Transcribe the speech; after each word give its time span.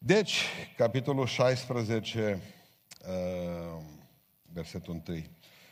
Deci, 0.00 0.42
capitolul 0.76 1.26
16, 1.26 2.40
uh, 3.08 3.82
versetul 4.52 5.02
1. 5.06 5.24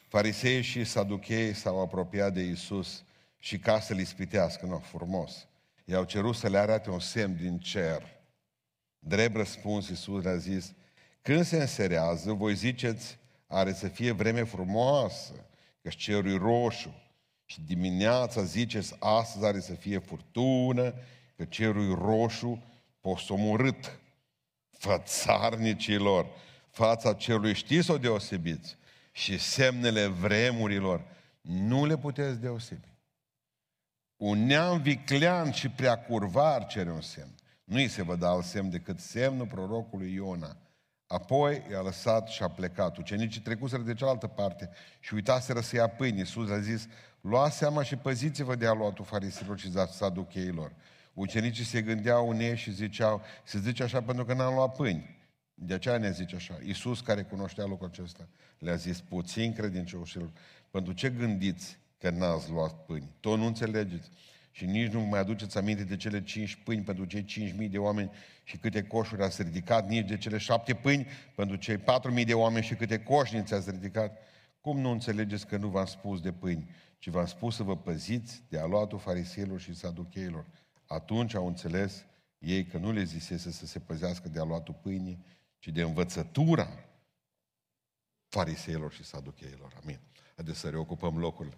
Farisei 0.08 0.62
și 0.62 0.84
saduchei 0.84 1.54
s-au 1.54 1.80
apropiat 1.80 2.32
de 2.32 2.40
Isus 2.40 3.04
și 3.38 3.58
ca 3.58 3.80
să-l 3.80 3.98
ispitească, 3.98 4.66
nu, 4.66 4.78
frumos. 4.78 5.46
I-au 5.84 6.04
cerut 6.04 6.34
să 6.34 6.48
le 6.48 6.58
arate 6.58 6.90
un 6.90 7.00
semn 7.00 7.36
din 7.36 7.58
cer. 7.58 8.02
Drept 8.98 9.36
răspuns, 9.36 9.88
Iisus 9.88 10.22
le-a 10.22 10.36
zis, 10.36 10.72
când 11.22 11.44
se 11.44 11.56
înserează, 11.56 12.32
voi 12.32 12.54
ziceți, 12.54 13.18
are 13.46 13.72
să 13.72 13.88
fie 13.88 14.10
vreme 14.10 14.42
frumoasă, 14.42 15.46
că 15.82 15.88
cerul 15.88 16.32
e 16.32 16.38
roșu. 16.38 16.94
Și 17.44 17.60
dimineața 17.60 18.42
ziceți, 18.42 18.96
astăzi 18.98 19.44
are 19.44 19.60
să 19.60 19.74
fie 19.74 19.98
furtună, 19.98 20.94
că 21.36 21.44
cerul 21.44 21.90
e 21.90 21.94
roșu, 21.94 22.62
posomorât. 23.00 23.98
Fățarnicilor, 24.78 26.26
fața 26.70 27.12
cerului 27.12 27.54
știți 27.54 27.90
o 27.90 27.98
deosebiți 27.98 28.76
și 29.12 29.38
semnele 29.38 30.06
vremurilor 30.06 31.04
nu 31.40 31.86
le 31.86 31.96
puteți 31.96 32.40
deosebi. 32.40 32.94
Un 34.16 34.46
neam 34.46 34.80
viclean 34.82 35.50
și 35.50 35.68
prea 35.68 35.98
curvar 35.98 36.66
cere 36.66 36.90
un 36.90 37.00
semn. 37.00 37.34
Nu 37.64 37.76
îi 37.76 37.88
se 37.88 38.02
vă 38.02 38.16
da 38.16 38.28
alt 38.28 38.44
semn 38.44 38.70
decât 38.70 39.00
semnul 39.00 39.46
prorocului 39.46 40.12
Iona. 40.12 40.56
Apoi 41.06 41.62
i-a 41.70 41.80
lăsat 41.80 42.28
și 42.28 42.42
a 42.42 42.48
plecat. 42.48 42.96
Ucenicii 42.96 43.40
trecuseră 43.40 43.82
de 43.82 43.94
cealaltă 43.94 44.26
parte 44.26 44.70
și 45.00 45.14
uitaseră 45.14 45.60
să 45.60 45.76
ia 45.76 45.88
pâine. 45.88 46.18
Iisus 46.18 46.50
a 46.50 46.60
zis, 46.60 46.86
luați 47.20 47.56
seama 47.56 47.82
și 47.82 47.96
păziți-vă 47.96 48.54
de 48.54 48.66
aluatul 48.66 49.04
farisilor 49.04 49.58
și 49.58 49.72
saducheilor. 49.90 50.72
Ucenicii 51.16 51.64
se 51.64 51.82
gândeau 51.82 52.28
unei 52.28 52.56
și 52.56 52.72
ziceau, 52.72 53.22
se 53.44 53.58
zice 53.58 53.82
așa 53.82 54.02
pentru 54.02 54.24
că 54.24 54.34
n-am 54.34 54.54
luat 54.54 54.76
pâini. 54.76 55.16
De 55.54 55.74
aceea 55.74 55.98
ne 55.98 56.10
zice 56.10 56.34
așa. 56.34 56.58
Iisus, 56.64 57.00
care 57.00 57.22
cunoștea 57.22 57.64
lucrul 57.64 57.88
acesta, 57.88 58.28
le-a 58.58 58.74
zis, 58.74 59.00
puțin 59.00 59.52
credincioșilor, 59.52 60.30
pentru 60.70 60.92
ce 60.92 61.10
gândiți 61.10 61.78
că 61.98 62.10
n-ați 62.10 62.50
luat 62.50 62.84
pâini? 62.84 63.08
Tot 63.20 63.38
nu 63.38 63.46
înțelegeți. 63.46 64.10
Și 64.50 64.64
nici 64.64 64.92
nu 64.92 65.00
mai 65.00 65.20
aduceți 65.20 65.58
aminte 65.58 65.84
de 65.84 65.96
cele 65.96 66.22
cinci 66.22 66.54
pâini 66.54 66.82
pentru 66.82 67.04
cei 67.04 67.24
cinci 67.24 67.54
mii 67.56 67.68
de 67.68 67.78
oameni 67.78 68.10
și 68.44 68.56
câte 68.56 68.82
coșuri 68.82 69.22
ați 69.22 69.42
ridicat, 69.42 69.88
nici 69.88 70.06
de 70.06 70.16
cele 70.16 70.38
șapte 70.38 70.74
pâini 70.74 71.06
pentru 71.34 71.56
cei 71.56 71.78
patru 71.78 72.12
mii 72.12 72.24
de 72.24 72.34
oameni 72.34 72.64
și 72.64 72.74
câte 72.74 72.98
coșnițe 72.98 73.54
ați 73.54 73.70
ridicat. 73.70 74.18
Cum 74.60 74.80
nu 74.80 74.90
înțelegeți 74.90 75.46
că 75.46 75.56
nu 75.56 75.68
v-am 75.68 75.86
spus 75.86 76.20
de 76.20 76.32
pâini, 76.32 76.70
ci 76.98 77.08
v-am 77.08 77.26
spus 77.26 77.56
să 77.56 77.62
vă 77.62 77.76
păziți 77.76 78.42
de 78.48 78.58
aluatul 78.58 78.98
fariseilor 78.98 79.60
și 79.60 79.74
saducheilor? 79.74 80.46
Atunci 80.86 81.34
au 81.34 81.46
înțeles 81.46 82.04
ei 82.38 82.64
că 82.64 82.78
nu 82.78 82.92
le 82.92 83.02
zisese 83.02 83.50
să 83.50 83.66
se 83.66 83.78
păzească 83.78 84.28
de 84.28 84.40
aluatul 84.40 84.74
pâinii, 84.74 85.24
ci 85.58 85.68
de 85.68 85.82
învățătura 85.82 86.68
fariseilor 88.28 88.92
și 88.92 89.04
saducheilor. 89.04 89.72
Amin. 89.82 90.00
Haideți 90.34 90.58
să 90.58 90.70
reocupăm 90.70 91.18
locul. 91.18 91.56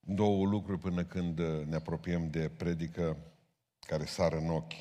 Două 0.00 0.46
lucruri 0.46 0.78
până 0.78 1.04
când 1.04 1.38
ne 1.40 1.74
apropiem 1.74 2.30
de 2.30 2.48
predică 2.48 3.16
care 3.78 4.04
sară 4.04 4.36
în 4.36 4.50
ochi. 4.50 4.72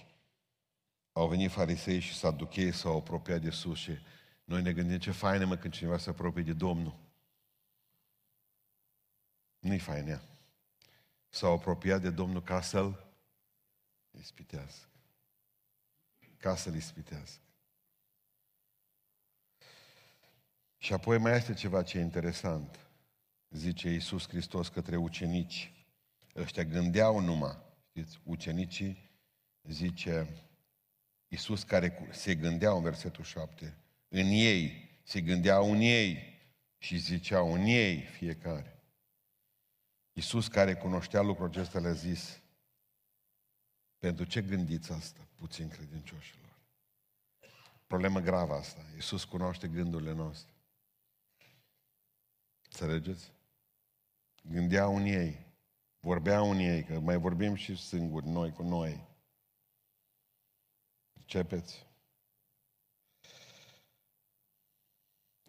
Au 1.12 1.28
venit 1.28 1.52
farisei 1.52 2.00
și 2.00 2.14
saduchei, 2.14 2.72
s-au 2.72 2.98
apropiat 2.98 3.42
de 3.42 3.50
sus 3.50 3.78
și 3.78 3.92
noi 4.50 4.62
ne 4.62 4.74
gândim 4.74 4.98
ce 4.98 5.12
faină 5.12 5.46
mă 5.46 5.56
când 5.56 5.74
cineva 5.74 5.98
se 5.98 6.10
apropie 6.10 6.44
de 6.44 6.54
Domnul. 6.54 7.00
Nu-i 9.60 9.80
faină 9.80 10.22
S-au 11.30 11.54
apropiat 11.54 12.02
de 12.02 12.10
Domnul 12.10 12.44
ca 12.44 12.62
să-l 12.62 13.14
ispitească. 14.12 14.90
Ca 16.38 16.56
să-l 16.56 16.76
ispitească. 16.76 17.44
Și 20.78 20.94
apoi 20.94 21.18
mai 21.18 21.36
este 21.36 21.54
ceva 21.54 21.84
ce 21.84 21.98
e 21.98 22.02
interesant. 22.02 22.80
Zice 23.50 23.90
Iisus 23.90 24.28
Hristos 24.28 24.68
către 24.68 24.96
ucenici. 24.96 25.74
Ăștia 26.36 26.64
gândeau 26.64 27.20
numai, 27.20 27.58
știți, 27.90 28.20
ucenicii, 28.24 29.12
zice 29.64 30.28
Iisus 31.28 31.64
care 31.64 32.08
se 32.12 32.36
gândeau 32.36 32.78
în 32.78 32.84
versetul 32.84 33.24
7, 33.24 33.78
în 34.10 34.26
ei, 34.26 34.90
se 35.04 35.22
gândeau 35.22 35.72
în 35.72 35.80
ei 35.80 36.38
și 36.78 36.98
ziceau 36.98 37.54
în 37.54 37.62
ei 37.62 38.02
fiecare. 38.02 38.84
Iisus 40.14 40.48
care 40.48 40.76
cunoștea 40.76 41.22
lucrul 41.22 41.48
acesta 41.48 41.80
le-a 41.80 41.92
zis, 41.92 42.42
pentru 43.98 44.26
ce 44.26 44.42
gândiți 44.42 44.92
asta, 44.92 45.28
puțin 45.36 45.70
credincioșilor? 45.70 46.60
Problemă 47.88 48.20
gravă 48.20 48.54
asta. 48.54 48.86
Iisus 48.96 49.24
cunoaște 49.24 49.68
gândurile 49.68 50.12
noastre. 50.12 50.54
Înțelegeți? 52.64 53.32
Gândeau 54.42 54.96
în 54.96 55.06
ei, 55.06 55.46
vorbeau 56.00 56.52
în 56.52 56.58
ei, 56.58 56.84
că 56.84 57.00
mai 57.00 57.18
vorbim 57.18 57.56
și 57.56 57.76
singuri, 57.76 58.28
noi 58.28 58.52
cu 58.52 58.64
noi. 58.64 59.08
Începeți? 61.14 61.89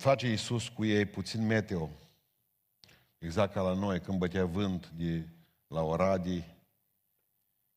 Face 0.01 0.27
Iisus 0.29 0.69
cu 0.69 0.85
ei 0.85 1.07
puțin 1.07 1.47
meteo. 1.47 1.91
Exact 3.19 3.53
ca 3.53 3.61
la 3.61 3.73
noi, 3.73 4.01
când 4.01 4.19
bătea 4.19 4.45
vânt 4.45 4.89
de 4.89 5.29
la 5.67 5.83
Oradii, 5.83 6.57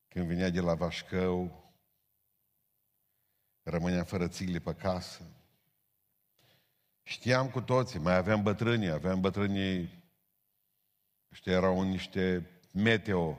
când 0.07 0.27
venea 0.27 0.49
de 0.49 0.59
la 0.59 0.73
Vașcău, 0.73 1.63
rămânea 3.63 4.03
fără 4.03 4.27
țigli 4.27 4.59
pe 4.59 4.73
casă. 4.73 5.21
Știam 7.01 7.49
cu 7.49 7.61
toții, 7.61 7.99
mai 7.99 8.15
aveam 8.15 8.43
bătrânii, 8.43 8.89
aveam 8.89 9.21
bătrânii, 9.21 10.03
ăștia 11.31 11.53
erau 11.53 11.81
niște 11.81 12.49
meteo 12.73 13.37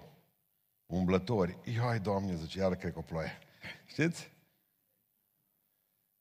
umblători. 0.86 1.58
Ioi, 1.64 1.98
Doamne, 1.98 2.34
zice, 2.34 2.58
iară 2.58 2.74
cred 2.74 2.92
că 2.92 2.98
o 2.98 3.02
ploaie. 3.02 3.38
Știți? 3.92 4.30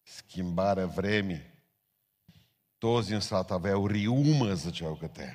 Schimbarea 0.02 0.86
vremii. 0.86 1.52
Toți 2.84 3.08
din 3.08 3.20
sat 3.20 3.52
aveau 3.52 3.88
riumă, 3.88 4.54
ziceau 4.54 4.96
că 4.96 5.08
te. 5.08 5.28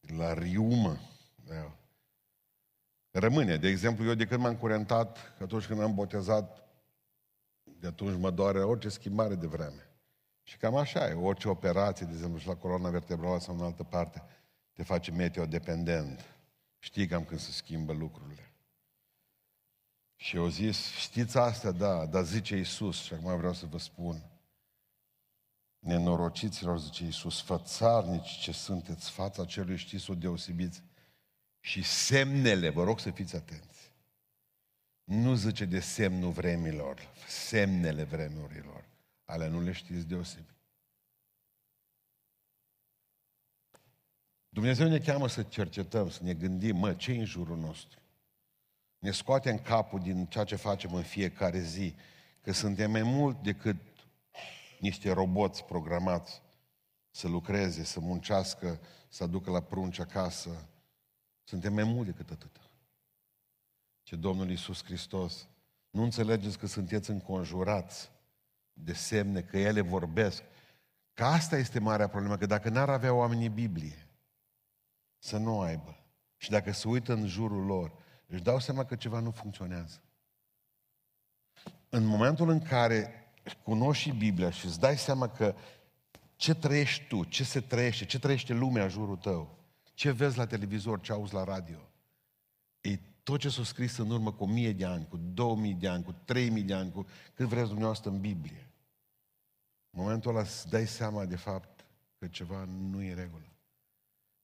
La 0.00 0.34
riumă. 0.34 0.98
Da. 1.46 1.76
Rămâne. 3.10 3.56
De 3.56 3.68
exemplu, 3.68 4.04
eu 4.04 4.14
de 4.14 4.26
când 4.26 4.40
m-am 4.40 4.56
curentat, 4.56 5.18
atunci 5.40 5.66
când 5.66 5.80
am 5.80 5.94
botezat, 5.94 6.68
de 7.80 7.86
atunci 7.86 8.20
mă 8.20 8.30
doare 8.30 8.62
orice 8.62 8.88
schimbare 8.88 9.34
de 9.34 9.46
vreme. 9.46 9.88
Și 10.42 10.56
cam 10.56 10.76
așa 10.76 11.08
e. 11.08 11.14
Orice 11.14 11.48
operație, 11.48 12.06
de 12.06 12.12
exemplu, 12.12 12.38
și 12.38 12.46
la 12.46 12.56
coloana 12.56 12.90
vertebrală 12.90 13.38
sau 13.38 13.54
în 13.54 13.64
altă 13.64 13.82
parte, 13.82 14.22
te 14.72 14.82
face 14.82 15.10
meteo-dependent. 15.10 16.24
Știi 16.78 17.06
cam 17.06 17.24
când 17.24 17.40
se 17.40 17.50
schimbă 17.50 17.92
lucrurile. 17.92 18.52
Și 20.16 20.36
eu 20.36 20.48
zis, 20.48 20.90
știți 20.90 21.38
asta? 21.38 21.70
Da, 21.70 22.06
dar 22.06 22.24
zice 22.24 22.56
Iisus, 22.56 23.02
și 23.02 23.14
acum 23.14 23.36
vreau 23.36 23.52
să 23.52 23.66
vă 23.66 23.78
spun, 23.78 24.22
nenorociților, 25.84 26.78
zice 26.80 27.04
Iisus, 27.04 27.40
fățarnici 27.40 28.38
ce 28.38 28.52
sunteți, 28.52 29.10
fața 29.10 29.44
celui 29.44 29.76
știți 29.76 30.10
o 30.10 30.14
deosebiți 30.14 30.82
și 31.60 31.82
semnele, 31.82 32.68
vă 32.68 32.84
rog 32.84 33.00
să 33.00 33.10
fiți 33.10 33.36
atenți. 33.36 33.92
Nu 35.04 35.34
zice 35.34 35.64
de 35.64 35.80
semnul 35.80 36.30
vremilor, 36.30 37.12
semnele 37.28 38.04
vremurilor. 38.04 38.84
Ale 39.24 39.48
nu 39.48 39.60
le 39.60 39.72
știți 39.72 40.06
deosebi. 40.06 40.54
Dumnezeu 44.48 44.88
ne 44.88 44.98
cheamă 44.98 45.28
să 45.28 45.42
cercetăm, 45.42 46.10
să 46.10 46.22
ne 46.22 46.34
gândim, 46.34 46.76
mă, 46.76 46.94
ce 46.94 47.12
în 47.12 47.24
jurul 47.24 47.56
nostru? 47.56 47.98
Ne 48.98 49.10
scoate 49.10 49.50
în 49.50 49.58
capul 49.58 50.00
din 50.00 50.26
ceea 50.26 50.44
ce 50.44 50.56
facem 50.56 50.94
în 50.94 51.02
fiecare 51.02 51.60
zi, 51.60 51.94
că 52.40 52.52
suntem 52.52 52.90
mai 52.90 53.02
mult 53.02 53.42
decât 53.42 53.76
niște 54.84 55.12
roboți 55.12 55.64
programați 55.64 56.42
să 57.10 57.28
lucreze, 57.28 57.84
să 57.84 58.00
muncească, 58.00 58.80
să 59.08 59.22
aducă 59.22 59.50
la 59.50 59.60
prunci 59.60 59.98
acasă. 59.98 60.68
Suntem 61.44 61.74
mai 61.74 61.84
mult 61.84 62.06
decât 62.06 62.30
atât. 62.30 62.70
Ce 64.02 64.16
Domnul 64.16 64.50
Iisus 64.50 64.84
Hristos, 64.84 65.48
nu 65.90 66.02
înțelegeți 66.02 66.58
că 66.58 66.66
sunteți 66.66 67.10
înconjurați 67.10 68.10
de 68.72 68.92
semne, 68.92 69.42
că 69.42 69.58
ele 69.58 69.80
vorbesc. 69.80 70.42
Că 71.12 71.24
asta 71.24 71.56
este 71.56 71.78
marea 71.78 72.08
problemă, 72.08 72.36
că 72.36 72.46
dacă 72.46 72.68
n-ar 72.68 72.88
avea 72.88 73.14
oamenii 73.14 73.48
Biblie, 73.48 74.08
să 75.18 75.36
nu 75.36 75.60
aibă. 75.60 75.96
Și 76.36 76.50
dacă 76.50 76.72
se 76.72 76.88
uită 76.88 77.12
în 77.12 77.26
jurul 77.26 77.64
lor, 77.64 77.92
își 78.26 78.42
dau 78.42 78.58
seama 78.58 78.84
că 78.84 78.96
ceva 78.96 79.20
nu 79.20 79.30
funcționează. 79.30 80.02
În 81.88 82.04
momentul 82.04 82.48
în 82.48 82.60
care 82.60 83.23
cunoști 83.62 84.02
și 84.02 84.16
Biblia 84.16 84.50
și 84.50 84.66
îți 84.66 84.80
dai 84.80 84.98
seama 84.98 85.28
că 85.28 85.54
ce 86.36 86.54
trăiești 86.54 87.04
tu, 87.06 87.24
ce 87.24 87.44
se 87.44 87.60
trăiește, 87.60 88.04
ce 88.04 88.18
trăiește 88.18 88.52
lumea 88.52 88.82
în 88.82 88.88
jurul 88.88 89.16
tău, 89.16 89.58
Ce 89.94 90.10
vezi 90.10 90.38
la 90.38 90.46
televizor, 90.46 91.00
ce 91.00 91.12
auzi 91.12 91.34
la 91.34 91.44
radio. 91.44 91.78
E 92.80 92.98
tot 93.22 93.40
ce 93.40 93.48
s-a 93.48 93.64
scris 93.64 93.96
în 93.96 94.10
urmă 94.10 94.32
cu 94.32 94.46
mie 94.46 94.72
de 94.72 94.84
ani, 94.84 95.06
cu 95.08 95.16
2000 95.16 95.74
de 95.74 95.88
ani, 95.88 96.04
cu 96.04 96.12
3000 96.24 96.62
de 96.62 96.74
ani, 96.74 96.92
cu 96.92 97.06
cât 97.34 97.46
vreți 97.46 97.66
dumneavoastră 97.66 98.10
în 98.10 98.20
Biblie. 98.20 98.70
În 99.90 100.02
momentul 100.02 100.30
ăla 100.30 100.40
îți 100.40 100.68
dai 100.68 100.86
seama 100.86 101.24
de 101.24 101.36
fapt 101.36 101.86
că 102.18 102.26
ceva 102.26 102.64
nu 102.64 103.02
e 103.02 103.10
în 103.10 103.16
regulă. 103.16 103.48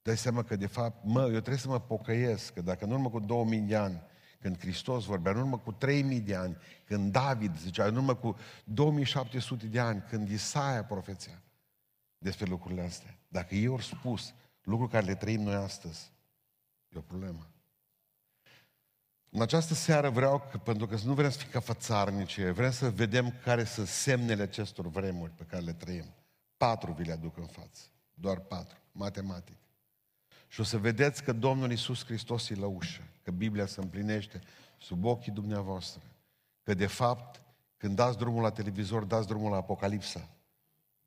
Dai 0.01 0.17
seama 0.17 0.43
că 0.43 0.55
de 0.55 0.67
fapt, 0.67 1.03
mă, 1.03 1.21
eu 1.21 1.29
trebuie 1.29 1.57
să 1.57 1.67
mă 1.67 1.79
pocăiesc, 1.79 2.53
că 2.53 2.61
dacă 2.61 2.85
în 2.85 2.91
urmă 2.91 3.09
cu 3.09 3.19
2000 3.19 3.59
de 3.59 3.75
ani, 3.75 4.01
când 4.41 4.59
Hristos 4.59 5.05
vorbea, 5.05 5.31
în 5.31 5.37
urmă 5.37 5.57
cu 5.57 5.71
3000 5.71 6.19
de 6.19 6.35
ani, 6.35 6.57
când 6.85 7.11
David 7.11 7.57
zicea, 7.57 7.85
în 7.85 7.95
urmă 7.95 8.15
cu 8.15 8.37
2700 8.63 9.65
de 9.65 9.79
ani, 9.79 10.03
când 10.09 10.29
Isaia 10.29 10.83
profeția 10.83 11.41
despre 12.17 12.45
lucrurile 12.45 12.81
astea. 12.81 13.17
Dacă 13.27 13.55
ei 13.55 13.67
au 13.67 13.79
spus 13.79 14.33
lucruri 14.61 14.91
care 14.91 15.05
le 15.05 15.15
trăim 15.15 15.41
noi 15.41 15.53
astăzi, 15.53 16.11
e 16.89 16.97
o 16.97 17.01
problemă. 17.01 17.51
În 19.29 19.41
această 19.41 19.73
seară 19.73 20.09
vreau, 20.09 20.47
că, 20.51 20.57
pentru 20.57 20.87
că 20.87 20.97
nu 21.03 21.13
vrem 21.13 21.29
să 21.29 21.37
fim 21.37 21.49
ca 21.51 21.59
fățarnice, 21.59 22.51
vrem 22.51 22.71
să 22.71 22.89
vedem 22.89 23.33
care 23.43 23.63
sunt 23.63 23.87
semnele 23.87 24.41
acestor 24.41 24.87
vremuri 24.87 25.31
pe 25.31 25.43
care 25.43 25.63
le 25.63 25.73
trăim. 25.73 26.13
Patru 26.57 26.91
vi 26.91 27.03
le 27.03 27.11
aduc 27.11 27.37
în 27.37 27.47
față. 27.47 27.81
Doar 28.13 28.39
patru. 28.39 28.77
Matematic. 28.91 29.57
Și 30.47 30.59
o 30.59 30.63
să 30.63 30.77
vedeți 30.77 31.23
că 31.23 31.31
Domnul 31.31 31.71
Isus 31.71 32.05
Hristos 32.05 32.49
e 32.49 32.55
la 32.55 32.67
ușă, 32.67 33.01
că 33.23 33.31
Biblia 33.31 33.65
se 33.65 33.81
împlinește 33.81 34.41
sub 34.77 35.05
ochii 35.05 35.31
dumneavoastră. 35.31 36.01
Că 36.63 36.73
de 36.73 36.87
fapt, 36.87 37.41
când 37.77 37.95
dați 37.95 38.17
drumul 38.17 38.41
la 38.41 38.51
televizor, 38.51 39.03
dați 39.03 39.27
drumul 39.27 39.51
la 39.51 39.57
Apocalipsa. 39.57 40.29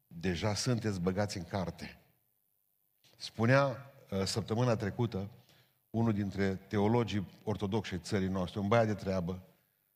Deja 0.07 0.55
sunteți 0.55 1.01
băgați 1.01 1.37
în 1.37 1.45
carte. 1.45 1.99
Spunea 3.17 3.93
uh, 4.11 4.25
săptămâna 4.25 4.77
trecută 4.77 5.31
unul 5.91 6.13
dintre 6.13 6.55
teologii 6.55 7.27
ortodoxi 7.45 7.99
țării 7.99 8.29
noastre, 8.29 8.61
un 8.61 8.69
băiat 8.69 8.87
de 8.87 8.95
treabă, 8.95 9.43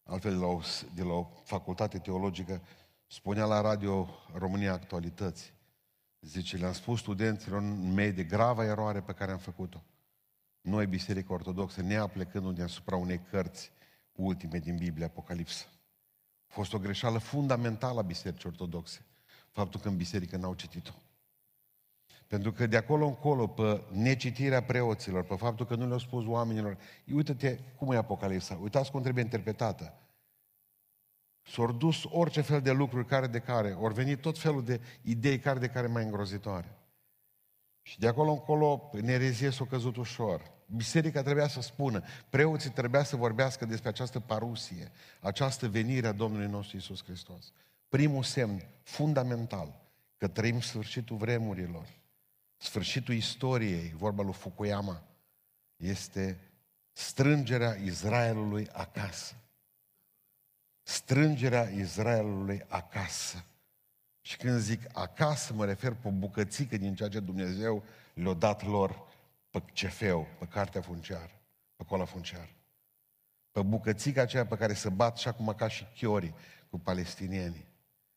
altfel 0.02 0.32
de 0.32 0.38
la 0.38 0.46
o, 0.46 0.60
de 0.94 1.02
la 1.02 1.12
o 1.12 1.30
facultate 1.44 1.98
teologică, 1.98 2.62
spunea 3.06 3.44
la 3.44 3.60
radio 3.60 4.08
România 4.32 4.72
Actualități. 4.72 5.52
Zice, 6.20 6.56
le-am 6.56 6.72
spus 6.72 6.98
studenților 6.98 7.60
mei 7.94 8.12
de 8.12 8.24
gravă 8.24 8.64
eroare 8.64 9.00
pe 9.00 9.12
care 9.12 9.32
am 9.32 9.38
făcut-o. 9.38 9.82
Noi, 10.60 10.86
Biserica 10.86 11.32
Ortodoxă, 11.32 11.82
neaplecându-ne 11.82 12.62
asupra 12.62 12.96
unei 12.96 13.20
cărți 13.30 13.72
ultime 14.12 14.58
din 14.58 14.76
Biblie, 14.76 15.04
Apocalipsa. 15.04 15.64
A 16.48 16.52
fost 16.52 16.72
o 16.72 16.78
greșeală 16.78 17.18
fundamentală 17.18 17.98
a 17.98 18.02
Bisericii 18.02 18.48
Ortodoxe. 18.48 19.04
Faptul 19.50 19.80
că 19.80 19.88
în 19.88 19.96
biserică 19.96 20.36
n-au 20.36 20.54
citit-o. 20.54 20.92
Pentru 22.26 22.52
că 22.52 22.66
de 22.66 22.76
acolo 22.76 23.06
încolo, 23.06 23.46
pe 23.46 23.82
necitirea 23.92 24.62
preoților, 24.62 25.24
pe 25.24 25.36
faptul 25.36 25.66
că 25.66 25.74
nu 25.74 25.86
le-au 25.86 25.98
spus 25.98 26.26
oamenilor, 26.26 26.78
uite-te 27.12 27.58
cum 27.76 27.92
e 27.92 27.96
Apocalipsa, 27.96 28.58
uitați 28.62 28.90
cum 28.90 29.02
trebuie 29.02 29.24
interpretată. 29.24 29.94
S-au 31.42 31.72
dus 31.72 32.04
orice 32.04 32.40
fel 32.40 32.60
de 32.60 32.72
lucruri 32.72 33.06
care 33.06 33.26
de 33.26 33.38
care, 33.38 33.72
ori 33.72 33.94
venit 33.94 34.20
tot 34.20 34.38
felul 34.38 34.64
de 34.64 34.80
idei 35.02 35.38
care 35.38 35.58
de 35.58 35.68
care 35.68 35.86
mai 35.86 36.02
îngrozitoare. 36.02 36.77
Și 37.88 37.98
de 37.98 38.06
acolo 38.06 38.30
încolo, 38.30 38.90
nerezie 38.92 39.50
s-a 39.50 39.64
căzut 39.64 39.96
ușor. 39.96 40.50
Biserica 40.66 41.22
trebuia 41.22 41.48
să 41.48 41.60
spună, 41.60 42.02
preoții 42.30 42.70
trebuia 42.70 43.02
să 43.02 43.16
vorbească 43.16 43.64
despre 43.66 43.88
această 43.88 44.20
parusie, 44.20 44.92
această 45.20 45.68
venire 45.68 46.06
a 46.06 46.12
Domnului 46.12 46.46
nostru 46.46 46.76
Isus 46.76 47.04
Hristos. 47.04 47.52
Primul 47.88 48.22
semn 48.22 48.62
fundamental, 48.82 49.80
că 50.16 50.28
trăim 50.28 50.60
sfârșitul 50.60 51.16
vremurilor, 51.16 51.86
sfârșitul 52.56 53.14
istoriei, 53.14 53.94
vorba 53.96 54.22
lui 54.22 54.32
Fukuyama, 54.32 55.02
este 55.76 56.38
strângerea 56.92 57.74
Israelului 57.74 58.68
acasă. 58.72 59.34
Strângerea 60.82 61.62
Israelului 61.62 62.64
acasă. 62.68 63.44
Și 64.28 64.36
când 64.36 64.58
zic 64.58 64.80
acasă, 64.92 65.52
mă 65.52 65.64
refer 65.64 65.92
pe 65.92 66.08
bucățică 66.08 66.76
din 66.76 66.94
ceea 66.94 67.08
ce 67.08 67.20
Dumnezeu 67.20 67.82
le-a 68.14 68.32
dat 68.32 68.66
lor 68.66 69.06
pe 69.50 69.62
cefeu, 69.72 70.26
pe 70.38 70.44
cartea 70.44 70.80
funciară, 70.80 71.40
pe 71.76 71.84
cola 71.84 72.04
funciară. 72.04 72.50
Pe 73.52 73.62
bucățica 73.62 74.22
aceea 74.22 74.46
pe 74.46 74.56
care 74.56 74.74
se 74.74 74.88
bat 74.88 75.16
și 75.16 75.28
acum 75.28 75.54
ca 75.56 75.68
și 75.68 75.86
chiorii 75.94 76.34
cu 76.70 76.78
palestinienii. 76.78 77.66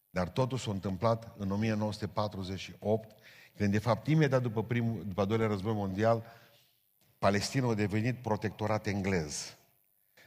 Dar 0.09 0.29
totul 0.29 0.57
s-a 0.57 0.71
întâmplat 0.71 1.33
în 1.37 1.51
1948 1.51 3.15
când, 3.55 3.71
de 3.71 3.79
fapt, 3.79 4.07
imediat 4.07 4.41
după, 4.41 4.63
primul, 4.63 5.03
după 5.07 5.21
al 5.21 5.27
doilea 5.27 5.47
război 5.47 5.73
mondial, 5.73 6.23
Palestina 7.17 7.69
a 7.69 7.73
devenit 7.73 8.21
protectorat 8.21 8.87
englez. 8.87 9.57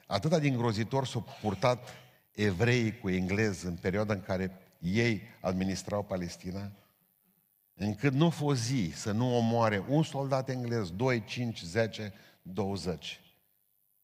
Atâta 0.07 0.39
din 0.39 0.57
grozitor 0.57 1.07
s-au 1.07 1.27
purtat 1.41 1.89
evreii 2.33 2.99
cu 2.99 3.11
englezi 3.11 3.67
în 3.67 3.75
perioada 3.75 4.13
în 4.13 4.23
care 4.23 4.64
ei 4.85 5.23
administrau 5.41 6.03
Palestina, 6.03 6.71
încât 7.75 8.13
nu 8.13 8.31
fost 8.31 8.63
zi 8.63 8.91
să 8.95 9.13
nu 9.13 9.37
omoare 9.37 9.85
un 9.89 10.03
soldat 10.03 10.49
englez, 10.49 10.91
2, 10.91 11.25
5, 11.25 11.63
10, 11.63 12.13
20. 12.43 13.21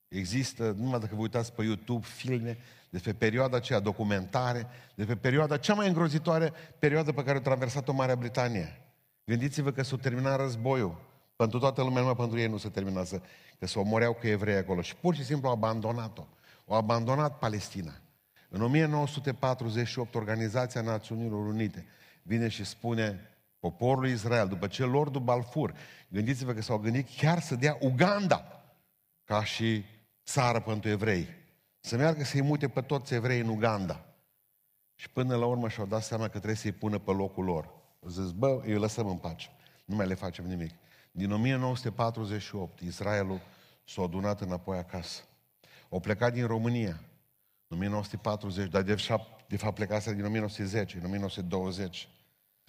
Există, 0.09 0.75
numai 0.79 1.01
dacă 1.01 1.15
vă 1.15 1.21
uitați 1.21 1.53
pe 1.53 1.63
YouTube, 1.63 2.07
filme 2.07 2.59
despre 2.91 3.13
perioada 3.13 3.57
aceea, 3.57 3.81
documentare, 3.81 4.67
despre 4.95 5.15
perioada 5.17 5.57
cea 5.57 5.75
mai 5.75 5.87
îngrozitoare 5.87 6.53
perioadă 6.79 7.13
pe 7.13 7.25
care 7.25 7.39
a 7.39 7.41
traversat-o 7.41 7.93
Marea 7.93 8.17
Britanie. 8.17 8.81
Gândiți-vă 9.25 9.71
că 9.73 9.83
s-a 9.83 9.97
terminat 9.97 10.39
războiul. 10.39 11.09
Pentru 11.37 11.59
toată 11.59 11.83
lumea, 11.83 12.01
numai 12.01 12.17
pentru 12.17 12.39
ei 12.39 12.47
nu 12.47 12.57
se 12.57 12.69
terminase. 12.69 13.23
Că 13.59 13.67
se 13.67 13.79
omoreau 13.79 14.13
cu 14.13 14.27
evrei 14.27 14.57
acolo. 14.57 14.81
Și 14.81 14.97
pur 14.97 15.15
și 15.15 15.25
simplu 15.25 15.49
au 15.49 15.55
abandonat-o. 15.55 16.27
Au 16.67 16.77
abandonat 16.77 17.39
Palestina. 17.39 18.01
În 18.53 18.63
1948, 18.63 20.15
Organizația 20.15 20.81
Națiunilor 20.81 21.47
Unite 21.47 21.87
vine 22.23 22.49
și 22.49 22.65
spune 22.65 23.31
poporului 23.59 24.13
Israel, 24.13 24.49
după 24.49 24.67
ce 24.67 24.85
Lordul 24.85 25.21
Balfour, 25.21 25.75
gândiți-vă 26.09 26.53
că 26.53 26.63
s-au 26.63 26.79
gândit 26.79 27.09
chiar 27.17 27.41
să 27.41 27.55
dea 27.55 27.77
Uganda 27.81 28.65
ca 29.25 29.45
și 29.45 29.85
țară 30.25 30.61
pentru 30.61 30.91
evrei. 30.91 31.29
Să 31.81 31.97
meargă 31.97 32.25
să-i 32.25 32.43
mute 32.43 32.69
pe 32.69 32.81
toți 32.81 33.15
evrei 33.15 33.41
în 33.41 33.49
Uganda. 33.49 34.05
Și 34.95 35.11
până 35.11 35.37
la 35.37 35.47
urmă 35.47 35.69
și-au 35.69 35.87
dat 35.87 36.03
seama 36.03 36.25
că 36.25 36.37
trebuie 36.37 36.55
să-i 36.55 36.73
pună 36.73 36.99
pe 36.99 37.11
locul 37.11 37.45
lor. 37.45 37.69
Zis, 38.09 38.31
bă, 38.31 38.61
îi 38.65 38.79
lăsăm 38.79 39.07
în 39.07 39.17
pace. 39.17 39.49
Nu 39.85 39.97
mai 39.97 40.07
le 40.07 40.15
facem 40.15 40.47
nimic. 40.47 40.75
Din 41.11 41.33
1948, 41.33 42.81
Israelul 42.81 43.41
s-a 43.85 44.03
adunat 44.03 44.41
înapoi 44.41 44.79
acasă. 44.79 45.23
Au 45.89 46.01
plecat 46.01 46.33
din 46.33 46.47
România 46.47 47.01
în 47.73 47.77
1940, 47.77 48.71
dar 48.71 48.83
de 48.83 48.95
fapt, 48.95 49.49
de 49.49 49.57
fapt 49.57 49.75
plecase 49.75 50.15
din 50.15 50.25
1910, 50.25 50.97
în 50.97 51.05
1920. 51.05 52.09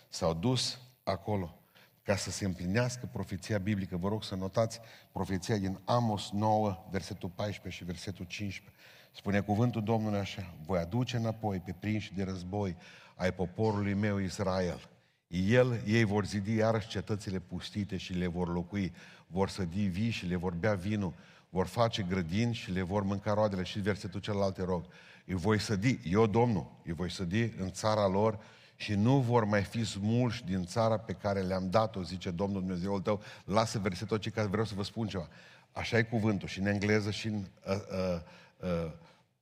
S-au 0.09 0.33
dus 0.33 0.79
acolo 1.03 1.61
ca 2.03 2.15
să 2.15 2.31
se 2.31 2.45
împlinească 2.45 3.09
profeția 3.11 3.57
biblică. 3.57 3.97
Vă 3.97 4.07
rog 4.07 4.23
să 4.23 4.35
notați 4.35 4.79
profeția 5.11 5.57
din 5.57 5.79
Amos 5.85 6.29
9, 6.31 6.87
versetul 6.91 7.29
14 7.29 7.83
și 7.83 7.89
versetul 7.89 8.25
15. 8.25 8.81
Spune 9.11 9.41
cuvântul 9.41 9.83
Domnului 9.83 10.19
așa, 10.19 10.53
voi 10.65 10.79
aduce 10.79 11.17
înapoi 11.17 11.59
pe 11.59 11.75
prinși 11.79 12.13
de 12.13 12.23
război 12.23 12.75
ai 13.15 13.33
poporului 13.33 13.93
meu 13.93 14.17
Israel 14.17 14.89
el, 15.31 15.81
ei 15.85 16.03
vor 16.03 16.25
zidi 16.25 16.55
iarăși 16.55 16.87
cetățile 16.87 17.39
pustite 17.39 17.97
și 17.97 18.13
le 18.13 18.27
vor 18.27 18.53
locui, 18.53 18.93
vor 19.27 19.49
sădi 19.49 19.85
vii 19.85 20.09
și 20.09 20.25
le 20.25 20.35
vor 20.35 20.53
bea 20.53 20.73
vinul, 20.73 21.13
vor 21.53 21.67
face 21.67 22.01
grădini 22.01 22.53
și 22.53 22.71
le 22.71 22.81
vor 22.81 23.03
mânca 23.03 23.33
roadele 23.33 23.63
și 23.63 23.79
versetul 23.79 24.19
celălalt 24.19 24.53
te 24.53 24.63
rog. 24.63 24.85
Îi 25.25 25.33
voi 25.33 25.59
sădi, 25.59 25.99
eu 26.03 26.27
Domnul, 26.27 26.71
îi 26.85 26.93
voi 26.93 27.11
sădi 27.11 27.41
în 27.41 27.71
țara 27.71 28.07
lor 28.07 28.39
și 28.75 28.93
nu 28.93 29.19
vor 29.19 29.45
mai 29.45 29.63
fi 29.63 29.85
smulși 29.85 30.43
din 30.45 30.65
țara 30.65 30.97
pe 30.97 31.13
care 31.13 31.41
le-am 31.41 31.69
dat-o, 31.69 32.03
zice 32.03 32.31
Domnul 32.31 32.61
Dumnezeul 32.61 33.01
tău. 33.01 33.21
Lasă 33.45 33.79
versetul 33.79 34.15
acesta, 34.15 34.41
că 34.41 34.47
vreau 34.47 34.65
să 34.65 34.73
vă 34.75 34.83
spun 34.83 35.07
ceva. 35.07 35.27
Așa 35.71 35.97
e 35.97 36.03
cuvântul 36.03 36.47
și 36.47 36.59
în 36.59 36.65
engleză 36.65 37.11
și 37.11 37.27
în 37.27 37.33
uh, 37.35 37.75
uh, 37.75 38.21
uh, 38.57 38.91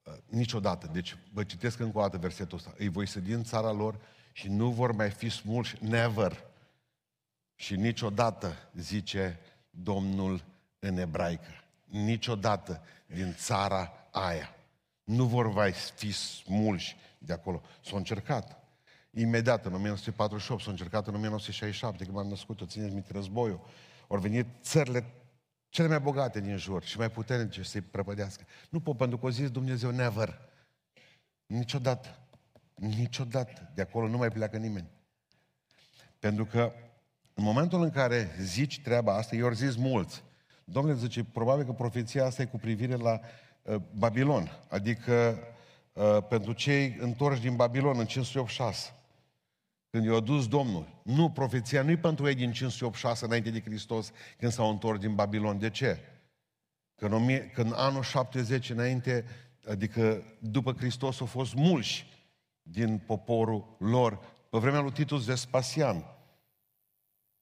uh, 0.03 0.13
niciodată. 0.29 0.89
Deci 0.91 1.17
vă 1.33 1.43
citesc 1.43 1.79
încă 1.79 1.97
o 1.97 2.01
dată 2.01 2.17
versetul 2.17 2.57
ăsta. 2.57 2.73
Îi 2.77 2.87
voi 2.87 3.07
sădi 3.07 3.31
în 3.31 3.43
țara 3.43 3.71
lor 3.71 3.99
și 4.31 4.47
nu 4.47 4.69
vor 4.69 4.91
mai 4.91 5.09
fi 5.09 5.29
smulși, 5.29 5.75
never. 5.79 6.43
Și 7.55 7.75
niciodată, 7.75 8.53
zice 8.73 9.39
Domnul 9.69 10.43
în 10.79 10.97
ebraică, 10.97 11.63
niciodată 11.89 12.81
din 13.05 13.33
țara 13.37 13.91
aia. 14.11 14.55
Nu 15.03 15.25
vor 15.25 15.47
mai 15.53 15.71
fi 15.71 16.11
smulși 16.11 16.95
de 17.17 17.33
acolo. 17.33 17.61
S-au 17.85 17.97
încercat. 17.97 18.63
Imediat, 19.11 19.65
în 19.65 19.73
1948, 19.73 20.61
s-au 20.61 20.71
încercat 20.71 21.07
în 21.07 21.15
1967, 21.15 22.03
când 22.03 22.15
m-am 22.15 22.27
născut, 22.27 22.61
o 22.61 22.65
țineți 22.65 22.93
minte 22.93 23.13
războiul. 23.13 23.61
Au 24.07 24.17
venit 24.17 24.45
țările 24.61 25.13
cele 25.69 25.87
mai 25.87 25.99
bogate 25.99 26.39
din 26.41 26.57
jur 26.57 26.83
și 26.83 26.97
mai 26.97 27.09
puternice 27.09 27.63
să-i 27.63 27.81
prăpădească. 27.81 28.43
Nu 28.69 28.79
pot, 28.79 28.97
pentru 28.97 29.17
că 29.17 29.25
o 29.25 29.29
zis 29.29 29.49
Dumnezeu 29.49 29.91
never. 29.91 30.39
Niciodată. 31.45 32.19
Niciodată. 32.75 33.71
De 33.75 33.81
acolo 33.81 34.07
nu 34.07 34.17
mai 34.17 34.29
pleacă 34.29 34.57
nimeni. 34.57 34.89
Pentru 36.19 36.45
că 36.45 36.73
în 37.33 37.43
momentul 37.43 37.83
în 37.83 37.89
care 37.89 38.35
zici 38.39 38.81
treaba 38.81 39.15
asta, 39.15 39.35
eu 39.35 39.51
zis 39.51 39.75
mulți. 39.75 40.23
Domnule, 40.71 40.97
zice, 40.97 41.23
probabil 41.23 41.65
că 41.65 41.71
profeția 41.71 42.25
asta 42.25 42.41
e 42.41 42.45
cu 42.45 42.57
privire 42.57 42.95
la 42.95 43.19
uh, 43.61 43.75
Babilon, 43.97 44.51
adică 44.69 45.37
uh, 45.93 46.17
pentru 46.29 46.53
cei 46.53 46.97
întorși 46.99 47.41
din 47.41 47.55
Babilon 47.55 47.99
în 47.99 48.05
586. 48.05 48.93
Când 49.89 50.05
i-a 50.05 50.19
dus 50.19 50.47
Domnul. 50.47 51.01
Nu, 51.03 51.29
profeția 51.29 51.81
nu 51.81 51.91
e 51.91 51.97
pentru 51.97 52.27
ei 52.27 52.35
din 52.35 52.51
586 52.51 53.25
înainte 53.25 53.49
de 53.49 53.61
Hristos, 53.61 54.11
când 54.37 54.51
s-au 54.51 54.69
întors 54.69 54.99
din 54.99 55.15
Babilon. 55.15 55.59
De 55.59 55.69
ce? 55.69 55.99
Când, 56.95 57.51
când 57.53 57.73
anul 57.75 58.03
70 58.03 58.69
înainte, 58.69 59.25
adică 59.69 60.23
după 60.39 60.73
Hristos, 60.77 61.19
au 61.19 61.25
fost 61.25 61.53
mulți 61.53 62.05
din 62.61 62.97
poporul 63.05 63.75
lor, 63.77 64.19
pe 64.49 64.57
vremea 64.57 64.79
lui 64.79 64.91
Titus 64.91 65.25
Vespasian, 65.25 66.05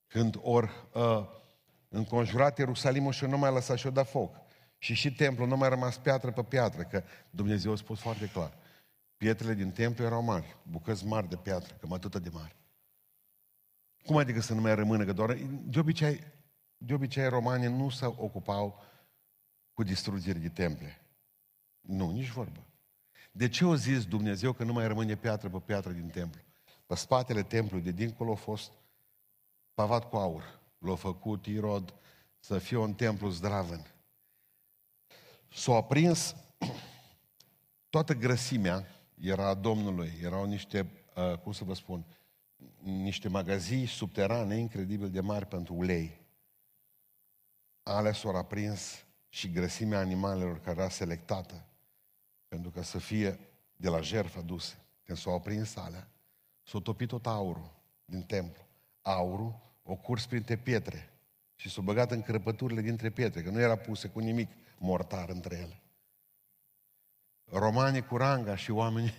când 0.08 0.40
ori 0.42 0.70
uh, 0.94 1.26
înconjurat 1.88 2.58
Ierusalimul 2.58 3.12
și 3.12 3.26
nu 3.26 3.38
mai 3.38 3.54
lăsat 3.54 3.78
și-o 3.78 3.90
da 3.90 4.04
foc. 4.04 4.36
Și 4.78 4.94
și 4.94 5.14
templul 5.14 5.48
nu 5.48 5.58
mai 5.58 5.70
rămas 5.70 5.98
piatră 5.98 6.32
pe 6.32 6.44
piatră, 6.44 6.84
că 6.84 7.04
Dumnezeu 7.30 7.72
a 7.72 7.76
spus 7.76 8.00
foarte 8.00 8.30
clar. 8.30 8.58
Pietrele 9.18 9.54
din 9.54 9.72
templu 9.72 10.04
erau 10.04 10.22
mari, 10.22 10.58
bucăți 10.64 11.06
mari 11.06 11.30
de 11.30 11.36
piatră, 11.36 11.76
cam 11.82 11.94
atât 11.94 12.18
de 12.18 12.30
mari. 12.30 12.56
Cum 14.06 14.18
adică 14.18 14.42
să 14.42 14.54
nu 14.54 14.62
mai 14.62 14.76
rămână? 14.76 15.06
Că 15.06 15.14
doar, 15.14 15.38
de 15.64 15.80
obicei, 15.80 16.24
de 16.78 16.94
obicei 16.94 17.30
romanii 17.30 17.68
nu 17.68 17.90
se 17.90 18.06
ocupau 18.06 18.84
cu 19.74 19.84
distrugeri 19.84 20.40
de 20.40 20.50
temple. 20.50 21.02
Nu, 21.80 22.12
nici 22.12 22.30
vorbă. 22.30 22.68
De 23.32 23.48
ce 23.48 23.66
o 23.66 23.76
zis 23.76 24.06
Dumnezeu 24.06 24.54
că 24.54 24.64
nu 24.64 24.74
mai 24.74 24.88
rămâne 24.88 25.16
piatră 25.16 25.50
pe 25.50 25.60
piatră 25.60 25.92
din 25.92 26.10
templu? 26.10 26.42
Pe 26.86 26.96
spatele 26.96 27.44
templului 27.44 27.84
de 27.84 27.92
dincolo 27.92 28.32
a 28.32 28.36
fost 28.36 28.72
pavat 29.74 30.10
cu 30.10 30.16
aur. 30.16 30.57
L-a 30.78 30.96
făcut 30.96 31.46
Irod 31.46 31.94
să 32.40 32.58
fie 32.58 32.78
un 32.78 32.94
templu 32.94 33.30
zdravân. 33.30 33.86
S-a 35.54 35.76
aprins 35.76 36.36
toată 37.90 38.14
grăsimea 38.14 38.86
era 39.22 39.48
a 39.48 39.54
Domnului, 39.54 40.12
erau 40.22 40.46
niște, 40.46 40.92
uh, 41.16 41.38
cum 41.38 41.52
să 41.52 41.64
vă 41.64 41.74
spun, 41.74 42.06
niște 42.84 43.28
magazii 43.28 43.86
subterane 43.86 44.56
incredibil 44.56 45.10
de 45.10 45.20
mari 45.20 45.46
pentru 45.46 45.74
ulei. 45.74 46.26
Alea 47.84 48.14
s-au 48.14 48.36
aprins 48.36 49.06
și 49.30 49.52
grăsimea 49.52 50.00
animalelor 50.00 50.60
care 50.60 50.80
era 50.80 50.90
selectată 50.90 51.66
pentru 52.48 52.70
ca 52.70 52.82
să 52.82 52.98
fie 52.98 53.40
de 53.76 53.90
la 53.90 54.02
jertfă 54.02 54.42
duse. 54.42 54.86
Când 55.04 55.18
s-au 55.18 55.36
aprins 55.36 55.76
alea, 55.76 56.08
s-a 56.64 56.80
topit 56.80 57.08
tot 57.08 57.26
aurul 57.26 57.72
din 58.06 58.22
templu. 58.22 58.62
Aurul 59.02 59.67
o 59.88 59.96
curs 59.96 60.26
printre 60.26 60.56
pietre 60.56 61.10
și 61.56 61.70
s-a 61.70 61.82
băgat 61.82 62.12
în 62.12 62.22
crăpăturile 62.22 62.82
dintre 62.82 63.10
pietre, 63.10 63.42
că 63.42 63.50
nu 63.50 63.60
era 63.60 63.76
puse 63.76 64.08
cu 64.08 64.20
nimic 64.20 64.50
mortar 64.78 65.30
între 65.30 65.56
ele. 65.56 65.82
Romanii 67.46 68.06
cu 68.06 68.18
ranga 68.18 68.56
și 68.56 68.72
oamenii 68.72 69.14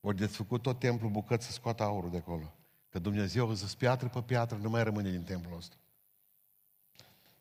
au 0.00 0.12
desfăcut 0.12 0.62
tot 0.62 0.78
templul 0.78 1.10
bucăți 1.10 1.46
să 1.46 1.52
scoată 1.52 1.82
aurul 1.82 2.10
de 2.10 2.16
acolo. 2.16 2.54
Că 2.88 2.98
Dumnezeu 2.98 3.52
zis 3.52 3.74
piatră 3.74 4.08
pe 4.08 4.22
piatră 4.22 4.56
nu 4.56 4.68
mai 4.68 4.84
rămâne 4.84 5.10
din 5.10 5.22
templul 5.22 5.56
ăsta. 5.56 5.76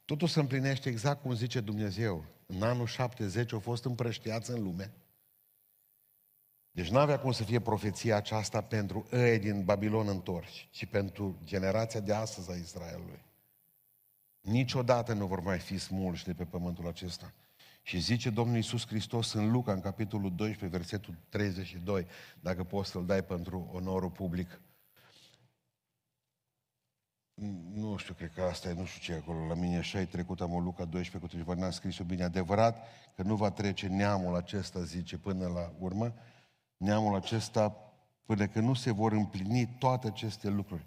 Totul 0.06 0.28
se 0.28 0.40
împlinește 0.40 0.90
exact 0.90 1.22
cum 1.22 1.34
zice 1.34 1.60
Dumnezeu. 1.60 2.26
În 2.46 2.62
anul 2.62 2.86
70 2.86 3.54
au 3.54 3.60
fost 3.60 3.86
împrăștiați 3.86 4.52
în 4.52 4.64
lume. 4.64 4.94
Deci 6.76 6.90
nu 6.90 6.98
avea 6.98 7.20
cum 7.20 7.32
să 7.32 7.44
fie 7.44 7.60
profeția 7.60 8.16
aceasta 8.16 8.62
pentru 8.62 9.08
ei 9.12 9.40
din 9.40 9.64
Babilon 9.64 10.08
întorși, 10.08 10.68
ci 10.72 10.86
pentru 10.86 11.38
generația 11.44 12.00
de 12.00 12.14
astăzi 12.14 12.52
a 12.52 12.56
Israelului. 12.56 13.24
Niciodată 14.42 15.14
nu 15.14 15.26
vor 15.26 15.40
mai 15.40 15.60
fi 15.60 15.78
smulși 15.78 16.26
de 16.26 16.34
pe 16.34 16.46
pământul 16.46 16.88
acesta. 16.88 17.34
Și 17.82 18.00
zice 18.00 18.30
Domnul 18.30 18.56
Iisus 18.56 18.88
Hristos 18.88 19.34
în 19.34 19.52
Luca, 19.52 19.72
în 19.72 19.82
capitolul 19.82 20.36
12, 20.36 20.78
versetul 20.78 21.16
32, 21.30 22.06
dacă 22.40 22.64
poți 22.64 22.90
să-l 22.90 23.06
dai 23.06 23.24
pentru 23.24 23.70
onorul 23.74 24.10
public. 24.10 24.62
Nu 27.74 27.98
știu, 27.98 28.14
cred 28.14 28.32
că 28.34 28.42
asta 28.42 28.70
e, 28.70 28.74
nu 28.74 28.86
știu 28.86 29.02
ce 29.02 29.12
e 29.12 29.16
acolo, 29.16 29.48
la 29.48 29.54
mine 29.54 29.78
așa 29.78 30.00
e 30.00 30.06
trecut, 30.06 30.42
am 30.42 30.54
o 30.54 30.60
Luca 30.60 30.86
12 30.86 31.18
cu 31.18 31.28
30, 31.28 31.62
n-am 31.62 31.72
scris-o 31.72 32.04
bine. 32.04 32.24
Adevărat 32.24 32.88
că 33.16 33.24
nu 33.24 33.36
va 33.36 33.52
trece 33.52 33.88
neamul 33.88 34.36
acesta, 34.36 34.84
zice, 34.84 35.18
până 35.18 35.48
la 35.48 35.74
urmă, 35.80 36.14
neamul 36.78 37.16
acesta, 37.16 37.94
până 38.26 38.48
că 38.48 38.60
nu 38.60 38.74
se 38.74 38.92
vor 38.92 39.12
împlini 39.12 39.76
toate 39.80 40.08
aceste 40.08 40.50
lucruri. 40.50 40.86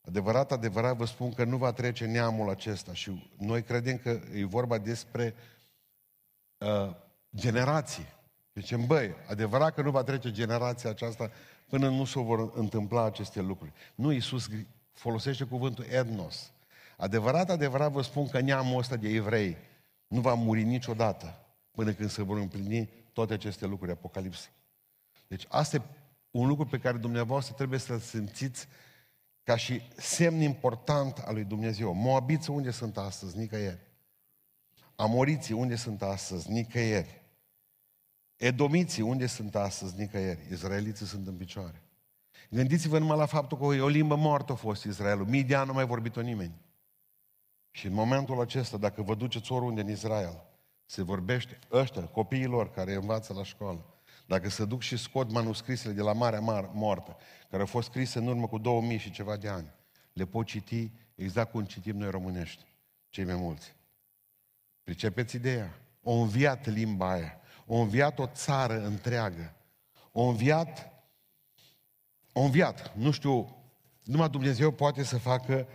Adevărat, 0.00 0.52
adevărat 0.52 0.96
vă 0.96 1.04
spun 1.04 1.32
că 1.32 1.44
nu 1.44 1.56
va 1.56 1.72
trece 1.72 2.06
neamul 2.06 2.50
acesta 2.50 2.94
și 2.94 3.30
noi 3.38 3.62
credem 3.62 3.96
că 3.96 4.20
e 4.34 4.44
vorba 4.44 4.78
despre 4.78 5.34
uh, 6.58 6.94
generații. 7.36 8.06
Zicem, 8.54 8.86
băi, 8.86 9.14
adevărat 9.28 9.74
că 9.74 9.82
nu 9.82 9.90
va 9.90 10.02
trece 10.02 10.30
generația 10.30 10.90
aceasta 10.90 11.30
până 11.68 11.88
nu 11.88 12.04
se 12.04 12.18
vor 12.18 12.52
întâmpla 12.54 13.04
aceste 13.04 13.40
lucruri. 13.40 13.72
Nu, 13.94 14.12
Iisus 14.12 14.48
folosește 14.92 15.44
cuvântul 15.44 15.84
etnos. 15.84 16.52
Adevărat, 16.96 17.50
adevărat 17.50 17.92
vă 17.92 18.02
spun 18.02 18.28
că 18.28 18.40
neamul 18.40 18.78
ăsta 18.78 18.96
de 18.96 19.08
evrei 19.08 19.56
nu 20.06 20.20
va 20.20 20.34
muri 20.34 20.62
niciodată 20.62 21.46
până 21.70 21.92
când 21.92 22.10
se 22.10 22.22
vor 22.22 22.36
împlini 22.36 22.88
toate 23.12 23.32
aceste 23.32 23.66
lucruri, 23.66 23.92
Apocalipsa. 23.92 24.48
Deci 25.28 25.44
asta 25.48 25.76
e 25.76 25.82
un 26.30 26.46
lucru 26.46 26.66
pe 26.66 26.78
care 26.78 26.96
dumneavoastră 26.96 27.54
trebuie 27.54 27.78
să-l 27.78 27.98
simțiți 27.98 28.68
ca 29.42 29.56
și 29.56 29.82
semn 29.96 30.40
important 30.40 31.18
al 31.18 31.34
lui 31.34 31.44
Dumnezeu. 31.44 31.92
Moabiți 31.92 32.50
unde 32.50 32.70
sunt 32.70 32.96
astăzi? 32.96 33.38
Nicăieri. 33.38 33.80
Amoriții 34.96 35.54
unde 35.54 35.74
sunt 35.76 36.02
astăzi? 36.02 36.50
Nicăieri. 36.50 37.22
Edomiții 38.36 39.02
unde 39.02 39.26
sunt 39.26 39.54
astăzi? 39.54 39.98
Nicăieri. 39.98 40.46
Izraeliții 40.50 41.06
sunt 41.06 41.26
în 41.26 41.36
picioare. 41.36 41.82
Gândiți-vă 42.50 42.98
numai 42.98 43.16
la 43.16 43.26
faptul 43.26 43.58
că 43.58 43.64
o 43.64 43.88
limbă 43.88 44.16
moartă 44.16 44.52
a 44.52 44.54
fost 44.54 44.84
Israelul. 44.84 45.26
Mii 45.26 45.44
de 45.44 45.54
ani 45.54 45.66
nu 45.66 45.72
mai 45.72 45.86
vorbit-o 45.86 46.20
nimeni. 46.20 46.60
Și 47.70 47.86
în 47.86 47.92
momentul 47.92 48.40
acesta, 48.40 48.76
dacă 48.76 49.02
vă 49.02 49.14
duceți 49.14 49.52
oriunde 49.52 49.80
în 49.80 49.90
Israel, 49.90 50.44
se 50.84 51.02
vorbește 51.02 51.58
ăștia, 51.72 52.02
copiilor 52.02 52.70
care 52.70 52.94
învață 52.94 53.32
la 53.32 53.42
școală, 53.42 53.95
dacă 54.26 54.48
se 54.48 54.64
duc 54.64 54.82
și 54.82 54.96
scot 54.96 55.30
manuscrisele 55.30 55.92
de 55.94 56.02
la 56.02 56.12
Marea 56.12 56.40
Mar- 56.40 56.70
Moartă, 56.72 57.16
care 57.50 57.62
au 57.62 57.68
fost 57.68 57.88
scrise 57.88 58.18
în 58.18 58.26
urmă 58.26 58.46
cu 58.46 58.58
2000 58.58 58.98
și 58.98 59.10
ceva 59.10 59.36
de 59.36 59.48
ani, 59.48 59.72
le 60.12 60.24
pot 60.24 60.46
citi 60.46 60.90
exact 61.14 61.50
cum 61.50 61.64
citim 61.64 61.96
noi 61.96 62.10
românești, 62.10 62.64
cei 63.08 63.24
mai 63.24 63.36
mulți. 63.36 63.74
Pricepeți 64.82 65.36
ideea? 65.36 65.80
O 66.02 66.12
înviat 66.12 66.66
limba 66.66 67.10
aia, 67.10 67.40
o 67.66 67.76
înviat 67.76 68.18
o 68.18 68.26
țară 68.26 68.84
întreagă, 68.84 69.54
o 70.12 70.22
înviat, 70.22 70.92
o 72.32 72.40
înviat, 72.40 72.96
nu 72.96 73.10
știu, 73.10 73.56
numai 74.02 74.28
Dumnezeu 74.28 74.70
poate 74.70 75.02
să 75.02 75.18
facă 75.18 75.66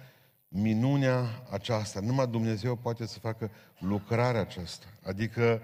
minunea 0.47 1.43
aceasta, 1.49 1.99
numai 1.99 2.27
Dumnezeu 2.27 2.75
poate 2.75 3.05
să 3.05 3.19
facă 3.19 3.51
lucrarea 3.79 4.41
aceasta. 4.41 4.85
Adică 5.03 5.61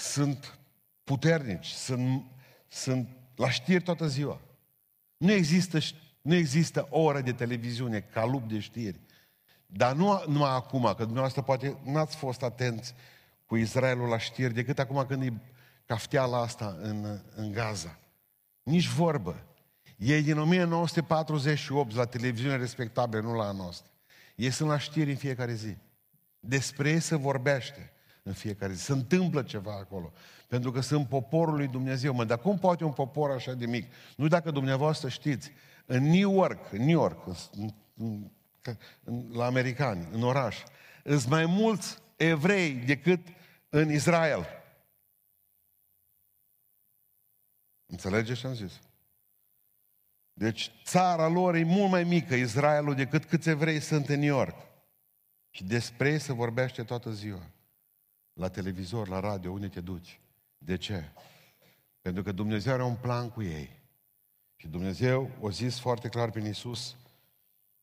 sunt 0.00 0.58
puternici, 1.04 1.66
sunt, 1.66 2.24
sunt 2.68 3.08
la 3.34 3.50
știri 3.50 3.82
toată 3.82 4.06
ziua. 4.06 4.40
Nu 5.16 5.32
există, 5.32 5.78
nu 6.22 6.34
există 6.34 6.86
o 6.90 7.00
oră 7.00 7.20
de 7.20 7.32
televiziune 7.32 8.00
ca 8.00 8.24
lup 8.24 8.48
de 8.48 8.58
știri. 8.58 9.00
Dar 9.66 9.94
nu 9.94 10.22
numai 10.26 10.50
acum, 10.50 10.82
că 10.82 11.02
dumneavoastră 11.02 11.42
poate 11.42 11.76
n-ați 11.84 12.16
fost 12.16 12.42
atenți 12.42 12.94
cu 13.46 13.56
Israelul 13.56 14.08
la 14.08 14.18
știri 14.18 14.54
decât 14.54 14.78
acum 14.78 15.04
când 15.06 15.22
e 15.22 15.32
cafteala 15.86 16.40
asta 16.40 16.76
în, 16.80 17.20
în 17.34 17.52
Gaza. 17.52 17.98
Nici 18.62 18.88
vorbă. 18.88 19.44
Ei 19.96 20.22
din 20.22 20.38
1948 20.38 21.94
la 21.94 22.04
televiziune 22.04 22.56
respectabilă, 22.56 23.20
nu 23.20 23.34
la 23.34 23.52
noastră. 23.52 23.90
Ei 24.34 24.50
sunt 24.50 24.68
la 24.68 24.78
știri 24.78 25.10
în 25.10 25.16
fiecare 25.16 25.52
zi. 25.52 25.76
Despre 26.40 26.90
ei 26.90 27.00
se 27.00 27.16
vorbește 27.16 27.92
în 28.22 28.32
fiecare 28.32 28.72
zi. 28.72 28.82
Se 28.82 28.92
întâmplă 28.92 29.42
ceva 29.42 29.72
acolo. 29.72 30.12
Pentru 30.48 30.70
că 30.70 30.80
sunt 30.80 31.08
poporul 31.08 31.56
lui 31.56 31.68
Dumnezeu. 31.68 32.14
Mă, 32.14 32.24
dar 32.24 32.38
cum 32.38 32.58
poate 32.58 32.84
un 32.84 32.92
popor 32.92 33.30
așa 33.30 33.52
de 33.52 33.66
mic? 33.66 33.92
Nu 34.16 34.28
dacă 34.28 34.50
dumneavoastră 34.50 35.08
știți, 35.08 35.52
în 35.86 36.02
New 36.02 36.32
York, 36.32 36.72
în 36.72 36.78
New 36.78 37.00
York, 37.00 37.26
în, 37.26 37.68
în, 37.94 38.30
în, 39.04 39.30
la 39.32 39.44
americani, 39.44 40.08
în 40.12 40.22
oraș, 40.22 40.62
sunt 41.04 41.28
mai 41.28 41.46
mulți 41.46 41.98
evrei 42.16 42.72
decât 42.72 43.26
în 43.68 43.92
Israel. 43.92 44.46
Înțelegeți 47.86 48.40
ce 48.40 48.46
am 48.46 48.54
zis? 48.54 48.80
Deci 50.32 50.72
țara 50.84 51.28
lor 51.28 51.54
e 51.54 51.64
mult 51.64 51.90
mai 51.90 52.04
mică, 52.04 52.34
Israelul, 52.34 52.94
decât 52.94 53.24
câți 53.24 53.48
evrei 53.48 53.80
sunt 53.80 54.08
în 54.08 54.18
New 54.18 54.34
York. 54.36 54.56
Și 55.50 55.64
despre 55.64 56.10
ei 56.10 56.18
se 56.18 56.32
vorbește 56.32 56.82
toată 56.82 57.10
ziua 57.10 57.50
la 58.32 58.48
televizor, 58.48 59.08
la 59.08 59.20
radio, 59.20 59.50
unde 59.50 59.68
te 59.68 59.80
duci. 59.80 60.20
De 60.58 60.76
ce? 60.76 61.12
Pentru 62.00 62.22
că 62.22 62.32
Dumnezeu 62.32 62.72
are 62.72 62.82
un 62.84 62.96
plan 62.96 63.30
cu 63.30 63.42
ei. 63.42 63.78
Și 64.56 64.68
Dumnezeu 64.68 65.30
o 65.40 65.50
zis 65.50 65.78
foarte 65.78 66.08
clar 66.08 66.30
prin 66.30 66.46
Isus 66.46 66.96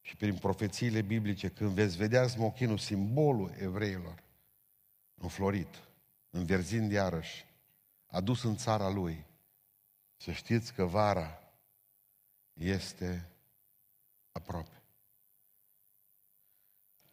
și 0.01 0.15
prin 0.15 0.37
profețiile 0.37 1.01
biblice, 1.01 1.49
când 1.49 1.69
veți 1.69 1.97
vedea 1.97 2.27
smochinul, 2.27 2.77
simbolul 2.77 3.53
evreilor, 3.59 4.23
înflorit, 5.15 5.83
înverzind 6.29 6.91
iarăși, 6.91 7.45
adus 8.05 8.43
în 8.43 8.55
țara 8.55 8.89
lui, 8.89 9.25
să 10.17 10.31
știți 10.31 10.73
că 10.73 10.85
vara 10.85 11.39
este 12.53 13.29
aproape. 14.31 14.81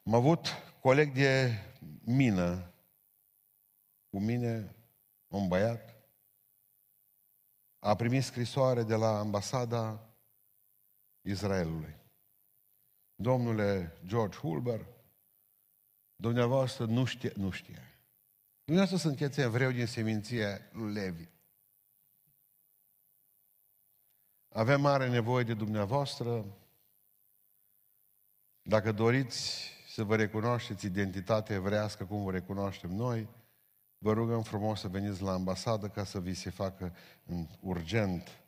Am 0.06 0.14
avut 0.14 0.48
coleg 0.80 1.12
de 1.12 1.58
mină 2.04 2.73
cu 4.14 4.20
mine, 4.20 4.76
un 5.26 5.48
băiat, 5.48 5.94
a 7.78 7.94
primit 7.94 8.24
scrisoare 8.24 8.82
de 8.82 8.94
la 8.94 9.18
ambasada 9.18 10.14
Israelului. 11.20 11.96
Domnule 13.14 13.98
George 14.06 14.38
Hulber, 14.38 14.86
dumneavoastră 16.16 16.84
nu 16.84 17.04
știe, 17.04 17.32
nu 17.36 17.50
știe. 17.50 17.98
Dumneavoastră 18.64 19.08
sunteți 19.08 19.40
evreu 19.40 19.70
din 19.70 19.86
seminție 19.86 20.68
lui 20.72 20.92
Levi. 20.92 21.28
Avem 24.48 24.80
mare 24.80 25.08
nevoie 25.08 25.44
de 25.44 25.54
dumneavoastră. 25.54 26.44
Dacă 28.62 28.92
doriți 28.92 29.70
să 29.88 30.04
vă 30.04 30.16
recunoașteți 30.16 30.86
identitatea 30.86 31.56
evrească 31.56 32.06
cum 32.06 32.24
vă 32.24 32.30
recunoaștem 32.30 32.90
noi, 32.90 33.42
vă 33.98 34.12
rugăm 34.12 34.42
frumos 34.42 34.80
să 34.80 34.88
veniți 34.88 35.22
la 35.22 35.32
ambasadă 35.32 35.88
ca 35.88 36.04
să 36.04 36.20
vi 36.20 36.34
se 36.34 36.50
facă 36.50 36.96
în 37.24 37.46
urgent 37.60 38.44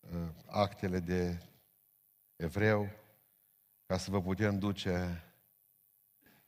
uh, 0.00 0.28
actele 0.46 1.00
de 1.00 1.42
evreu 2.36 2.90
ca 3.86 3.96
să 3.96 4.10
vă 4.10 4.22
putem 4.22 4.58
duce 4.58 5.24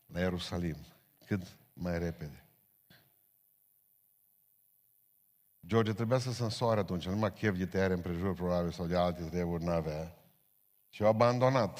la 0.06 0.20
Ierusalim 0.20 0.76
cât 1.26 1.58
mai 1.72 1.98
repede. 1.98 2.44
George 5.66 5.92
trebuia 5.92 6.18
să 6.18 6.32
se 6.32 6.42
însoare 6.42 6.80
atunci, 6.80 7.06
numai 7.06 7.32
chef 7.32 7.56
de 7.56 7.66
tăiere 7.66 7.92
împrejur 7.92 8.34
probabil 8.34 8.70
sau 8.70 8.86
de 8.86 8.96
alte 8.96 9.22
treburi 9.22 9.64
n-avea. 9.64 10.16
Și 10.88 11.02
au 11.02 11.08
abandonat 11.08 11.78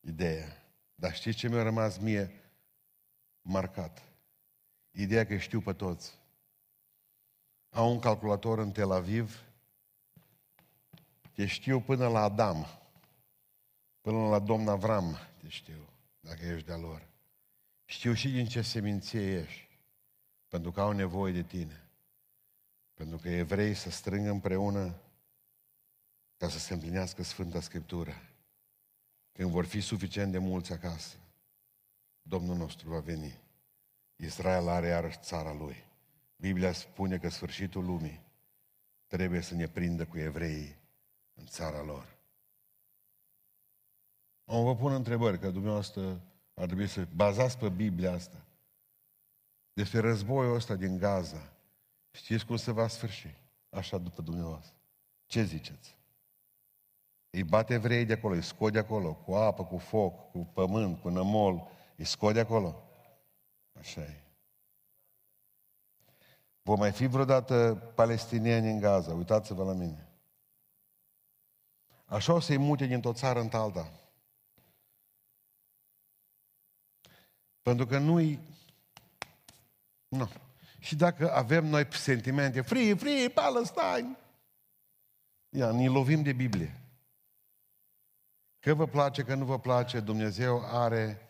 ideea. 0.00 0.46
Dar 0.94 1.14
știți 1.14 1.36
ce 1.36 1.48
mi-a 1.48 1.62
rămas 1.62 1.98
mie 1.98 2.30
marcat? 3.42 4.02
Ideea 4.98 5.26
că 5.26 5.36
știu 5.36 5.60
pe 5.60 5.72
toți. 5.72 6.14
Au 7.70 7.90
un 7.90 7.98
calculator 7.98 8.58
în 8.58 8.72
Tel 8.72 8.90
Aviv, 8.90 9.42
te 11.32 11.46
știu 11.46 11.80
până 11.80 12.08
la 12.08 12.20
Adam, 12.20 12.66
până 14.00 14.28
la 14.28 14.38
domn 14.38 14.68
Avram, 14.68 15.16
te 15.42 15.48
știu, 15.48 15.88
dacă 16.20 16.46
ești 16.46 16.66
de-a 16.66 16.76
lor. 16.76 17.08
Știu 17.84 18.12
și 18.12 18.28
din 18.28 18.46
ce 18.46 18.62
seminție 18.62 19.38
ești, 19.40 19.78
pentru 20.48 20.72
că 20.72 20.80
au 20.80 20.92
nevoie 20.92 21.32
de 21.32 21.42
tine. 21.42 21.88
Pentru 22.94 23.16
că 23.16 23.28
evrei 23.28 23.74
să 23.74 23.90
strângă 23.90 24.30
împreună 24.30 24.94
ca 26.36 26.48
să 26.48 26.58
se 26.58 26.72
împlinească 26.72 27.22
Sfânta 27.22 27.60
Scriptură. 27.60 28.22
Când 29.32 29.50
vor 29.50 29.64
fi 29.64 29.80
suficient 29.80 30.32
de 30.32 30.38
mulți 30.38 30.72
acasă, 30.72 31.16
Domnul 32.22 32.56
nostru 32.56 32.88
va 32.88 33.00
veni. 33.00 33.44
Israel 34.16 34.68
are 34.68 34.86
iarăși 34.86 35.18
țara 35.20 35.52
lui. 35.52 35.84
Biblia 36.36 36.72
spune 36.72 37.18
că 37.18 37.28
sfârșitul 37.28 37.84
lumii 37.84 38.20
trebuie 39.06 39.40
să 39.40 39.54
ne 39.54 39.66
prindă 39.66 40.06
cu 40.06 40.18
evreii 40.18 40.76
în 41.34 41.46
țara 41.46 41.82
lor. 41.82 42.16
Am 44.44 44.64
vă 44.64 44.76
pun 44.76 44.92
întrebări, 44.92 45.38
că 45.38 45.50
dumneavoastră 45.50 46.20
ar 46.54 46.66
trebui 46.66 46.86
să 46.86 47.06
bazați 47.14 47.58
pe 47.58 47.68
Biblia 47.68 48.12
asta. 48.12 48.44
Despre 49.72 50.00
războiul 50.00 50.54
ăsta 50.54 50.74
din 50.74 50.98
Gaza. 50.98 51.52
Știți 52.10 52.46
cum 52.46 52.56
se 52.56 52.72
va 52.72 52.88
sfârși? 52.88 53.34
Așa 53.70 53.98
după 53.98 54.22
dumneavoastră. 54.22 54.74
Ce 55.26 55.42
ziceți? 55.42 55.96
Îi 57.30 57.44
bate 57.44 57.74
evrei 57.74 58.04
de 58.04 58.12
acolo, 58.12 58.34
îi 58.34 58.42
scot 58.42 58.72
de 58.72 58.78
acolo, 58.78 59.14
cu 59.14 59.34
apă, 59.34 59.64
cu 59.64 59.78
foc, 59.78 60.30
cu 60.30 60.38
pământ, 60.38 61.00
cu 61.00 61.08
nămol, 61.08 61.68
îi 61.96 62.04
scot 62.04 62.34
de 62.34 62.40
acolo. 62.40 62.85
Așa 63.78 64.00
e. 64.00 64.20
Vom 66.62 66.78
mai 66.78 66.92
fi 66.92 67.06
vreodată 67.06 67.74
palestinieni 67.94 68.70
în 68.70 68.78
Gaza, 68.78 69.12
uitați-vă 69.12 69.64
la 69.64 69.72
mine. 69.72 70.08
Așa 72.04 72.32
o 72.32 72.40
să-i 72.40 72.56
mute 72.56 72.86
din 72.86 73.00
tot 73.00 73.16
țară 73.16 73.40
în 73.40 73.48
alta. 73.52 73.92
Pentru 77.62 77.86
că 77.86 77.98
nu-i... 77.98 78.38
Nu. 80.08 80.28
Și 80.78 80.96
dacă 80.96 81.32
avem 81.32 81.64
noi 81.66 81.92
sentimente, 81.92 82.60
free, 82.60 82.94
free, 82.94 83.28
Palestine, 83.28 84.18
ia, 85.48 85.70
ne 85.70 85.88
lovim 85.88 86.22
de 86.22 86.32
Biblie. 86.32 86.80
Că 88.58 88.74
vă 88.74 88.86
place, 88.86 89.22
că 89.22 89.34
nu 89.34 89.44
vă 89.44 89.58
place, 89.58 90.00
Dumnezeu 90.00 90.64
are 90.64 91.28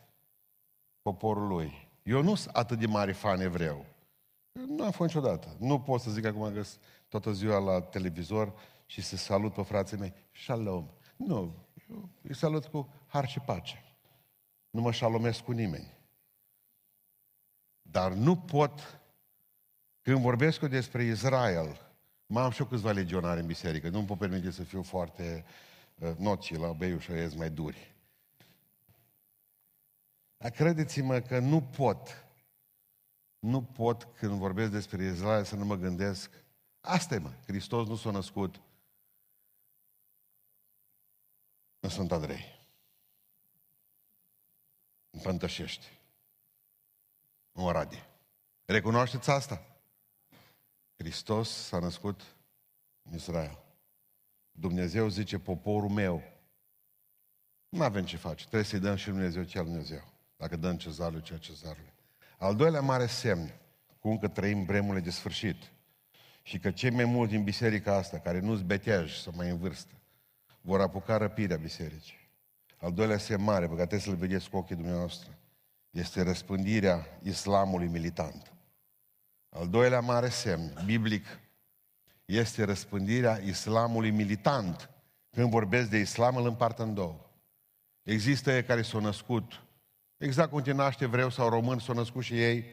poporul 1.03 1.47
lui. 1.47 1.86
Eu 2.07 2.23
nu 2.23 2.35
sunt 2.35 2.55
atât 2.55 2.79
de 2.79 2.87
mare 2.87 3.12
fan 3.12 3.40
evreu. 3.40 3.87
Nu 4.53 4.85
am 4.85 4.90
fost 4.90 5.14
niciodată. 5.14 5.57
Nu 5.59 5.81
pot 5.81 6.01
să 6.01 6.11
zic 6.11 6.25
acum 6.25 6.53
că 6.53 6.62
toată 7.09 7.33
ziua 7.33 7.59
la 7.59 7.81
televizor 7.81 8.53
și 8.87 9.03
să 9.03 9.16
salut 9.16 9.53
pe 9.53 9.62
frații 9.62 9.97
mei. 9.97 10.14
Shalom. 10.45 10.88
Nu. 11.16 11.55
Eu 11.90 12.09
îi 12.23 12.35
salut 12.35 12.64
cu 12.64 12.88
har 13.07 13.29
și 13.29 13.40
pace. 13.40 13.85
Nu 14.71 14.81
mă 14.81 14.92
șalomesc 14.92 15.40
cu 15.40 15.53
nimeni. 15.53 15.95
Dar 17.83 18.12
nu 18.12 18.37
pot, 18.37 19.01
când 20.03 20.19
vorbesc 20.19 20.61
eu 20.61 20.69
despre 20.69 21.05
Israel, 21.05 21.81
mai 22.27 22.42
am 22.42 22.51
și 22.51 22.61
eu 22.61 22.66
câțiva 22.66 22.90
legionari 22.90 23.40
în 23.40 23.47
biserică, 23.47 23.88
nu-mi 23.88 24.07
pot 24.07 24.19
permite 24.19 24.51
să 24.51 24.62
fiu 24.62 24.83
foarte 24.83 25.45
uh, 25.99 26.12
noții 26.16 26.57
la 26.57 26.73
beiușă, 26.73 27.12
mai 27.37 27.51
duri. 27.51 27.96
Dar 30.47 30.55
credeți-mă 30.55 31.21
că 31.21 31.39
nu 31.39 31.63
pot, 31.63 32.27
nu 33.39 33.63
pot 33.63 34.05
când 34.05 34.39
vorbesc 34.39 34.71
despre 34.71 35.05
Israel 35.05 35.45
să 35.45 35.57
nu 35.57 35.65
mă 35.65 35.77
gândesc, 35.77 36.31
asta 36.81 37.15
e 37.15 37.19
mă, 37.19 37.33
Hristos 37.47 37.87
nu 37.87 37.97
s-a 37.97 38.11
născut 38.11 38.61
în 41.81 41.89
Sfânt 41.89 42.13
Andrei. 42.13 42.69
În 45.11 45.21
Pântășești 45.21 46.01
în 47.53 47.63
Oradie. 47.65 48.07
Recunoașteți 48.65 49.31
asta? 49.31 49.67
Hristos 50.97 51.51
s-a 51.51 51.79
născut 51.79 52.37
în 53.03 53.15
Israel. 53.15 53.59
Dumnezeu 54.51 55.09
zice, 55.09 55.39
poporul 55.39 55.91
meu. 55.91 56.23
Nu 57.69 57.83
avem 57.83 58.05
ce 58.05 58.17
face. 58.17 58.45
Trebuie 58.45 58.65
să-i 58.65 58.79
dăm 58.81 58.97
și 58.97 59.09
Dumnezeu 59.09 59.43
ce 59.43 59.63
Dumnezeu. 59.63 60.15
Dacă 60.37 60.57
dăm 60.57 60.77
cezarului 60.77 61.22
ce 61.22 61.38
cezarului. 61.38 61.92
Al 62.38 62.57
doilea 62.57 62.81
mare 62.81 63.07
semn, 63.07 63.53
cum 63.99 64.18
că 64.18 64.29
trăim 64.29 64.64
vremurile 64.64 65.05
de 65.05 65.11
sfârșit, 65.11 65.57
și 66.42 66.59
că 66.59 66.70
cei 66.70 66.90
mai 66.90 67.05
mulți 67.05 67.33
din 67.33 67.42
biserica 67.42 67.94
asta, 67.94 68.18
care 68.18 68.40
nu-s 68.40 68.62
beteaj 68.62 69.12
să 69.12 69.31
mai 69.35 69.51
în 69.51 69.59
vârstă, 69.59 69.92
vor 70.61 70.81
apuca 70.81 71.16
răpirea 71.16 71.57
bisericii. 71.57 72.31
Al 72.77 72.92
doilea 72.92 73.18
semn 73.18 73.42
mare, 73.42 73.66
pe 73.66 73.75
care 73.75 73.87
trebuie 73.87 74.01
să-l 74.01 74.14
vedeți 74.14 74.51
cu 74.51 74.57
ochii 74.57 74.77
dumneavoastră, 74.77 75.38
este 75.90 76.22
răspândirea 76.22 77.18
islamului 77.22 77.87
militant. 77.87 78.53
Al 79.49 79.68
doilea 79.68 80.01
mare 80.01 80.29
semn 80.29 80.83
biblic 80.85 81.25
este 82.25 82.64
răspândirea 82.64 83.38
islamului 83.38 84.11
militant. 84.11 84.90
Când 85.31 85.51
vorbesc 85.51 85.90
de 85.90 85.99
islam, 85.99 86.37
îl 86.37 86.46
împart 86.46 86.79
în 86.79 86.94
două. 86.94 87.31
Există 88.03 88.53
ei 88.53 88.64
care 88.64 88.83
s-au 88.83 89.01
născut, 89.01 89.65
exact 90.16 90.50
cum 90.50 90.62
te 90.62 90.72
naște 90.72 91.07
vreu 91.07 91.31
sau 91.31 91.48
român, 91.48 91.79
s-au 91.79 91.94
născut 91.94 92.22
și 92.22 92.42
ei 92.42 92.64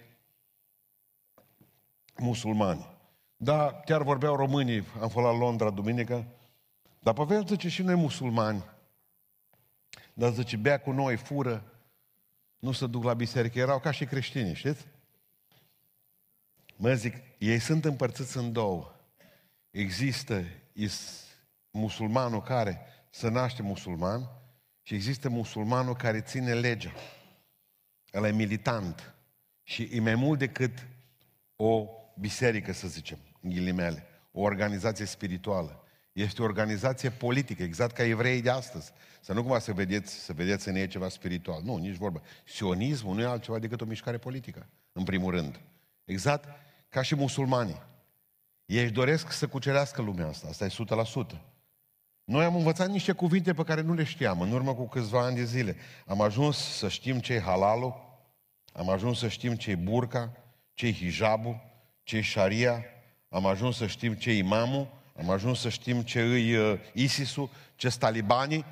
musulmani. 2.17 2.87
Da, 3.35 3.81
chiar 3.85 4.03
vorbeau 4.03 4.35
românii, 4.35 4.83
am 5.01 5.09
fost 5.09 5.25
la 5.25 5.37
Londra 5.37 5.69
duminică, 5.69 6.25
dar 6.99 7.13
pe 7.13 7.43
zice 7.47 7.69
și 7.69 7.81
noi 7.81 7.95
musulmani. 7.95 8.63
Dar 10.13 10.31
zice, 10.31 10.57
bea 10.57 10.79
cu 10.79 10.91
noi, 10.91 11.15
fură, 11.15 11.63
nu 12.59 12.71
se 12.71 12.87
duc 12.87 13.03
la 13.03 13.13
biserică, 13.13 13.59
erau 13.59 13.79
ca 13.79 13.91
și 13.91 14.05
creștini, 14.05 14.53
știți? 14.53 14.85
Mă 16.75 16.93
zic, 16.93 17.15
ei 17.37 17.59
sunt 17.59 17.85
împărțiți 17.85 18.37
în 18.37 18.51
două. 18.51 18.95
Există 19.71 20.43
is, 20.73 21.23
musulmanul 21.71 22.41
care 22.41 22.79
se 23.09 23.29
naște 23.29 23.61
musulman 23.61 24.29
și 24.81 24.93
există 24.93 25.29
musulmanul 25.29 25.95
care 25.95 26.21
ține 26.21 26.53
legea. 26.53 26.91
Ăla 28.13 28.27
e 28.27 28.31
militant. 28.31 29.13
Și 29.63 29.89
e 29.91 29.99
mai 29.99 30.15
mult 30.15 30.39
decât 30.39 30.87
o 31.55 31.87
biserică, 32.19 32.73
să 32.73 32.87
zicem, 32.87 33.17
în 33.41 33.49
ghilimele, 33.49 34.05
o 34.31 34.41
organizație 34.41 35.05
spirituală. 35.05 35.83
Este 36.11 36.41
o 36.41 36.45
organizație 36.45 37.09
politică, 37.09 37.63
exact 37.63 37.95
ca 37.95 38.03
evreii 38.03 38.41
de 38.41 38.49
astăzi. 38.49 38.91
Să 39.21 39.33
nu 39.33 39.41
cumva 39.41 39.59
să 39.59 39.73
vedeți, 39.73 40.13
să 40.13 40.33
vedeți 40.33 40.67
în 40.67 40.75
ei 40.75 40.87
ceva 40.87 41.09
spiritual. 41.09 41.61
Nu, 41.63 41.77
nici 41.77 41.95
vorba. 41.95 42.21
Sionismul 42.45 43.15
nu 43.15 43.21
e 43.21 43.25
altceva 43.25 43.59
decât 43.59 43.81
o 43.81 43.85
mișcare 43.85 44.17
politică, 44.17 44.67
în 44.91 45.03
primul 45.03 45.31
rând. 45.31 45.59
Exact 46.05 46.49
ca 46.89 47.01
și 47.01 47.15
musulmanii. 47.15 47.81
Ei 48.65 48.83
își 48.83 48.91
doresc 48.91 49.31
să 49.31 49.47
cucerească 49.47 50.01
lumea 50.01 50.27
asta, 50.27 50.47
asta 50.47 50.65
e 50.65 50.69
100%. 50.69 51.52
Noi 52.23 52.43
am 52.43 52.55
învățat 52.55 52.89
niște 52.89 53.11
cuvinte 53.11 53.53
pe 53.53 53.63
care 53.63 53.81
nu 53.81 53.93
le 53.93 54.03
știam 54.03 54.41
în 54.41 54.51
urmă 54.51 54.73
cu 54.73 54.87
câțiva 54.87 55.25
ani 55.25 55.35
de 55.35 55.43
zile. 55.43 55.75
Am 56.07 56.21
ajuns 56.21 56.57
să 56.57 56.87
știm 56.87 57.19
ce 57.19 57.33
e 57.33 57.39
halalul, 57.39 57.95
am 58.73 58.89
ajuns 58.89 59.19
să 59.19 59.27
știm 59.27 59.55
ce 59.55 59.71
e 59.71 59.75
burca, 59.75 60.31
ce 60.73 60.87
e 60.87 60.93
hijabul, 60.93 61.61
ce 62.03 62.17
e 62.17 62.21
șaria, 62.21 62.83
am 63.29 63.45
ajuns 63.45 63.77
să 63.77 63.87
știm 63.87 64.13
ce 64.13 64.29
e 64.29 64.37
imamul, 64.37 64.87
am 65.19 65.29
ajuns 65.29 65.59
să 65.59 65.69
știm 65.69 66.01
ce 66.01 66.21
îi 66.21 66.55
uh, 66.55 66.79
ISIS-ul, 66.93 67.49
ce 67.75 67.89
talibanii. 67.89 68.65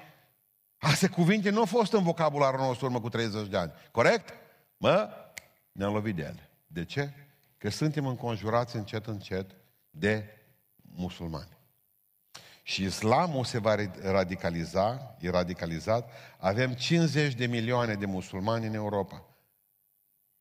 Astea 0.77 1.09
cuvinte 1.09 1.49
nu 1.49 1.59
au 1.59 1.65
fost 1.65 1.93
în 1.93 2.03
vocabularul 2.03 2.59
nostru 2.59 2.85
urmă 2.85 2.99
cu 2.99 3.09
30 3.09 3.47
de 3.47 3.57
ani. 3.57 3.71
Corect? 3.91 4.33
Mă, 4.77 5.09
ne-am 5.71 5.93
lovit 5.93 6.15
de 6.15 6.21
ele. 6.21 6.49
De 6.67 6.85
ce? 6.85 7.13
Că 7.57 7.69
suntem 7.69 8.05
înconjurați 8.05 8.75
încet, 8.75 9.05
încet 9.05 9.55
de 9.89 10.25
musulmani. 10.81 11.59
Și 12.61 12.83
islamul 12.83 13.45
se 13.45 13.59
va 13.59 13.75
radicaliza, 14.01 15.15
e 15.19 15.29
radicalizat. 15.29 16.11
Avem 16.37 16.73
50 16.73 17.33
de 17.33 17.45
milioane 17.45 17.93
de 17.93 18.05
musulmani 18.05 18.65
în 18.65 18.73
Europa. 18.73 19.25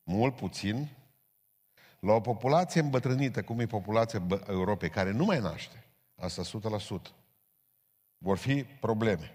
Mult, 0.02 0.36
puțin. 0.36 0.88
La 2.00 2.12
o 2.12 2.20
populație 2.20 2.80
îmbătrânită, 2.80 3.42
cum 3.42 3.60
e 3.60 3.66
populația 3.66 4.22
Europei, 4.48 4.90
care 4.90 5.10
nu 5.10 5.24
mai 5.24 5.38
naște, 5.38 5.84
Asta 6.14 6.42
100%. 6.42 7.12
Vor 8.18 8.36
fi 8.36 8.64
probleme. 8.64 9.34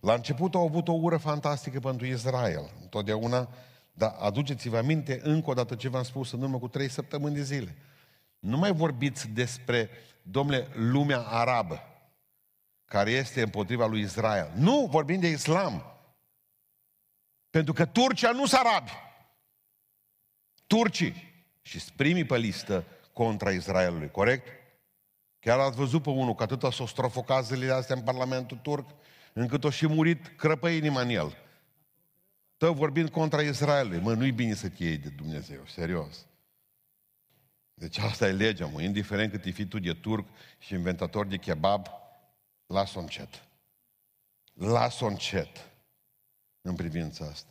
La 0.00 0.14
început 0.14 0.54
au 0.54 0.64
avut 0.64 0.88
o 0.88 0.92
ură 0.92 1.16
fantastică 1.16 1.80
pentru 1.80 2.06
Israel, 2.06 2.70
întotdeauna, 2.80 3.48
dar 3.92 4.16
aduceți-vă 4.20 4.76
aminte 4.76 5.20
încă 5.22 5.50
o 5.50 5.54
dată 5.54 5.74
ce 5.74 5.88
v-am 5.88 6.02
spus 6.02 6.32
în 6.32 6.42
urmă 6.42 6.58
cu 6.58 6.68
trei 6.68 6.88
săptămâni 6.88 7.34
de 7.34 7.42
zile. 7.42 7.76
Nu 8.38 8.56
mai 8.58 8.72
vorbiți 8.72 9.28
despre, 9.28 9.90
domnule, 10.22 10.68
lumea 10.74 11.20
arabă, 11.20 11.80
care 12.92 13.10
este 13.10 13.42
împotriva 13.42 13.86
lui 13.86 14.00
Israel. 14.00 14.52
Nu, 14.54 14.86
vorbim 14.90 15.20
de 15.20 15.28
islam. 15.28 15.84
Pentru 17.50 17.72
că 17.72 17.84
Turcia 17.84 18.30
nu 18.30 18.46
sunt 18.46 18.60
arabi. 18.60 18.90
Turcii 20.66 21.44
și 21.62 21.80
primii 21.96 22.24
pe 22.24 22.38
listă 22.38 22.84
contra 23.12 23.50
Israelului, 23.50 24.10
corect? 24.10 24.46
Chiar 25.38 25.58
ați 25.58 25.76
văzut 25.76 26.02
pe 26.02 26.10
unul 26.10 26.34
că 26.34 26.42
atâta 26.42 26.70
s-o 26.70 26.86
strofocat 26.86 27.44
zilele 27.44 27.72
astea 27.72 27.96
în 27.96 28.02
Parlamentul 28.02 28.56
turc, 28.56 28.90
încât 29.32 29.64
o 29.64 29.70
și 29.70 29.86
murit 29.86 30.26
crăpă 30.36 30.68
inima 30.68 31.00
în 31.00 31.08
el. 31.08 31.36
Tă 32.56 32.70
vorbind 32.70 33.08
contra 33.08 33.40
Israelului. 33.40 34.00
Mă, 34.00 34.14
nu-i 34.14 34.32
bine 34.32 34.54
să 34.54 34.68
te 34.68 34.84
iei 34.84 34.96
de 34.96 35.08
Dumnezeu, 35.08 35.66
serios. 35.66 36.26
Deci 37.74 37.98
asta 37.98 38.28
e 38.28 38.32
legea, 38.32 38.66
mă. 38.66 38.82
Indiferent 38.82 39.30
cât 39.30 39.44
e 39.44 39.50
fi 39.50 39.66
tu 39.66 39.78
de 39.78 39.92
turc 39.92 40.28
și 40.58 40.74
inventator 40.74 41.26
de 41.26 41.36
kebab, 41.36 42.01
las-o 42.72 43.00
încet. 43.00 43.44
Las-o 44.52 45.06
încet 45.06 45.70
în 46.60 46.74
privința 46.74 47.24
asta. 47.24 47.50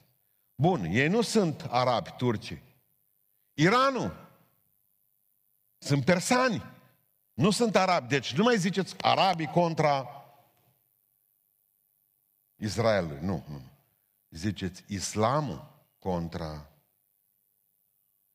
Bun, 0.55 0.83
ei 0.83 1.07
nu 1.07 1.21
sunt 1.21 1.61
arabi, 1.69 2.11
turci. 2.11 2.61
Iranul. 3.53 4.29
Sunt 5.77 6.05
persani. 6.05 6.63
Nu 7.33 7.51
sunt 7.51 7.75
arabi. 7.75 8.07
Deci 8.07 8.33
nu 8.33 8.43
mai 8.43 8.57
ziceți 8.57 8.95
arabii 9.01 9.47
contra 9.47 10.25
Israelului. 12.55 13.19
Nu, 13.21 13.43
nu. 13.47 13.61
Ziceți 14.29 14.83
islamul 14.87 15.83
contra 15.99 16.69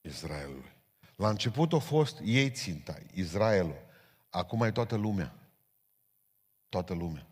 Israelului. 0.01 0.75
La 1.17 1.29
început 1.29 1.73
a 1.73 1.79
fost 1.79 2.19
ei 2.25 2.51
ținta, 2.51 2.99
Israelul. 3.15 3.85
Acum 4.31 4.63
e 4.63 4.71
toată 4.71 4.97
lumea. 4.97 5.35
Toată 6.69 6.95
lumea. 6.95 7.27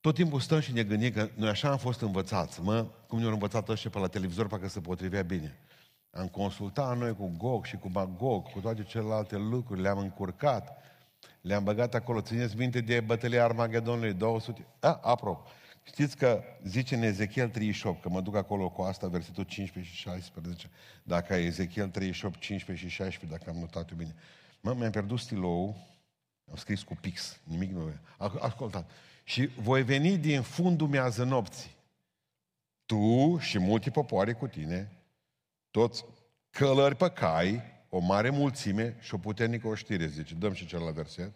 Tot 0.00 0.14
timpul 0.14 0.40
stăm 0.40 0.60
și 0.60 0.72
ne 0.72 0.82
gândim 0.82 1.12
că 1.12 1.28
noi 1.34 1.48
așa 1.48 1.70
am 1.70 1.78
fost 1.78 2.00
învățați, 2.00 2.60
mă, 2.60 2.86
cum 3.06 3.18
ne-au 3.18 3.32
învățat 3.32 3.68
ăștia 3.68 3.90
pe 3.90 3.98
la 3.98 4.08
televizor, 4.08 4.46
parcă 4.46 4.68
se 4.68 4.80
potrivea 4.80 5.22
bine. 5.22 5.58
Am 6.10 6.28
consultat 6.28 6.98
noi 6.98 7.14
cu 7.14 7.32
Gog 7.36 7.64
și 7.64 7.76
cu 7.76 7.88
Magog, 7.92 8.50
cu 8.50 8.60
toate 8.60 8.82
celelalte 8.82 9.36
lucruri, 9.36 9.80
le-am 9.80 9.98
încurcat, 9.98 10.84
le-am 11.40 11.64
băgat 11.64 11.94
acolo. 11.94 12.20
Țineți 12.20 12.56
minte 12.56 12.80
de 12.80 13.00
bătălia 13.00 13.44
Armagedonului 13.44 14.12
200? 14.12 14.66
A, 14.80 15.00
apropo, 15.02 15.48
știți 15.82 16.16
că 16.16 16.42
zice 16.64 16.94
în 16.94 17.02
Ezechiel 17.02 17.48
38, 17.48 18.02
că 18.02 18.08
mă 18.08 18.20
duc 18.20 18.36
acolo 18.36 18.68
cu 18.68 18.82
asta, 18.82 19.08
versetul 19.08 19.44
15 19.44 19.94
și 19.94 20.00
16, 20.00 20.70
dacă 21.02 21.34
e 21.34 21.44
Ezechiel 21.44 21.88
38, 21.88 22.38
15 22.38 22.86
și 22.86 22.94
16, 22.94 23.38
dacă 23.38 23.50
am 23.50 23.60
notat 23.60 23.92
bine. 23.92 24.14
Mă, 24.60 24.74
mi-am 24.74 24.90
pierdut 24.90 25.18
stilou, 25.18 25.76
am 26.50 26.56
scris 26.56 26.82
cu 26.82 26.94
pix, 27.00 27.40
nimic 27.44 27.70
nu 27.70 27.92
Ascultat. 28.40 28.90
Și 29.24 29.46
voi 29.46 29.82
veni 29.82 30.18
din 30.18 30.42
fundul 30.42 30.88
miază 30.88 31.24
nopții. 31.24 31.76
Tu 32.86 33.38
și 33.38 33.58
multe 33.58 33.90
popoare 33.90 34.32
cu 34.32 34.46
tine, 34.46 34.92
toți 35.70 36.04
călări 36.50 36.96
pe 36.96 37.10
cai, 37.10 37.62
o 37.88 37.98
mare 37.98 38.30
mulțime 38.30 38.96
și 39.00 39.14
o 39.14 39.18
puternică 39.18 39.66
oștire, 39.66 40.06
zice, 40.06 40.34
dăm 40.34 40.52
și 40.52 40.66
celălalt 40.66 40.94
verset, 40.94 41.32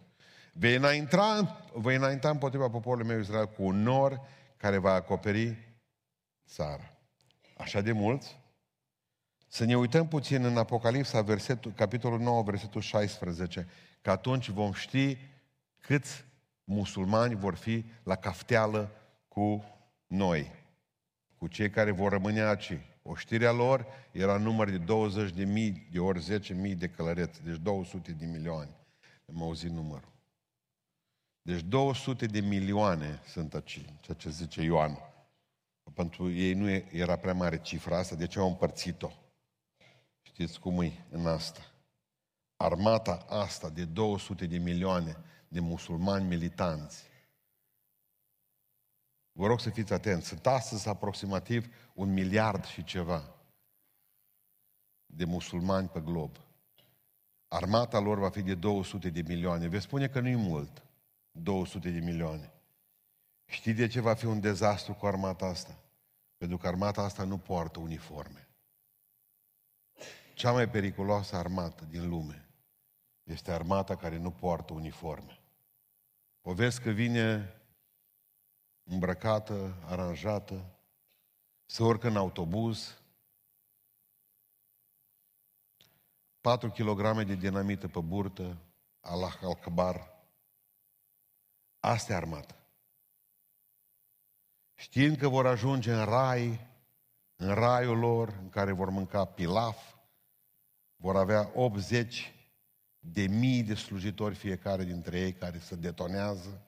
vei 0.53 0.75
înainta, 0.75 1.59
vei 1.75 1.97
înainta 1.97 2.31
împotriva 2.31 2.69
poporului 2.69 3.07
meu 3.07 3.21
Israel 3.21 3.47
cu 3.47 3.63
un 3.63 3.83
nor 3.83 4.21
care 4.57 4.79
va 4.79 4.93
acoperi 4.93 5.57
țara. 6.49 6.97
Așa 7.57 7.81
de 7.81 7.93
mulți? 7.93 8.41
Să 9.49 9.65
ne 9.65 9.77
uităm 9.77 10.09
puțin 10.09 10.45
în 10.45 10.57
Apocalipsa, 10.57 11.23
versetul, 11.23 11.73
capitolul 11.73 12.21
9, 12.21 12.43
versetul 12.43 12.81
16, 12.81 13.69
că 14.03 14.11
atunci 14.11 14.49
vom 14.49 14.73
ști 14.73 15.17
câți 15.81 16.25
musulmani 16.65 17.35
vor 17.35 17.55
fi 17.55 17.85
la 18.03 18.17
cafteală 18.17 18.91
cu 19.29 19.65
noi, 20.07 20.51
cu 21.39 21.47
cei 21.47 21.71
care 21.71 21.91
vor 21.91 22.13
rămâne 22.13 22.41
aici. 22.41 22.79
Oștirea 23.03 23.53
lor 23.53 23.87
era 24.13 24.37
număr 24.37 24.71
de 24.71 24.79
20 24.79 25.31
de 25.31 25.45
mii, 25.45 25.89
de 25.93 25.99
ori 25.99 26.21
10 26.21 26.55
mii 26.55 26.75
de 26.75 26.89
călăreți, 26.89 27.43
deci 27.43 27.57
200 27.57 28.13
de 28.13 28.27
milioane. 28.27 28.71
Am 29.29 29.43
auzit 29.43 29.71
numărul. 29.71 30.13
Deci 31.43 31.61
200 31.61 32.27
de 32.27 32.41
milioane 32.41 33.21
sunt 33.27 33.55
aici, 33.55 33.85
ceea 34.01 34.17
ce 34.17 34.31
zice 34.31 34.63
Ioan. 34.63 34.99
Pentru 35.95 36.31
ei 36.31 36.53
nu 36.53 36.69
era 36.71 37.17
prea 37.17 37.35
mare 37.35 37.61
cifra 37.61 37.99
asta, 37.99 38.15
de 38.15 38.27
ce 38.27 38.39
au 38.39 38.49
împărțit-o. 38.49 39.11
Știți 40.23 40.61
cum 40.61 40.81
e 40.81 40.93
în 41.11 41.27
asta? 41.27 41.72
Armata 42.63 43.25
asta 43.29 43.69
de 43.69 43.85
200 43.85 44.47
de 44.47 44.59
milioane 44.59 45.17
de 45.49 45.61
musulmani 45.61 46.25
militanți 46.25 47.11
Vă 49.33 49.47
rog 49.47 49.61
să 49.61 49.71
fiți 49.71 49.93
atenți. 49.93 50.27
Sunt 50.27 50.47
astăzi 50.47 50.89
aproximativ 50.89 51.75
un 51.95 52.13
miliard 52.13 52.65
și 52.65 52.85
ceva 52.85 53.35
de 55.07 55.25
musulmani 55.25 55.89
pe 55.89 56.01
glob. 56.01 56.37
Armata 57.49 57.99
lor 57.99 58.19
va 58.19 58.31
fi 58.31 58.43
de 58.43 58.55
200 58.55 59.11
de 59.11 59.23
milioane. 59.23 59.69
Veți 59.69 59.85
spune 59.85 60.09
că 60.09 60.21
nu-i 60.21 60.37
mult. 60.37 60.83
200 61.31 61.91
de 61.91 61.99
milioane. 61.99 62.53
Știți 63.45 63.79
de 63.79 63.87
ce 63.87 64.01
va 64.01 64.15
fi 64.15 64.25
un 64.25 64.41
dezastru 64.41 64.95
cu 64.95 65.07
armata 65.07 65.47
asta? 65.47 65.79
Pentru 66.37 66.57
că 66.57 66.67
armata 66.67 67.03
asta 67.03 67.25
nu 67.25 67.39
poartă 67.39 67.79
uniforme. 67.79 68.49
Cea 70.35 70.53
mai 70.53 70.69
periculoasă 70.69 71.37
armată 71.37 71.85
din 71.85 72.09
lume 72.09 72.42
este 73.33 73.53
armata 73.53 73.97
care 73.97 74.17
nu 74.17 74.31
poartă 74.31 74.73
uniforme. 74.73 75.41
O 76.41 76.53
vezi 76.53 76.81
că 76.81 76.91
vine 76.91 77.55
îmbrăcată, 78.83 79.75
aranjată, 79.87 80.65
să 81.67 81.83
urcă 81.83 82.09
în 82.09 82.17
autobuz, 82.17 83.03
4 86.41 86.71
kg 86.71 87.23
de 87.23 87.35
dinamită 87.35 87.89
pe 87.89 88.01
burtă, 88.01 88.57
Allah 89.01 89.39
al-Kabar. 89.43 90.25
Asta 91.81 92.13
e 92.13 92.17
armată. 92.17 92.57
Știind 94.75 95.17
că 95.17 95.29
vor 95.29 95.47
ajunge 95.47 95.93
în 95.93 96.05
rai, 96.05 96.67
în 97.37 97.55
raiul 97.55 97.99
lor, 97.99 98.29
în 98.29 98.49
care 98.49 98.73
vor 98.73 98.89
mânca 98.89 99.25
pilaf, 99.25 99.95
vor 100.97 101.17
avea 101.17 101.51
80 101.55 102.35
de 103.05 103.27
mii 103.27 103.63
de 103.63 103.75
slujitori 103.75 104.35
fiecare 104.35 104.85
dintre 104.85 105.21
ei 105.21 105.33
care 105.33 105.59
se 105.59 105.75
detonează, 105.75 106.63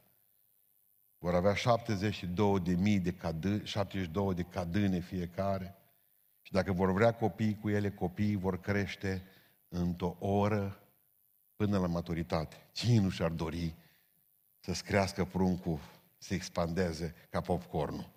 vor 1.19 1.35
avea 1.35 1.55
72 1.55 2.61
de 2.61 2.73
mii 2.75 3.01
de 3.01 3.13
cadâne, 3.13 3.65
72 3.65 4.35
de 4.35 4.43
cadâne 4.43 5.01
fiecare. 5.01 5.75
Și 6.43 6.53
dacă 6.53 6.73
vor 6.73 6.93
vrea 6.93 7.15
copii 7.15 7.59
cu 7.61 7.69
ele, 7.69 7.91
copiii 7.91 8.37
vor 8.37 8.61
crește 8.61 9.23
într-o 9.69 10.17
oră 10.19 10.81
până 11.57 11.79
la 11.79 11.87
maturitate. 11.87 12.57
Cine 12.73 13.01
nu 13.01 13.09
și-ar 13.09 13.31
dori 13.31 13.75
să-ți 14.61 14.85
crească 14.85 15.25
pruncul, 15.25 15.81
să 16.19 16.35
expandeze 16.35 17.15
ca 17.31 17.41
popcornul? 17.41 18.11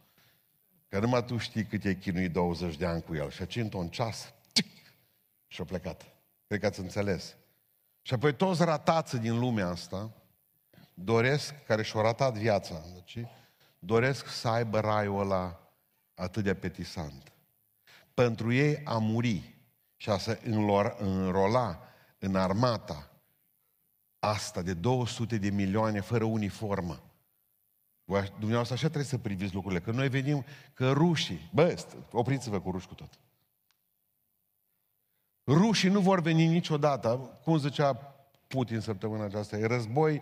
Că 0.88 1.00
numai 1.00 1.26
tu 1.26 1.38
știi 1.38 1.66
cât 1.66 1.84
e 1.84 1.96
chinuit 1.96 2.32
20 2.32 2.78
de 2.78 2.86
ani 2.86 3.02
cu 3.02 3.16
el. 3.16 3.30
Și 3.30 3.42
a 3.42 3.78
un 3.78 3.90
ceas 3.90 4.34
și-a 5.48 5.64
plecat. 5.64 6.06
Cred 6.48 6.60
că 6.60 6.66
ați 6.66 6.80
înțeles. 6.80 7.36
Și 8.08 8.14
apoi 8.14 8.34
toți 8.36 8.64
ratați 8.64 9.18
din 9.18 9.40
lumea 9.40 9.68
asta 9.68 10.12
doresc, 10.94 11.64
care 11.66 11.84
și-au 11.84 12.04
ratat 12.04 12.34
viața, 12.34 12.82
deci, 12.94 13.26
doresc 13.80 14.28
să 14.28 14.48
aibă 14.48 14.80
raiul 14.80 15.20
ăla 15.20 15.60
atât 16.14 16.44
de 16.44 16.50
apetisant. 16.50 17.32
Pentru 18.14 18.52
ei 18.52 18.82
a 18.84 18.98
muri 18.98 19.56
și 19.96 20.10
a 20.10 20.18
se 20.18 20.42
înrola 20.94 21.80
în 22.20 22.36
armata 22.36 23.12
asta 24.20 24.62
de 24.62 24.74
200 24.74 25.38
de 25.38 25.50
milioane 25.50 26.00
fără 26.00 26.24
uniformă. 26.24 27.02
Dumneavoastră 28.40 28.74
așa 28.76 28.88
trebuie 28.88 29.04
să 29.04 29.18
priviți 29.18 29.54
lucrurile, 29.54 29.82
că 29.82 29.92
noi 29.92 30.10
venim, 30.10 30.46
că 30.74 30.92
rușii, 30.92 31.50
bă, 31.54 31.86
opriți-vă 32.12 32.60
cu 32.62 32.72
ruși 32.72 32.88
cu 32.88 32.94
tot. 32.94 33.20
Rușii 35.48 35.90
nu 35.90 36.00
vor 36.00 36.22
veni 36.22 36.46
niciodată, 36.46 37.40
cum 37.44 37.58
zicea 37.58 37.94
Putin 38.48 38.80
săptămâna 38.80 39.24
aceasta, 39.24 39.58
e 39.58 39.66
război 39.66 40.22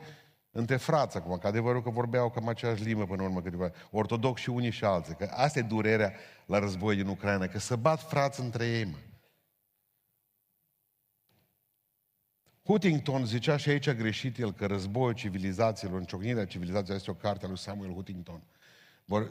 între 0.51 0.75
frați 0.75 1.17
acum, 1.17 1.37
că 1.37 1.47
adevărul 1.47 1.81
că 1.81 1.89
vorbeau 1.89 2.29
cam 2.29 2.47
aceeași 2.47 2.83
limbă 2.83 3.05
până 3.05 3.21
în 3.21 3.27
urmă 3.27 3.41
câteva, 3.41 3.71
ortodox 3.91 4.41
și 4.41 4.49
unii 4.49 4.71
și 4.71 4.83
alții, 4.83 5.15
că 5.15 5.29
asta 5.33 5.59
e 5.59 5.61
durerea 5.61 6.13
la 6.45 6.59
război 6.59 6.95
din 6.95 7.07
Ucraina, 7.07 7.47
că 7.47 7.59
să 7.59 7.75
bat 7.75 8.01
frați 8.01 8.41
între 8.41 8.67
ei, 8.67 8.83
mă. 8.83 8.97
Huntington 12.63 13.25
zicea 13.25 13.57
și 13.57 13.69
aici 13.69 13.87
a 13.87 13.93
greșit 13.93 14.37
el 14.37 14.53
că 14.53 14.65
războiul 14.65 15.13
civilizațiilor, 15.13 15.99
înciocnirea 15.99 16.45
civilizației, 16.45 16.95
este 16.95 17.11
o 17.11 17.13
carte 17.13 17.45
a 17.45 17.47
lui 17.47 17.57
Samuel 17.57 17.91
Huntington. 17.91 18.41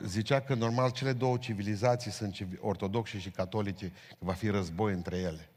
Zicea 0.04 0.40
că 0.40 0.54
normal 0.54 0.90
cele 0.90 1.12
două 1.12 1.36
civilizații 1.36 2.10
sunt 2.10 2.46
ortodoxe 2.60 3.18
și 3.18 3.30
catolice, 3.30 3.92
că 4.08 4.24
va 4.24 4.32
fi 4.32 4.48
război 4.48 4.92
între 4.92 5.16
ele 5.16 5.48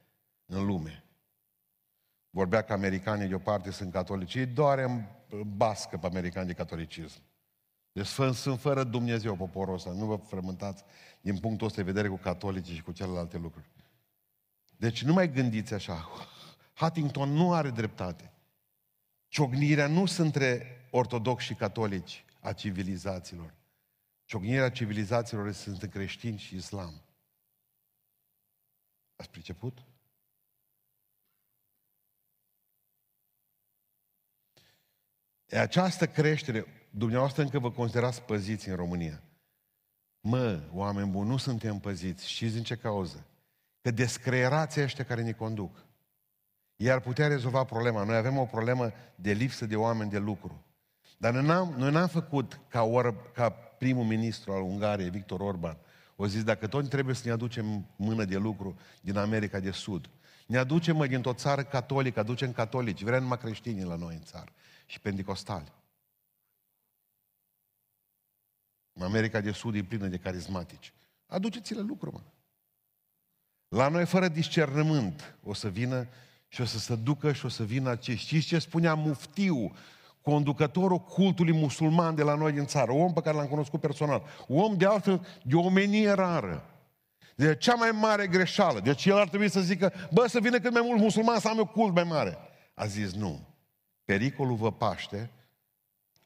în 0.48 0.66
lume. 0.66 1.04
Vorbea 2.30 2.62
că 2.62 2.74
americanii 2.74 3.28
de 3.28 3.36
o 3.36 3.40
parte 3.40 3.72
sunt 3.72 3.92
catolici, 3.92 4.36
ei 4.36 4.46
doar 4.46 4.80
în 4.80 5.06
bască 5.56 5.98
pe 5.98 6.06
americani 6.06 6.48
de 6.48 6.54
catolicism. 6.54 7.22
Deci 7.92 8.06
sunt 8.06 8.60
fără 8.60 8.84
Dumnezeu 8.84 9.36
poporul 9.36 9.74
ăsta, 9.74 9.92
nu 9.92 10.06
vă 10.06 10.16
frământați 10.16 10.84
din 11.22 11.38
punctul 11.38 11.68
ăsta 11.68 11.82
de 11.82 11.92
vedere 11.92 12.08
cu 12.08 12.18
catolicii 12.18 12.76
și 12.76 12.82
cu 12.82 12.92
celelalte 12.92 13.38
lucruri. 13.38 13.70
Deci 14.78 15.04
nu 15.04 15.14
mai 15.14 15.32
gândiți 15.32 15.74
așa. 15.74 16.08
Huntington 16.74 17.30
nu 17.30 17.54
are 17.54 17.70
dreptate. 17.70 18.32
Ciognirea 19.28 19.88
nu 19.88 20.06
sunt 20.06 20.26
între 20.26 20.66
ortodoxi 20.92 21.46
și 21.46 21.54
catolici 21.54 22.26
a 22.40 22.54
civilizațiilor. 22.54 23.54
Ciognirea 24.26 24.70
civilizațiilor 24.70 25.52
sunt 25.52 25.82
în 25.82 25.90
creștini 25.90 26.38
și 26.38 26.56
islam. 26.56 27.02
Ați 29.16 29.30
priceput? 29.30 29.78
Această 35.52 36.08
creștere, 36.08 36.66
dumneavoastră 36.90 37.42
încă 37.42 37.60
vă 37.60 37.72
considerați 37.72 38.22
păziți 38.22 38.70
în 38.70 38.76
România. 38.76 39.22
Mă, 40.20 40.60
oameni 40.72 41.10
buni, 41.10 41.30
nu 41.30 41.38
suntem 41.38 41.80
păziți. 41.80 42.30
Știți 42.30 42.54
din 42.54 42.64
ce 42.64 42.76
cauză? 42.76 43.26
Că 43.82 43.92
descreierați 43.92 44.82
ăștia 44.82 45.04
care 45.04 45.22
ne 45.22 45.32
conduc. 45.32 45.86
Iar 46.76 47.00
putea 47.00 47.28
rezolva 47.28 47.64
problema. 47.64 48.04
Noi 48.04 48.16
avem 48.16 48.38
o 48.38 48.46
problemă 48.46 48.92
de 49.16 49.32
lipsă 49.32 49.66
de 49.66 49.76
oameni 49.76 50.10
de 50.10 50.18
lucru. 50.18 50.66
Dar 51.18 51.34
noi 51.34 51.46
n-am, 51.46 51.74
noi 51.78 51.92
n-am 51.92 52.08
făcut 52.08 52.60
ca, 52.68 52.84
or, 52.84 53.32
ca 53.32 53.50
primul 53.50 54.06
ministru 54.06 54.52
al 54.52 54.62
Ungariei, 54.62 55.10
Victor 55.10 55.40
Orban, 55.40 55.78
o 56.16 56.28
zis, 56.28 56.44
dacă 56.44 56.68
tot 56.68 56.90
trebuie 56.90 57.16
să 57.16 57.22
ne 57.26 57.32
aducem 57.32 57.88
mână 57.96 58.26
de 58.26 58.38
lucru 58.38 58.80
din 59.02 59.18
America 59.18 59.60
de 59.60 59.72
Sud, 59.72 60.10
ne 60.48 60.58
aducem, 60.58 60.96
mă, 60.96 61.08
dintr-o 61.08 61.34
țară 61.34 61.64
catolică, 61.64 62.20
aducem 62.20 62.52
catolici, 62.52 63.04
vrem 63.04 63.22
numai 63.22 63.38
creștinii 63.38 63.84
la 63.84 63.96
noi 63.96 64.14
în 64.14 64.24
țară 64.24 64.52
și 64.88 65.00
pentecostali. 65.00 65.72
În 68.94 69.04
America 69.04 69.42
de 69.42 69.52
Sud 69.52 69.76
e 69.76 69.84
plină 69.84 70.08
de 70.08 70.18
carismatici. 70.18 70.94
Aduceți-le 71.26 71.82
lucru, 71.82 72.12
mă. 72.12 72.22
La 73.68 73.88
noi, 73.88 74.06
fără 74.06 74.28
discernământ, 74.28 75.38
o 75.44 75.54
să 75.54 75.70
vină 75.70 76.08
și 76.48 76.62
o 76.62 76.66
să 76.66 76.80
se 76.80 76.96
ducă 76.96 77.32
și 77.32 77.46
o 77.46 77.50
să 77.50 77.64
vină 77.64 77.90
acești. 77.90 78.26
Știți 78.26 78.48
ce 78.48 78.60
spunea 78.60 78.94
muftiu, 78.94 79.76
conducătorul 80.22 81.00
cultului 81.00 81.54
musulman 81.54 82.16
de 82.16 82.24
la 82.24 82.36
noi 82.36 82.52
din 82.52 82.66
țară, 82.66 82.92
om 82.92 83.14
pe 83.14 83.22
care 83.22 83.36
l-am 83.36 83.48
cunoscut 83.48 83.80
personal, 83.80 84.24
om 84.48 84.78
de 84.78 84.86
altfel 84.86 85.28
de 85.44 85.56
omenie 85.56 86.12
rară. 86.12 86.66
De 87.36 87.56
cea 87.56 87.76
mai 87.76 87.92
mare 87.92 88.28
greșeală. 88.28 88.80
Deci 88.80 89.06
el 89.06 89.18
ar 89.18 89.28
trebui 89.28 89.50
să 89.50 89.62
zică, 89.62 89.94
bă, 90.14 90.28
să 90.28 90.40
vină 90.40 90.60
cât 90.60 90.72
mai 90.72 90.82
mult 90.86 91.00
musulman 91.00 91.40
să 91.40 91.48
am 91.48 91.58
eu 91.58 91.66
cult 91.66 91.94
mai 91.94 92.04
mare. 92.04 92.38
A 92.74 92.86
zis 92.86 93.14
nu. 93.14 93.57
Pericolul 94.08 94.56
vă 94.56 94.72
paște 94.72 95.30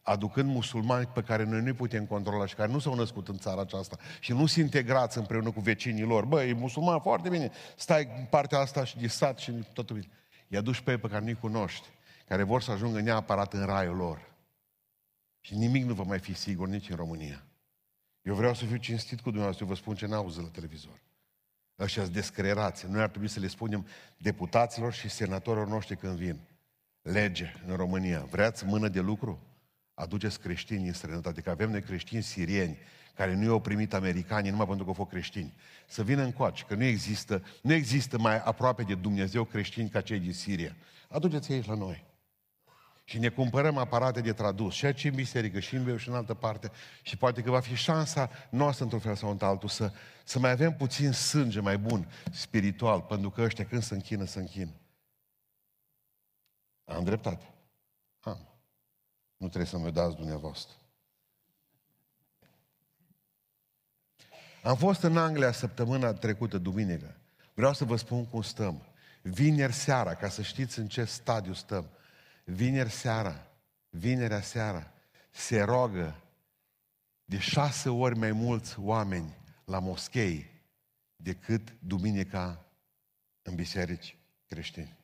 aducând 0.01 0.49
musulmani 0.49 1.05
pe 1.05 1.21
care 1.21 1.43
noi 1.43 1.61
nu 1.61 1.73
putem 1.73 2.05
controla 2.05 2.45
și 2.45 2.55
care 2.55 2.71
nu 2.71 2.79
s-au 2.79 2.95
născut 2.95 3.27
în 3.27 3.37
țara 3.37 3.61
aceasta 3.61 3.97
și 4.19 4.33
nu 4.33 4.45
se 4.45 4.59
integrați 4.59 5.17
împreună 5.17 5.51
cu 5.51 5.59
vecinii 5.59 6.03
lor. 6.03 6.25
Băi, 6.25 6.49
e 6.49 6.53
musulman, 6.53 6.99
foarte 6.99 7.29
bine, 7.29 7.51
stai 7.77 8.09
în 8.17 8.25
partea 8.25 8.59
asta 8.59 8.83
și 8.83 8.97
de 8.97 9.07
sat 9.07 9.37
și 9.37 9.51
totul 9.73 9.95
bine. 9.95 10.11
I 10.47 10.55
aduci 10.55 10.79
pe 10.79 10.91
ei 10.91 10.97
pe 10.97 11.07
care 11.07 11.23
nu-i 11.23 11.33
cunoști, 11.33 11.87
care 12.27 12.43
vor 12.43 12.61
să 12.61 12.71
ajungă 12.71 12.99
neapărat 12.99 13.53
în 13.53 13.65
raiul 13.65 13.95
lor. 13.95 14.31
Și 15.39 15.55
nimic 15.55 15.85
nu 15.85 15.93
va 15.93 16.03
mai 16.03 16.19
fi 16.19 16.33
sigur 16.33 16.67
nici 16.67 16.89
în 16.89 16.95
România. 16.95 17.43
Eu 18.21 18.35
vreau 18.35 18.53
să 18.53 18.65
fiu 18.65 18.77
cinstit 18.77 19.17
cu 19.17 19.23
dumneavoastră, 19.23 19.65
eu 19.65 19.71
vă 19.71 19.77
spun 19.77 19.95
ce 19.95 20.05
n-auză 20.05 20.41
la 20.41 20.47
televizor. 20.47 21.01
Ăștia 21.79 22.01
sunt 22.01 22.15
descreerați. 22.15 22.87
Noi 22.87 23.01
ar 23.01 23.09
trebui 23.09 23.27
să 23.27 23.39
le 23.39 23.47
spunem 23.47 23.85
deputaților 24.17 24.93
și 24.93 25.09
senatorilor 25.09 25.67
noștri 25.67 25.97
când 25.97 26.17
vin. 26.17 26.39
Lege 27.01 27.53
în 27.67 27.75
România. 27.75 28.27
Vreați 28.29 28.65
mână 28.65 28.87
de 28.87 28.99
lucru? 28.99 29.39
Aduceți 29.93 30.39
creștini 30.39 30.87
în 30.87 30.93
străinătate, 30.93 31.41
că 31.41 31.49
avem 31.49 31.69
noi 31.69 31.81
creștini 31.81 32.21
sirieni 32.21 32.77
care 33.15 33.35
nu 33.35 33.43
i-au 33.43 33.59
primit 33.59 33.93
americanii 33.93 34.51
numai 34.51 34.65
pentru 34.65 34.83
că 34.83 34.89
au 34.89 34.95
fost 34.95 35.09
creștini. 35.09 35.53
Să 35.87 36.03
vină 36.03 36.23
în 36.23 36.31
coace, 36.31 36.63
că 36.67 36.75
nu 36.75 36.83
există, 36.83 37.43
nu 37.61 37.73
există 37.73 38.17
mai 38.17 38.39
aproape 38.39 38.83
de 38.83 38.95
Dumnezeu 38.95 39.43
creștini 39.43 39.89
ca 39.89 40.01
cei 40.01 40.19
din 40.19 40.33
Siria. 40.33 40.75
Aduceți 41.09 41.51
aici 41.51 41.65
la 41.65 41.75
noi. 41.75 42.03
Și 43.03 43.19
ne 43.19 43.29
cumpărăm 43.29 43.77
aparate 43.77 44.21
de 44.21 44.33
tradus, 44.33 44.73
și 44.73 44.85
aici 44.85 45.03
în 45.03 45.13
biserică, 45.13 45.59
și 45.59 45.75
în 45.75 45.97
și 45.97 46.09
în 46.09 46.15
altă 46.15 46.33
parte. 46.33 46.71
Și 47.01 47.17
poate 47.17 47.41
că 47.41 47.51
va 47.51 47.59
fi 47.59 47.75
șansa 47.75 48.29
noastră, 48.49 48.83
într-un 48.83 49.01
fel 49.01 49.15
sau 49.15 49.29
într-altul, 49.29 49.69
să, 49.69 49.91
să 50.23 50.39
mai 50.39 50.51
avem 50.51 50.73
puțin 50.73 51.11
sânge 51.11 51.59
mai 51.59 51.77
bun, 51.77 52.11
spiritual, 52.31 53.01
pentru 53.01 53.29
că 53.29 53.41
ăștia 53.41 53.65
când 53.65 53.83
se 53.83 53.93
închină, 53.93 54.25
se 54.25 54.39
închină. 54.39 54.71
Am 56.85 57.03
dreptate. 57.03 57.53
Am. 58.19 58.47
Nu 59.37 59.47
trebuie 59.47 59.69
să 59.69 59.77
mă 59.77 59.89
dați 59.89 60.15
dumneavoastră. 60.15 60.75
Am 64.63 64.75
fost 64.77 65.01
în 65.01 65.17
Anglia 65.17 65.51
săptămâna 65.51 66.13
trecută, 66.13 66.57
duminică. 66.57 67.15
Vreau 67.53 67.73
să 67.73 67.85
vă 67.85 67.95
spun 67.95 68.25
cum 68.25 68.41
stăm. 68.41 68.81
Vineri 69.21 69.73
seara, 69.73 70.15
ca 70.15 70.29
să 70.29 70.41
știți 70.41 70.79
în 70.79 70.87
ce 70.87 71.03
stadiu 71.03 71.53
stăm. 71.53 71.89
Vineri 72.43 72.89
seara, 72.89 73.47
vinerea 73.89 74.41
seara, 74.41 74.91
se 75.31 75.61
rogă 75.61 76.15
de 77.25 77.39
șase 77.39 77.89
ori 77.89 78.17
mai 78.17 78.31
mulți 78.31 78.79
oameni 78.79 79.37
la 79.65 79.79
moschei 79.79 80.61
decât 81.15 81.75
duminica 81.79 82.65
în 83.41 83.55
biserici 83.55 84.17
creștini. 84.47 85.00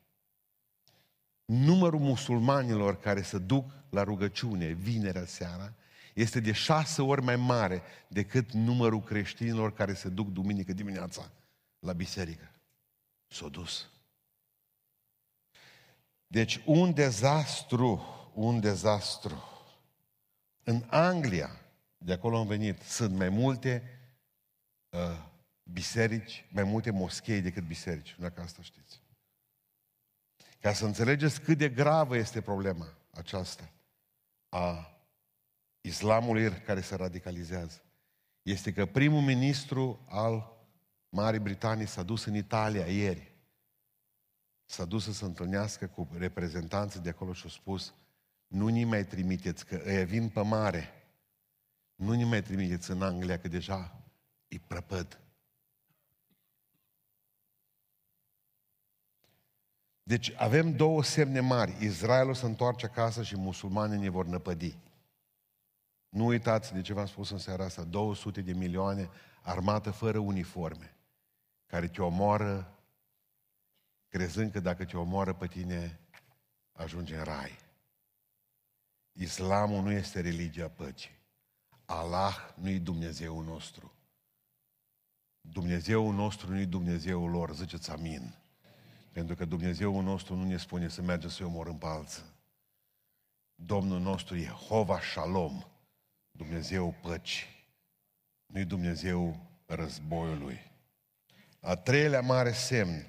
Numărul 1.48 2.00
musulmanilor 2.00 3.00
care 3.00 3.22
se 3.22 3.38
duc 3.38 3.72
la 3.90 4.04
rugăciune 4.04 4.68
vinerea 4.68 5.26
seara 5.26 5.74
este 6.14 6.40
de 6.40 6.52
șase 6.52 7.02
ori 7.02 7.22
mai 7.22 7.36
mare 7.36 7.82
decât 8.08 8.52
numărul 8.52 9.04
creștinilor 9.04 9.74
care 9.74 9.94
se 9.94 10.10
duc 10.10 10.28
duminică 10.28 10.74
dimineața 10.74 11.32
la 11.80 11.94
biserică. 11.94 12.52
S-au 13.28 13.50
dus. 13.50 13.90
Deci 16.28 16.62
un 16.66 16.94
dezastru, 16.94 18.04
un 18.34 18.60
dezastru. 18.60 19.44
În 20.64 20.84
Anglia, 20.88 21.62
de 21.98 22.14
acolo 22.14 22.38
am 22.38 22.48
venit, 22.48 22.82
sunt 22.82 23.16
mai 23.16 23.30
multe 23.30 24.00
uh, 24.90 25.00
biserici, 25.64 26.46
mai 26.52 26.64
multe 26.64 26.92
moschei 26.92 27.42
decât 27.42 27.64
biserici, 27.64 28.16
dacă 28.20 28.42
asta 28.42 28.62
știți. 28.62 29.02
Ca 30.60 30.74
să 30.74 30.86
înțelegeți 30.86 31.42
cât 31.42 31.58
de 31.58 31.70
gravă 31.70 32.16
este 32.16 32.42
problema 32.42 32.98
aceasta 33.12 33.72
a 34.50 34.92
islamului 35.82 36.52
care 36.52 36.82
se 36.82 36.96
radicalizează. 36.96 37.82
Este 38.42 38.74
că 38.74 38.86
primul 38.86 39.22
ministru 39.22 40.06
al 40.10 40.56
Marii 41.10 41.40
Britanii 41.40 41.86
s-a 41.86 42.04
dus 42.04 42.26
în 42.26 42.36
Italia 42.36 42.86
ieri 42.86 43.36
s-a 44.70 44.86
dus 44.86 45.04
să 45.04 45.12
se 45.12 45.26
întâlnească 45.26 45.88
cu 45.88 46.08
reprezentanții 46.18 47.00
de 47.00 47.10
acolo 47.10 47.34
și 47.34 47.44
au 47.44 47.50
spus 47.50 47.94
nu 48.48 48.68
ni 48.68 48.84
mai 48.84 49.06
trimiteți, 49.06 49.66
că 49.66 49.76
îi 49.76 50.06
vin 50.06 50.30
pe 50.30 50.42
mare. 50.42 50.90
Nu 51.96 52.14
ni 52.14 52.24
mai 52.24 52.42
trimiteți 52.42 52.92
în 52.92 53.02
Anglia, 53.02 53.40
că 53.40 53.48
deja 53.48 54.02
îi 54.48 54.60
prăpăd. 54.60 55.20
Deci 60.08 60.34
avem 60.38 60.76
două 60.76 61.04
semne 61.04 61.40
mari. 61.40 61.76
Israelul 61.80 62.34
se 62.34 62.46
întoarce 62.46 62.86
acasă 62.86 63.24
și 63.24 63.38
musulmanii 63.38 64.00
ne 64.00 64.10
vor 64.10 64.26
năpădi. 64.26 64.78
Nu 66.10 66.26
uitați 66.26 66.74
de 66.74 66.82
ce 66.82 66.94
v-am 66.94 67.06
spus 67.06 67.30
în 67.30 67.38
seara 67.38 67.66
asta. 67.66 67.84
200 67.84 68.42
de 68.42 68.54
milioane 68.54 69.10
armată 69.42 69.92
fără 69.92 70.18
uniforme, 70.18 70.96
care 71.66 71.88
te 71.88 72.02
omoară 72.02 72.78
crezând 74.08 74.52
că 74.52 74.60
dacă 74.60 74.86
te 74.86 74.98
omoară 74.98 75.34
pe 75.34 75.48
tine, 75.48 76.00
ajunge 76.72 77.18
în 77.18 77.24
rai. 77.24 77.60
Islamul 79.12 79.84
nu 79.84 79.92
este 79.92 80.22
religia 80.22 80.68
păcii. 80.68 81.20
Allah 81.86 82.36
nu 82.56 82.70
e 82.70 82.80
Dumnezeul 82.80 83.44
nostru. 83.44 83.92
Dumnezeul 85.42 86.14
nostru 86.14 86.52
nu 86.52 86.60
e 86.60 86.66
Dumnezeul 86.66 87.30
lor, 87.30 87.56
ziceți 87.56 87.92
amin. 87.92 88.36
Pentru 89.18 89.36
că 89.36 89.46
Dumnezeul 89.46 90.04
nostru 90.04 90.36
nu 90.36 90.44
ne 90.44 90.58
spune 90.58 90.88
să 90.88 91.02
mergem 91.02 91.30
să-i 91.30 91.46
omorâm 91.46 91.78
pe 91.78 91.86
alții. 91.86 92.24
Domnul 93.56 94.00
nostru 94.00 94.36
e 94.36 94.46
Hova 94.46 95.00
Shalom, 95.00 95.64
Dumnezeu 96.32 96.96
păci. 97.02 97.48
Nu-i 98.46 98.66
Dumnezeu 98.66 99.40
războiului. 99.66 100.72
A 101.60 101.76
treilea 101.76 102.22
mare 102.22 102.52
semn 102.52 103.06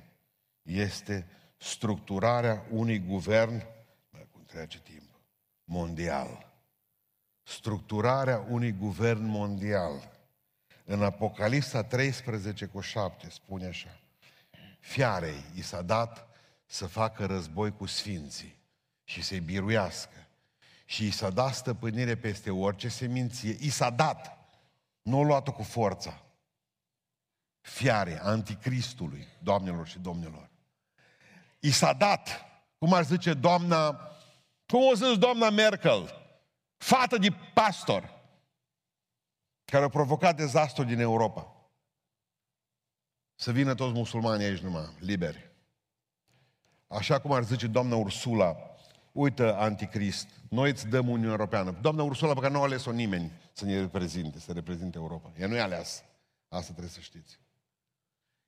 este 0.62 1.26
structurarea 1.56 2.66
unui 2.70 2.98
guvern, 2.98 3.64
cum 4.30 4.44
trece 4.46 4.80
timp, 4.80 5.20
mondial. 5.64 6.52
Structurarea 7.42 8.46
unui 8.48 8.72
guvern 8.72 9.24
mondial. 9.24 10.10
În 10.84 11.02
Apocalipsa 11.02 11.82
13 11.82 12.66
cu 12.66 12.80
7 12.80 13.30
spune 13.30 13.66
așa. 13.66 14.00
Fiarei 14.88 15.44
i 15.54 15.62
s-a 15.62 15.82
dat 15.82 16.28
să 16.66 16.86
facă 16.86 17.26
război 17.26 17.76
cu 17.76 17.86
sfinții 17.86 18.58
și 19.04 19.22
să-i 19.22 19.40
biruiască. 19.40 20.26
Și 20.84 21.06
i 21.06 21.10
s-a 21.10 21.30
dat 21.30 21.54
stăpânire 21.54 22.16
peste 22.16 22.50
orice 22.50 22.88
seminție. 22.88 23.56
I 23.60 23.68
s-a 23.68 23.90
dat. 23.90 24.38
Nu 25.02 25.18
o 25.18 25.22
luat-o 25.22 25.52
cu 25.52 25.62
forța. 25.62 26.22
Fiare, 27.60 28.20
anticristului, 28.22 29.26
doamnelor 29.38 29.86
și 29.86 29.98
domnilor. 29.98 30.48
I 31.58 31.70
s-a 31.70 31.92
dat, 31.92 32.44
cum 32.78 32.92
ar 32.92 33.04
zice 33.04 33.34
doamna, 33.34 34.10
cum 34.66 34.82
o 34.82 34.94
zis 34.94 35.18
doamna 35.18 35.50
Merkel, 35.50 36.32
fată 36.76 37.16
de 37.16 37.32
pastor, 37.54 38.14
care 39.64 39.84
a 39.84 39.88
provocat 39.88 40.36
dezastru 40.36 40.84
din 40.84 40.98
Europa. 40.98 41.57
Să 43.40 43.52
vină 43.52 43.74
toți 43.74 43.92
musulmanii 43.92 44.46
aici 44.46 44.58
numai, 44.58 44.88
liberi. 44.98 45.50
Așa 46.86 47.18
cum 47.18 47.32
ar 47.32 47.44
zice 47.44 47.66
doamna 47.66 47.96
Ursula, 47.96 48.56
uită 49.12 49.56
anticrist, 49.56 50.28
noi 50.48 50.70
îți 50.70 50.86
dăm 50.86 51.08
Uniunea 51.08 51.30
Europeană. 51.30 51.78
Doamna 51.80 52.02
Ursula, 52.02 52.34
pe 52.34 52.40
care 52.40 52.52
nu 52.52 52.60
a 52.60 52.62
ales-o 52.62 52.90
nimeni 52.90 53.32
să 53.52 53.64
ne 53.64 53.80
reprezinte, 53.80 54.38
să 54.40 54.52
reprezinte 54.52 54.98
Europa. 54.98 55.32
Ea 55.38 55.46
nu 55.46 55.54
e 55.54 55.60
aleasă. 55.60 56.02
Asta 56.48 56.70
trebuie 56.70 56.92
să 56.92 57.00
știți. 57.00 57.38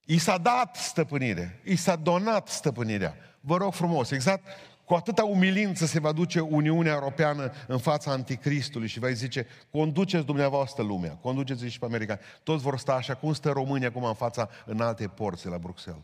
I 0.05 0.18
s-a 0.18 0.38
dat 0.38 0.76
stăpânire, 0.76 1.61
i 1.64 1.76
s-a 1.76 1.96
donat 1.96 2.48
stăpânirea. 2.48 3.14
Vă 3.40 3.57
rog 3.57 3.72
frumos, 3.72 4.11
exact 4.11 4.46
cu 4.90 4.96
atâta 4.96 5.24
umilință 5.24 5.87
se 5.87 6.00
va 6.00 6.12
duce 6.12 6.40
Uniunea 6.40 6.92
Europeană 6.92 7.53
în 7.66 7.79
fața 7.79 8.11
anticristului 8.11 8.88
și 8.88 8.98
va 8.98 9.11
zice, 9.11 9.46
conduceți 9.70 10.24
dumneavoastră 10.24 10.83
lumea, 10.83 11.11
conduceți 11.11 11.66
și 11.66 11.79
pe 11.79 11.85
americani. 11.85 12.20
Toți 12.42 12.62
vor 12.62 12.79
sta 12.79 12.94
așa 12.94 13.14
cum 13.14 13.33
stă 13.33 13.50
România 13.50 13.88
acum 13.88 14.05
în 14.05 14.14
fața 14.14 14.48
în 14.66 14.81
alte 14.81 15.09
porți 15.09 15.46
la 15.46 15.59
Bruxelles. 15.59 16.03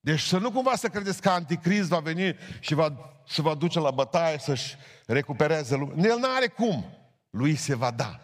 Deci 0.00 0.20
să 0.20 0.38
nu 0.38 0.50
cumva 0.50 0.74
să 0.74 0.88
credeți 0.88 1.20
că 1.20 1.28
anticrist 1.28 1.88
va 1.88 1.98
veni 1.98 2.36
și 2.60 2.74
va, 2.74 3.12
se 3.28 3.42
va 3.42 3.54
duce 3.54 3.78
la 3.78 3.90
bătaie 3.90 4.38
să-și 4.38 4.74
recupereze 5.06 5.76
lumea. 5.76 6.08
El 6.08 6.18
nu 6.18 6.28
are 6.36 6.46
cum. 6.46 6.84
Lui 7.30 7.54
se 7.56 7.76
va 7.76 7.90
da. 7.90 8.20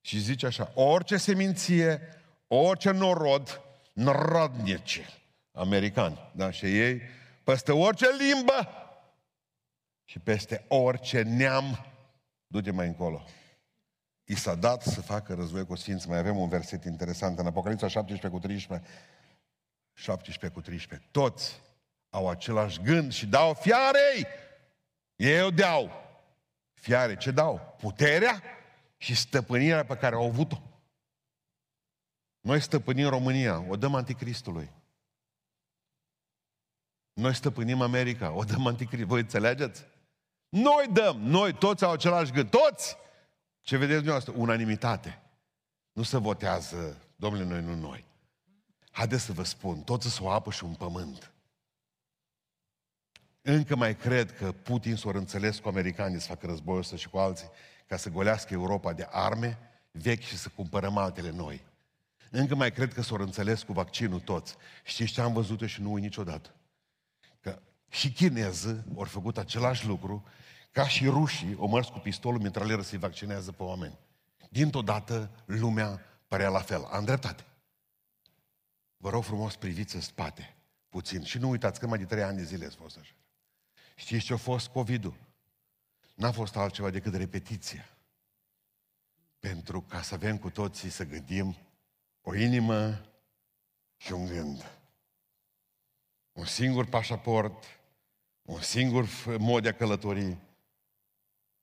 Și 0.00 0.18
zice 0.18 0.46
așa, 0.46 0.72
orice 0.74 1.16
seminție, 1.16 2.00
orice 2.46 2.90
norod, 2.90 3.60
norodnice, 3.92 5.08
americani, 5.52 6.18
da, 6.32 6.50
și 6.50 6.64
ei 6.64 7.00
peste 7.46 7.72
orice 7.72 8.06
limbă 8.18 8.68
și 10.04 10.18
peste 10.18 10.64
orice 10.68 11.22
neam, 11.22 11.86
du-te 12.46 12.70
mai 12.70 12.86
încolo. 12.86 13.24
I 14.24 14.34
s-a 14.34 14.54
dat 14.54 14.82
să 14.82 15.00
facă 15.00 15.34
război 15.34 15.66
cu 15.66 15.74
sfinți. 15.74 16.08
Mai 16.08 16.18
avem 16.18 16.36
un 16.36 16.48
verset 16.48 16.84
interesant 16.84 17.38
în 17.38 17.46
Apocalipsa 17.46 17.88
17 17.88 18.28
cu 18.28 18.38
13. 18.38 18.88
17 19.92 20.58
cu 20.58 20.64
13. 20.64 21.08
Toți 21.10 21.60
au 22.10 22.28
același 22.28 22.80
gând 22.80 23.12
și 23.12 23.26
dau 23.26 23.54
fiarei. 23.54 24.26
Eu 25.16 25.50
dau. 25.50 25.90
Fiare, 26.72 27.16
ce 27.16 27.30
dau? 27.30 27.76
Puterea 27.78 28.42
și 28.96 29.14
stăpânirea 29.14 29.84
pe 29.84 29.96
care 29.96 30.14
au 30.14 30.26
avut-o. 30.26 30.62
Noi 32.40 32.60
stăpânim 32.60 33.08
România, 33.08 33.64
o 33.68 33.76
dăm 33.76 33.94
anticristului. 33.94 34.70
Noi 37.16 37.34
stăpânim 37.34 37.80
America, 37.80 38.32
o 38.32 38.44
dăm 38.44 38.66
anticrist. 38.66 39.06
Voi 39.06 39.20
înțelegeți? 39.20 39.84
Noi 40.48 40.88
dăm, 40.92 41.20
noi 41.20 41.52
toți 41.52 41.84
au 41.84 41.92
același 41.92 42.32
gând, 42.32 42.50
toți! 42.50 42.96
Ce 43.60 43.76
vedeți 43.76 44.02
dumneavoastră? 44.02 44.34
Unanimitate. 44.36 45.22
Nu 45.92 46.02
se 46.02 46.18
votează, 46.18 46.96
domnule, 47.16 47.44
noi, 47.44 47.60
nu 47.60 47.74
noi. 47.74 48.04
Haideți 48.90 49.22
să 49.22 49.32
vă 49.32 49.42
spun, 49.42 49.80
toți 49.80 50.08
sunt 50.10 50.26
o 50.26 50.30
apă 50.30 50.50
și 50.50 50.64
un 50.64 50.74
pământ. 50.74 51.32
Încă 53.42 53.76
mai 53.76 53.96
cred 53.96 54.36
că 54.36 54.52
Putin 54.52 54.96
s-o 54.96 55.10
înțeles 55.14 55.58
cu 55.58 55.68
americanii 55.68 56.20
să 56.20 56.26
facă 56.26 56.46
războiul 56.46 56.80
ăsta 56.80 56.96
și 56.96 57.08
cu 57.08 57.18
alții 57.18 57.50
ca 57.86 57.96
să 57.96 58.08
golească 58.08 58.52
Europa 58.52 58.92
de 58.92 59.08
arme 59.10 59.58
vechi 59.90 60.22
și 60.22 60.36
să 60.36 60.48
cumpărăm 60.54 60.96
altele 60.96 61.30
noi. 61.30 61.64
Încă 62.30 62.54
mai 62.54 62.72
cred 62.72 62.92
că 62.92 63.02
s-o 63.02 63.14
înțeles 63.14 63.62
cu 63.62 63.72
vaccinul 63.72 64.20
toți. 64.20 64.56
Știți 64.84 65.12
ce 65.12 65.20
am 65.20 65.32
văzut 65.32 65.62
și 65.62 65.82
nu 65.82 65.92
uit 65.92 66.02
niciodată? 66.02 66.55
Că 67.96 68.02
și 68.02 68.12
chineză 68.12 68.84
au 68.96 69.04
făcut 69.04 69.38
același 69.38 69.86
lucru 69.86 70.24
ca 70.70 70.88
și 70.88 71.06
rușii 71.06 71.56
au 71.58 71.68
mers 71.68 71.88
cu 71.88 71.98
pistolul 71.98 72.40
mitralieră 72.40 72.82
să-i 72.82 72.98
vaccinează 72.98 73.52
pe 73.52 73.62
oameni. 73.62 73.98
Dintr-o 74.50 74.82
dată 74.82 75.30
lumea 75.44 76.00
părea 76.28 76.48
la 76.48 76.60
fel. 76.60 76.84
Am 76.84 77.04
dreptate. 77.04 77.44
Vă 78.96 79.10
rog 79.10 79.24
frumos, 79.24 79.56
priviți 79.56 79.94
în 79.94 80.00
spate 80.00 80.56
puțin 80.88 81.22
și 81.22 81.38
nu 81.38 81.48
uitați 81.48 81.80
că 81.80 81.86
mai 81.86 81.98
de 81.98 82.04
trei 82.04 82.22
ani 82.22 82.36
de 82.36 82.44
zile 82.44 82.66
ați 82.66 82.76
fost 82.76 82.96
așa. 82.98 83.14
Știți 83.94 84.24
ce 84.24 84.32
a 84.32 84.36
fost 84.36 84.68
COVID-ul? 84.68 85.14
N-a 86.14 86.32
fost 86.32 86.56
altceva 86.56 86.90
decât 86.90 87.14
repetiția. 87.14 87.88
Pentru 89.38 89.80
ca 89.80 90.02
să 90.02 90.14
avem 90.14 90.38
cu 90.38 90.50
toții 90.50 90.90
să 90.90 91.04
gândim 91.04 91.56
o 92.22 92.34
inimă 92.34 93.06
și 93.96 94.12
un 94.12 94.26
gând. 94.26 94.70
Un 96.32 96.44
singur 96.44 96.86
pașaport, 96.86 97.75
un 98.46 98.60
singur 98.60 99.06
mod 99.38 99.62
de 99.62 99.68
a 99.68 99.74
călători. 99.74 100.36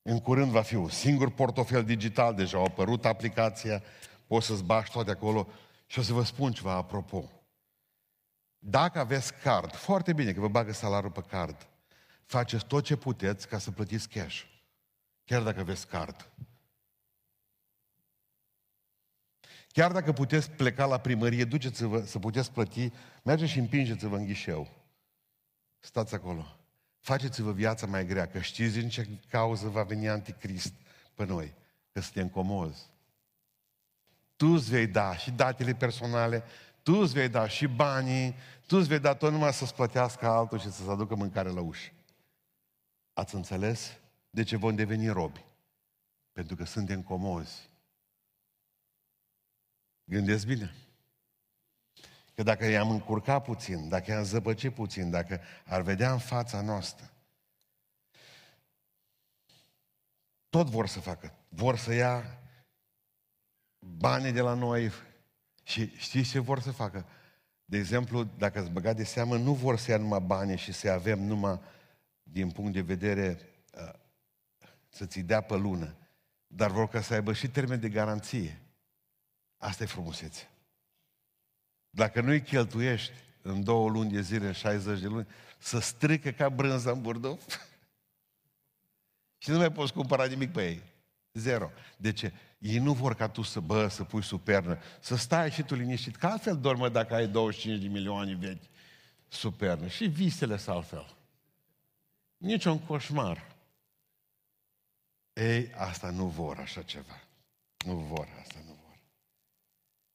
În 0.01 0.19
curând 0.19 0.51
va 0.51 0.61
fi 0.61 0.75
un 0.75 0.89
singur 0.89 1.31
portofel 1.31 1.83
digital, 1.83 2.35
deja 2.35 2.57
a 2.57 2.61
apărut 2.61 3.05
aplicația, 3.05 3.83
poți 4.27 4.45
să-ți 4.45 4.63
bași 4.63 4.91
toate 4.91 5.11
acolo. 5.11 5.47
Și 5.85 5.99
o 5.99 6.01
să 6.01 6.13
vă 6.13 6.23
spun 6.23 6.51
ceva 6.51 6.71
apropo. 6.71 7.31
Dacă 8.59 8.99
aveți 8.99 9.33
card, 9.33 9.75
foarte 9.75 10.13
bine 10.13 10.33
că 10.33 10.39
vă 10.39 10.47
bagă 10.47 10.71
salariul 10.71 11.11
pe 11.11 11.21
card, 11.21 11.67
faceți 12.25 12.65
tot 12.65 12.83
ce 12.83 12.95
puteți 12.95 13.47
ca 13.47 13.57
să 13.57 13.71
plătiți 13.71 14.09
cash. 14.09 14.41
Chiar 15.25 15.43
dacă 15.43 15.59
aveți 15.59 15.87
card. 15.87 16.29
Chiar 19.67 19.91
dacă 19.91 20.11
puteți 20.11 20.51
pleca 20.51 20.85
la 20.85 20.97
primărie, 20.97 21.45
duceți-vă 21.45 22.05
să 22.05 22.19
puteți 22.19 22.51
plăti, 22.51 22.91
mergeți 23.23 23.51
și 23.51 23.59
împingeți-vă 23.59 24.15
în 24.15 24.25
ghișeu. 24.25 24.67
Stați 25.79 26.15
acolo. 26.15 26.62
Faceți-vă 27.03 27.51
viața 27.51 27.85
mai 27.85 28.05
grea, 28.05 28.27
că 28.27 28.39
știți 28.39 28.79
din 28.79 28.89
ce 28.89 29.07
cauză 29.29 29.67
va 29.67 29.83
veni 29.83 30.09
anticrist 30.09 30.73
pe 31.13 31.25
noi, 31.25 31.53
că 31.91 31.99
suntem 32.01 32.29
comozi. 32.29 32.89
Tu 34.35 34.45
îți 34.47 34.69
vei 34.69 34.87
da 34.87 35.17
și 35.17 35.31
datele 35.31 35.73
personale, 35.73 36.43
tu 36.83 36.93
îți 36.93 37.13
vei 37.13 37.29
da 37.29 37.47
și 37.47 37.67
banii, 37.67 38.35
tu 38.67 38.77
îți 38.77 38.87
vei 38.87 38.99
da 38.99 39.15
tot 39.15 39.31
numai 39.31 39.53
să-ți 39.53 39.75
plătească 39.75 40.27
altul 40.27 40.59
și 40.59 40.71
să-ți 40.71 40.89
aducă 40.89 41.15
mâncare 41.15 41.49
la 41.49 41.61
ușă. 41.61 41.91
Ați 43.13 43.35
înțeles 43.35 43.99
de 44.29 44.43
ce 44.43 44.57
vom 44.57 44.75
deveni 44.75 45.07
robi? 45.07 45.45
Pentru 46.31 46.55
că 46.55 46.65
suntem 46.65 47.01
comozi. 47.01 47.69
Gândesc 50.03 50.45
bine. 50.45 50.75
Că 52.35 52.43
dacă 52.43 52.65
i-am 52.65 52.89
încurcat 52.89 53.43
puțin, 53.43 53.89
dacă 53.89 54.11
i-am 54.11 54.23
zăpăcit 54.23 54.73
puțin, 54.73 55.09
dacă 55.09 55.41
ar 55.65 55.81
vedea 55.81 56.11
în 56.11 56.19
fața 56.19 56.61
noastră, 56.61 57.11
tot 60.49 60.67
vor 60.69 60.87
să 60.87 60.99
facă. 60.99 61.33
Vor 61.49 61.77
să 61.77 61.93
ia 61.93 62.39
banii 63.79 64.31
de 64.31 64.41
la 64.41 64.53
noi 64.53 64.91
și 65.63 65.97
știți 65.97 66.29
ce 66.29 66.39
vor 66.39 66.59
să 66.59 66.71
facă? 66.71 67.05
De 67.65 67.77
exemplu, 67.77 68.23
dacă 68.23 68.59
ați 68.59 68.69
băgat 68.69 68.95
de 68.95 69.03
seamă, 69.03 69.37
nu 69.37 69.53
vor 69.53 69.77
să 69.77 69.91
ia 69.91 69.97
numai 69.97 70.19
bani 70.19 70.57
și 70.57 70.71
să 70.71 70.89
avem 70.89 71.19
numai 71.19 71.59
din 72.23 72.51
punct 72.51 72.73
de 72.73 72.81
vedere 72.81 73.39
uh, 73.73 73.93
să 74.89 75.05
ți 75.05 75.19
dea 75.19 75.41
pe 75.41 75.55
lună, 75.55 75.95
dar 76.47 76.71
vor 76.71 76.87
ca 76.87 77.01
să 77.01 77.13
aibă 77.13 77.33
și 77.33 77.49
termen 77.49 77.79
de 77.79 77.89
garanție. 77.89 78.61
Asta 79.57 79.83
e 79.83 79.87
frumusețe. 79.87 80.47
Dacă 81.95 82.21
nu-i 82.21 82.41
cheltuiești 82.41 83.11
în 83.41 83.63
două 83.63 83.89
luni 83.89 84.11
de 84.11 84.21
zile, 84.21 84.45
în 84.45 84.53
60 84.53 84.99
de 84.99 85.07
luni, 85.07 85.27
să 85.57 85.79
strică 85.79 86.31
ca 86.31 86.49
brânza 86.49 86.91
în 86.91 87.01
burduf 87.01 87.57
și 89.37 89.49
nu 89.49 89.57
mai 89.57 89.71
poți 89.71 89.93
cumpăra 89.93 90.25
nimic 90.25 90.51
pe 90.51 90.65
ei. 90.65 90.81
Zero. 91.33 91.71
De 91.97 92.11
ce? 92.11 92.33
Ei 92.57 92.77
nu 92.77 92.93
vor 92.93 93.15
ca 93.15 93.29
tu 93.29 93.41
să, 93.41 93.59
bă, 93.59 93.87
să 93.87 94.03
pui 94.03 94.23
supernă, 94.23 94.79
să 94.99 95.15
stai 95.15 95.51
și 95.51 95.63
tu 95.63 95.75
liniștit, 95.75 96.15
că 96.15 96.27
altfel 96.27 96.57
dormă 96.57 96.89
dacă 96.89 97.13
ai 97.13 97.27
25 97.27 97.81
de 97.81 97.87
milioane 97.87 98.35
vechi 98.35 98.63
supernă. 99.27 99.87
Și 99.87 100.05
visele 100.05 100.57
sunt 100.57 100.75
altfel. 100.75 101.15
Nici 102.37 102.65
un 102.65 102.79
coșmar. 102.79 103.55
Ei, 105.33 105.73
asta 105.73 106.09
nu 106.09 106.25
vor 106.25 106.57
așa 106.57 106.81
ceva. 106.81 107.21
Nu 107.85 107.95
vor, 107.95 108.27
asta 108.41 108.59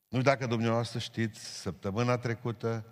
nu 0.08 0.18
vor. 0.18 0.18
Nu 0.18 0.22
dacă 0.22 0.46
dumneavoastră 0.46 0.98
știți, 0.98 1.60
săptămâna 1.60 2.18
trecută, 2.18 2.84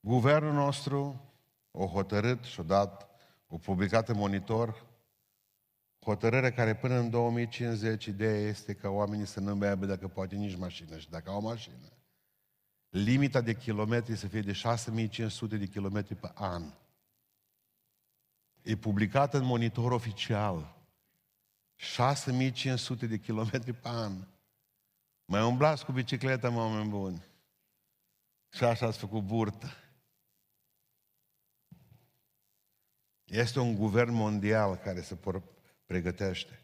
guvernul 0.00 0.52
nostru 0.52 1.30
o 1.70 1.86
hotărât 1.86 2.44
și-o 2.44 2.62
dat, 2.62 3.10
o 3.46 3.58
publicat 3.58 4.08
în 4.08 4.16
monitor, 4.16 4.86
hotărâre 6.00 6.52
care 6.52 6.74
până 6.74 6.94
în 6.94 7.10
2050 7.10 8.04
ideea 8.04 8.36
este 8.36 8.74
că 8.74 8.88
oamenii 8.88 9.26
să 9.26 9.40
nu 9.40 9.56
mai 9.56 9.68
aibă 9.68 9.86
dacă 9.86 10.08
poate 10.08 10.34
nici 10.34 10.56
mașină 10.56 10.98
și 10.98 11.10
dacă 11.10 11.30
au 11.30 11.40
mașină. 11.40 11.92
Limita 12.88 13.40
de 13.40 13.54
kilometri 13.54 14.16
să 14.16 14.26
fie 14.26 14.40
de 14.40 14.52
6500 14.52 15.56
de 15.56 15.66
kilometri 15.66 16.14
pe 16.14 16.30
an. 16.34 16.74
E 18.62 18.76
publicat 18.76 19.34
în 19.34 19.44
monitor 19.44 19.92
oficial. 19.92 20.76
6500 21.74 23.06
de 23.06 23.18
kilometri 23.18 23.72
pe 23.72 23.88
an. 23.88 24.12
Mai 25.32 25.42
umblați 25.42 25.84
cu 25.84 25.92
bicicleta, 25.92 26.50
mă, 26.50 26.60
oameni 26.60 26.88
buni. 26.88 27.24
Și 28.50 28.64
așa 28.64 28.86
ați 28.86 28.98
făcut 28.98 29.22
burtă. 29.22 29.66
Este 33.24 33.60
un 33.60 33.74
guvern 33.74 34.12
mondial 34.12 34.76
care 34.76 35.00
se 35.00 35.18
pregătește. 35.86 36.62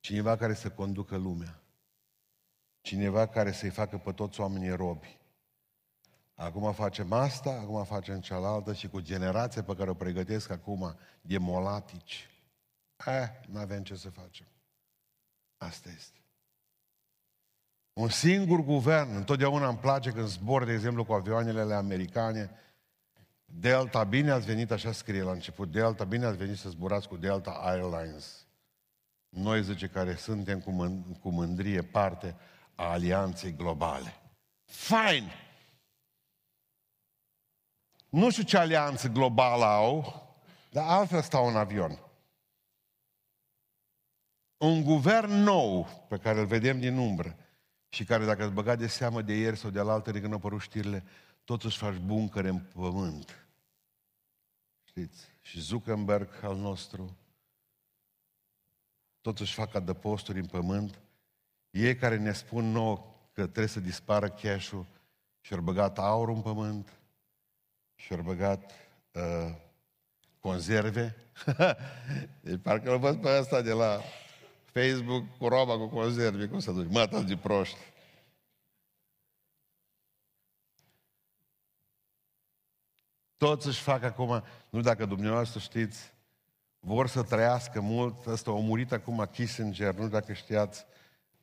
Cineva 0.00 0.36
care 0.36 0.54
să 0.54 0.70
conducă 0.70 1.16
lumea. 1.16 1.62
Cineva 2.80 3.26
care 3.26 3.52
să-i 3.52 3.70
facă 3.70 3.98
pe 3.98 4.12
toți 4.12 4.40
oamenii 4.40 4.76
robi. 4.76 5.18
Acum 6.34 6.72
facem 6.72 7.12
asta, 7.12 7.50
acum 7.50 7.84
facem 7.84 8.20
cealaltă 8.20 8.74
și 8.74 8.88
cu 8.88 9.00
generația 9.00 9.62
pe 9.62 9.74
care 9.74 9.90
o 9.90 9.94
pregătesc 9.94 10.50
acum 10.50 10.98
de 11.20 11.38
molatici. 11.38 12.30
Eh, 13.06 13.28
nu 13.48 13.58
avem 13.58 13.82
ce 13.82 13.96
să 13.96 14.10
facem. 14.10 14.46
Asta 15.56 15.88
este. 15.88 16.25
Un 17.96 18.08
singur 18.08 18.60
guvern, 18.60 19.14
întotdeauna 19.14 19.68
îmi 19.68 19.78
place 19.78 20.10
când 20.10 20.26
zbor, 20.26 20.64
de 20.64 20.72
exemplu, 20.72 21.04
cu 21.04 21.12
avioanele 21.12 21.74
americane, 21.74 22.50
Delta, 23.44 24.04
bine 24.04 24.30
ați 24.30 24.46
venit, 24.46 24.70
așa 24.70 24.92
scrie 24.92 25.22
la 25.22 25.30
început, 25.30 25.70
Delta, 25.70 26.04
bine 26.04 26.24
ați 26.24 26.36
venit 26.36 26.56
să 26.56 26.68
zburați 26.68 27.08
cu 27.08 27.16
Delta 27.16 27.50
Airlines. 27.50 28.46
Noi, 29.28 29.62
zice, 29.62 29.86
care 29.86 30.14
suntem 30.14 30.60
cu, 30.60 30.70
mând- 30.70 31.16
cu 31.20 31.30
mândrie 31.30 31.82
parte 31.82 32.36
a 32.74 32.90
alianței 32.90 33.54
globale. 33.54 34.14
Fine! 34.64 35.32
Nu 38.08 38.30
știu 38.30 38.42
ce 38.42 38.56
alianță 38.56 39.08
globală 39.08 39.64
au, 39.64 40.22
dar 40.70 40.84
altfel 40.88 41.22
stau 41.22 41.48
în 41.48 41.56
avion. 41.56 41.98
Un 44.56 44.82
guvern 44.82 45.32
nou, 45.32 45.88
pe 46.08 46.16
care 46.16 46.40
îl 46.40 46.46
vedem 46.46 46.80
din 46.80 46.96
umbră, 46.96 47.36
și 47.96 48.04
care 48.04 48.24
dacă 48.24 48.44
îți 48.44 48.52
băga 48.52 48.74
de 48.74 48.86
seamă 48.86 49.22
de 49.22 49.34
ieri 49.34 49.56
sau 49.56 49.70
de 49.70 49.80
la 49.80 49.92
altă 49.92 50.12
când 50.12 50.24
au 50.32 50.38
apărut 50.38 50.60
știrile, 50.60 51.04
tot 51.44 51.64
își 51.64 51.78
faci 51.78 51.96
buncăre 51.96 52.48
în 52.48 52.58
pământ. 52.58 53.46
Știți? 54.84 55.24
Și 55.40 55.60
Zuckerberg 55.60 56.28
al 56.42 56.56
nostru, 56.56 57.16
tot 59.20 59.40
își 59.40 59.54
fac 59.54 59.74
adăposturi 59.74 60.38
în 60.38 60.46
pământ. 60.46 60.98
Ei 61.70 61.96
care 61.96 62.16
ne 62.16 62.32
spun 62.32 62.64
nouă 62.64 62.96
că 63.32 63.42
trebuie 63.42 63.66
să 63.66 63.80
dispară 63.80 64.28
cash-ul 64.28 64.86
și-au 65.40 65.60
băgat 65.60 65.98
aur 65.98 66.28
în 66.28 66.42
pământ, 66.42 66.92
și-au 67.94 68.22
băgat 68.22 68.72
uh, 69.12 69.54
conserve. 70.40 71.16
deci 72.40 72.60
parcă 72.62 72.92
îl 72.92 72.98
văd 72.98 73.20
pe 73.20 73.38
ăsta 73.38 73.62
de 73.62 73.72
la 73.72 74.00
Facebook 74.76 75.36
cu 75.38 75.48
roba 75.48 75.76
cu 75.76 75.86
conserve, 75.86 76.46
cum 76.46 76.58
să 76.58 76.72
duci? 76.72 76.90
Mă, 76.90 77.24
de 77.26 77.36
proști. 77.36 77.78
Toți 83.36 83.66
își 83.66 83.80
fac 83.80 84.02
acum, 84.02 84.42
nu 84.70 84.80
dacă 84.80 85.06
dumneavoastră 85.06 85.58
știți, 85.58 86.12
vor 86.78 87.06
să 87.06 87.22
trăiască 87.22 87.80
mult. 87.80 88.26
Ăsta 88.26 88.50
a 88.50 88.54
murit 88.54 88.92
acum 88.92 89.28
Kissinger, 89.32 89.94
nu 89.94 90.08
dacă 90.08 90.32
știați, 90.32 90.86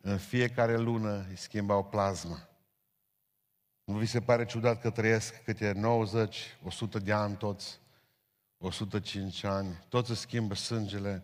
în 0.02 0.18
fiecare 0.18 0.78
lună 0.78 1.26
îi 1.30 1.38
schimbau 1.38 1.84
plasma. 1.86 2.50
Nu 3.84 3.98
vi 3.98 4.06
se 4.06 4.22
pare 4.22 4.46
ciudat 4.46 4.82
că 4.82 4.90
trăiesc 4.90 5.44
câte 5.44 5.72
90, 5.72 6.58
100 6.64 7.00
de 7.00 7.12
ani 7.12 7.36
toți, 7.36 7.80
105 8.58 9.44
ani, 9.44 9.86
toți 9.90 10.12
își 10.12 10.20
schimbă 10.20 10.56
sângele, 10.56 11.24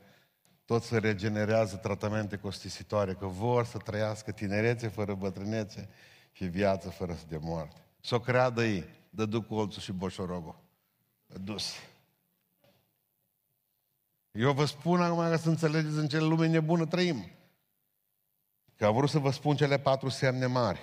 toți 0.69 0.87
se 0.87 0.97
regenerează 0.97 1.75
tratamente 1.75 2.37
costisitoare, 2.37 3.13
că 3.13 3.25
vor 3.25 3.65
să 3.65 3.77
trăiască 3.77 4.31
tinerețe 4.31 4.87
fără 4.87 5.13
bătrânețe 5.13 5.89
și 6.31 6.45
viață 6.45 6.89
fără 6.89 7.17
de 7.27 7.37
moarte. 7.37 7.81
Să 8.01 8.15
o 8.15 8.19
creadă 8.19 8.65
ei, 8.65 8.85
dă 9.09 9.25
duc 9.25 9.47
colțul 9.47 9.81
și 9.81 9.91
boșorogul. 9.91 10.59
Dus. 11.43 11.73
Eu 14.31 14.53
vă 14.53 14.65
spun 14.65 15.01
acum 15.01 15.17
ca 15.17 15.37
să 15.37 15.49
înțelegeți 15.49 15.97
în 15.97 16.07
ce 16.07 16.19
lume 16.19 16.47
nebună 16.47 16.85
trăim. 16.85 17.25
Că 18.75 18.85
am 18.85 18.95
vrut 18.95 19.09
să 19.09 19.19
vă 19.19 19.31
spun 19.31 19.55
cele 19.55 19.79
patru 19.79 20.09
semne 20.09 20.45
mari. 20.45 20.79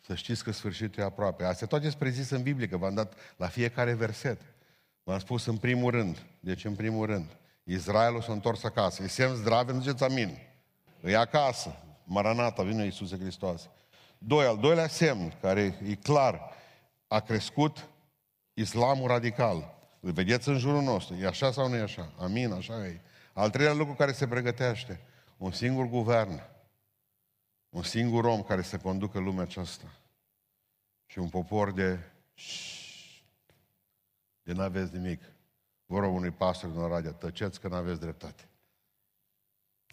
Să 0.00 0.14
știți 0.14 0.44
că 0.44 0.50
sfârșitul 0.50 1.02
e 1.02 1.06
aproape. 1.06 1.44
Astea 1.44 1.66
toate 1.66 1.84
sunt 1.86 1.98
prezise 1.98 2.34
în 2.34 2.42
Biblie, 2.42 2.68
că 2.68 2.76
v-am 2.76 2.94
dat 2.94 3.14
la 3.36 3.48
fiecare 3.48 3.92
verset. 3.92 4.40
V-am 5.02 5.18
spus 5.18 5.46
în 5.46 5.56
primul 5.56 5.90
rând. 5.90 6.26
Deci 6.40 6.64
în 6.64 6.74
primul 6.74 7.06
rând. 7.06 7.36
Israelul 7.72 8.22
s-a 8.22 8.32
întors 8.32 8.64
acasă. 8.64 9.02
E 9.02 9.06
semn 9.06 9.34
zdrave, 9.34 9.72
nu 9.72 9.80
ziceți 9.80 10.04
amin. 10.04 10.38
E 11.04 11.16
acasă. 11.16 11.76
Maranata, 12.04 12.62
vine 12.62 12.84
Iisuse 12.84 13.18
Hristos. 13.18 13.68
Doi, 14.18 14.44
al 14.44 14.58
doilea 14.58 14.88
semn, 14.88 15.32
care 15.40 15.78
e 15.88 15.94
clar, 15.94 16.40
a 17.08 17.20
crescut 17.20 17.88
islamul 18.54 19.08
radical. 19.08 19.78
Îl 20.00 20.12
vedeți 20.12 20.48
în 20.48 20.58
jurul 20.58 20.82
nostru. 20.82 21.14
E 21.14 21.26
așa 21.26 21.52
sau 21.52 21.68
nu 21.68 21.76
e 21.76 21.80
așa? 21.80 22.12
Amin, 22.18 22.52
așa 22.52 22.86
e. 22.86 23.00
Al 23.32 23.50
treilea 23.50 23.74
lucru 23.74 23.94
care 23.94 24.12
se 24.12 24.28
pregătește. 24.28 25.00
Un 25.36 25.52
singur 25.52 25.86
guvern. 25.86 26.42
Un 27.68 27.82
singur 27.82 28.24
om 28.24 28.42
care 28.42 28.62
să 28.62 28.78
conducă 28.78 29.18
lumea 29.18 29.42
aceasta. 29.42 29.92
Și 31.06 31.18
un 31.18 31.28
popor 31.28 31.72
de... 31.72 31.98
De 34.42 34.52
n-aveți 34.52 34.96
nimic. 34.96 35.22
Vă 35.90 35.98
rog 35.98 36.14
unui 36.14 36.30
pastor 36.30 36.70
din 36.70 36.78
Oradea, 36.78 37.12
tăceți 37.12 37.60
că 37.60 37.68
n-aveți 37.68 38.00
dreptate. 38.00 38.48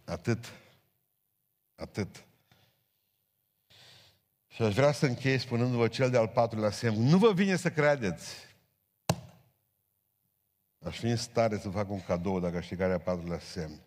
Atât. 0.06 0.46
Atât. 1.76 2.26
Și 4.48 4.62
aș 4.62 4.74
vrea 4.74 4.92
să 4.92 5.06
închei 5.06 5.38
spunându-vă 5.38 5.88
cel 5.88 6.10
de-al 6.10 6.28
patrulea 6.28 6.72
semn. 6.72 7.02
Nu 7.02 7.18
vă 7.18 7.34
vine 7.34 7.56
să 7.56 7.72
credeți. 7.72 8.36
Aș 10.86 11.00
fi 11.00 11.06
în 11.06 11.16
stare 11.16 11.58
să 11.58 11.70
fac 11.70 11.90
un 11.90 12.04
cadou 12.04 12.40
dacă 12.40 12.60
știi 12.60 12.78
care 12.78 12.92
e 12.92 12.96
a 12.96 13.00
patrulea 13.00 13.40
semn. 13.40 13.82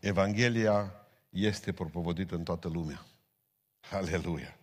Evanghelia 0.00 1.06
este 1.28 1.72
propovădită 1.72 2.34
în 2.34 2.44
toată 2.44 2.68
lumea. 2.68 3.06
Aleluia! 3.90 4.56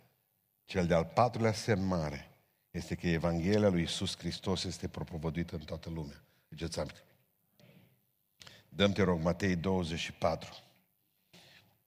Cel 0.63 0.87
de-al 0.87 1.05
patrulea 1.05 1.53
semn 1.53 1.85
mare 1.85 2.30
este 2.71 2.95
că 2.95 3.07
Evanghelia 3.07 3.69
lui 3.69 3.81
Isus 3.81 4.17
Hristos 4.17 4.63
este 4.63 4.87
propovăduită 4.87 5.55
în 5.55 5.61
toată 5.61 5.89
lumea. 5.89 6.23
Ziceți 6.49 6.79
aminte. 6.79 7.03
Dăm 8.69 8.91
te 8.91 9.03
rog 9.03 9.21
Matei 9.21 9.55
24, 9.55 10.57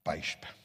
14. 0.03 0.59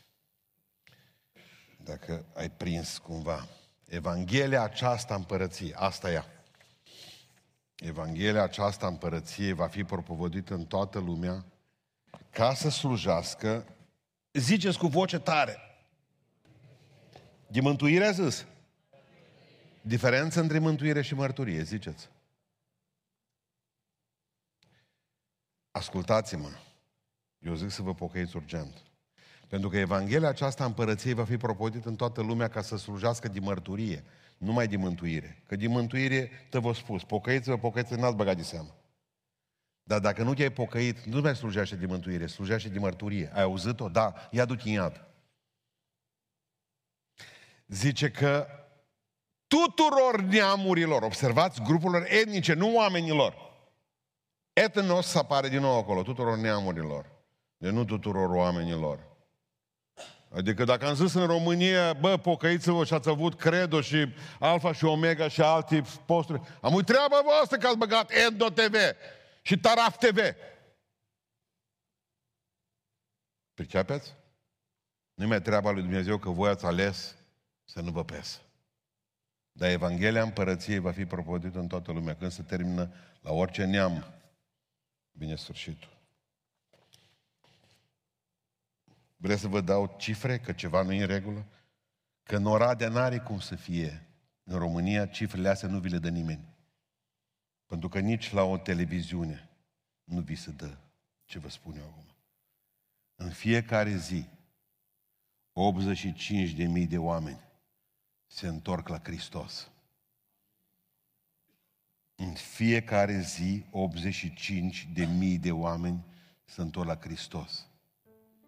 dacă 1.84 2.26
ai 2.34 2.49
prins 2.49 2.97
cumva. 2.97 3.47
Evanghelia 3.88 4.61
aceasta 4.61 5.15
împărăție, 5.15 5.74
asta 5.76 6.11
e. 6.11 6.24
Evanghelia 7.76 8.43
aceasta 8.43 8.88
împărăție 8.88 9.53
va 9.53 9.67
fi 9.67 9.84
propovădită 9.84 10.53
în 10.53 10.65
toată 10.65 10.99
lumea 10.99 11.45
ca 12.30 12.53
să 12.53 12.70
slujească, 12.70 13.65
ziceți 14.34 14.78
cu 14.78 14.88
voce 14.88 15.20
tare, 15.20 15.57
de 17.47 17.61
mântuire 17.61 18.05
a 18.05 18.11
zis. 18.11 18.45
Diferență 19.90 20.40
între 20.40 20.60
mântuire 20.60 21.02
și 21.02 21.14
mărturie, 21.14 21.64
ziceți. 21.64 22.10
Ascultați-mă. 25.72 26.50
Eu 27.40 27.56
zic 27.56 27.70
să 27.70 27.82
vă 27.82 27.94
pocăiți 27.94 28.36
urgent. 28.36 28.84
Pentru 29.48 29.70
că 29.70 29.78
Evanghelia 29.78 30.28
aceasta 30.28 30.66
împărăției 30.66 31.14
va 31.14 31.26
fi 31.26 31.38
propodită 31.38 31.90
în 31.90 31.96
toată 31.96 32.22
lumea 32.22 32.48
ca 32.48 32.62
să 32.62 32.78
slujească 32.78 33.28
de 33.28 33.40
mărturie, 33.40 34.04
nu 34.38 34.52
mai 34.52 34.68
de 34.68 34.78
mântuire. 34.78 35.44
Că 35.48 35.56
de 35.56 35.68
mântuire, 35.68 36.32
te 36.50 36.58
vă 36.58 36.74
spus, 36.74 37.04
pocăiți-vă, 37.04 37.58
pocăiți-vă, 37.58 37.96
n-ați 37.96 38.16
băgat 38.16 38.36
de 38.36 38.44
seamă. 38.44 38.76
Dar 39.84 40.00
dacă 40.00 40.24
nu 40.24 40.34
te-ai 40.34 40.52
pocăit, 40.52 41.00
nu 41.00 41.22
mai 41.22 41.36
slujește 41.36 41.76
de 41.76 41.86
mântuire, 41.86 42.26
slujește 42.26 42.70
de 42.70 42.80
mărturie. 42.80 43.32
Ai 43.34 43.42
auzit-o? 43.42 43.90
Da, 43.90 44.28
ia 44.32 44.46
du 44.46 44.56
în 44.64 44.72
iad. 44.72 45.08
Zice 47.68 48.12
că 48.12 48.48
tuturor 49.50 50.22
neamurilor, 50.22 51.04
observați, 51.04 51.62
grupurilor 51.62 52.06
etnice, 52.08 52.54
nu 52.54 52.76
oamenilor. 52.76 53.36
Etnos 54.54 55.16
apare 55.16 55.50
din 55.50 55.60
nou 55.60 55.78
acolo, 55.78 56.02
tuturor 56.02 56.38
neamurilor. 56.38 57.06
De 57.58 57.70
nu 57.70 57.86
tuturor 57.86 58.30
oamenilor. 58.30 59.08
Adică 60.32 60.64
dacă 60.64 60.88
am 60.88 60.95
zis 60.95 61.14
în 61.14 61.26
România, 61.26 61.93
bă, 61.93 62.18
pocăiți-vă 62.18 62.86
și 62.86 62.93
ați 62.93 63.10
avut 63.10 63.36
Credo 63.36 63.82
și 63.82 64.14
Alfa 64.39 64.74
și 64.74 64.86
Omega 64.86 65.28
și 65.28 65.41
alte 65.41 65.82
posturi, 66.06 66.41
am 66.62 66.74
uit 66.74 66.86
treaba 66.86 67.22
voastră 67.24 67.58
că 67.58 67.68
ați 67.68 67.78
băgat 67.78 68.12
Endo 68.12 68.50
TV 68.50 68.76
și 69.41 69.60
Taraf 69.60 69.97
TV. 69.97 70.18
Pricepeți? 73.54 74.14
Nu 75.14 75.28
mai 75.28 75.41
treaba 75.41 75.72
lui 75.72 75.82
Dumnezeu 75.82 76.18
că 76.18 76.30
voi 76.30 76.50
ați 76.50 76.66
ales 76.66 77.16
să 77.66 77.82
nu 77.82 77.91
vă 77.91 78.04
pesă. 78.04 78.49
Dar 79.60 79.70
Evanghelia 79.70 80.24
Împărăției 80.24 80.80
va 80.80 80.91
fi 80.91 81.05
propodită 81.05 81.60
în 81.60 81.68
toată 81.68 81.91
lumea 81.91 82.16
când 82.16 82.32
se 82.32 82.43
termină 82.43 82.93
la 83.22 83.32
orice 83.32 83.66
neam. 83.66 84.05
Bine 85.12 85.36
sfârșitul. 85.36 85.97
Vreți 89.16 89.41
să 89.41 89.47
vă 89.47 89.62
dau 89.62 89.95
cifre 89.97 90.39
că 90.39 90.51
ceva 90.51 90.82
nu 90.82 90.91
e 90.91 91.01
în 91.01 91.07
regulă? 91.07 91.45
Că 92.24 92.36
în 92.36 92.45
Oradea 92.45 92.89
n-are 92.89 93.18
cum 93.18 93.39
să 93.39 93.55
fie. 93.55 94.07
În 94.43 94.57
România 94.57 95.05
cifrele 95.05 95.49
astea 95.49 95.70
nu 95.70 95.80
vi 95.80 95.89
le 95.89 95.97
dă 95.97 96.10
nimeni. 96.10 96.55
Pentru 97.66 97.89
că 97.89 97.99
nici 97.99 98.32
la 98.32 98.43
o 98.43 98.57
televiziune 98.57 99.49
nu 100.03 100.22
vi 100.22 100.36
se 100.36 100.51
dă 100.51 100.78
ce 101.26 101.39
vă 101.39 101.49
spun 101.49 101.76
eu 101.78 101.84
acum. 101.84 102.05
În 103.16 103.30
fiecare 103.30 103.95
zi, 103.95 104.26
85 105.51 106.49
de 106.49 106.64
mii 106.64 106.88
de 106.88 106.97
oameni 106.97 107.47
se 108.32 108.48
întorc 108.48 108.88
la 108.88 109.00
Hristos. 109.04 109.72
În 112.16 112.34
fiecare 112.34 113.20
zi, 113.20 113.66
85 113.72 114.90
de 114.94 115.06
mii 115.06 115.38
de 115.38 115.52
oameni 115.52 116.06
se 116.46 116.62
întorc 116.62 116.88
la 116.88 116.98
Hristos. 117.00 117.68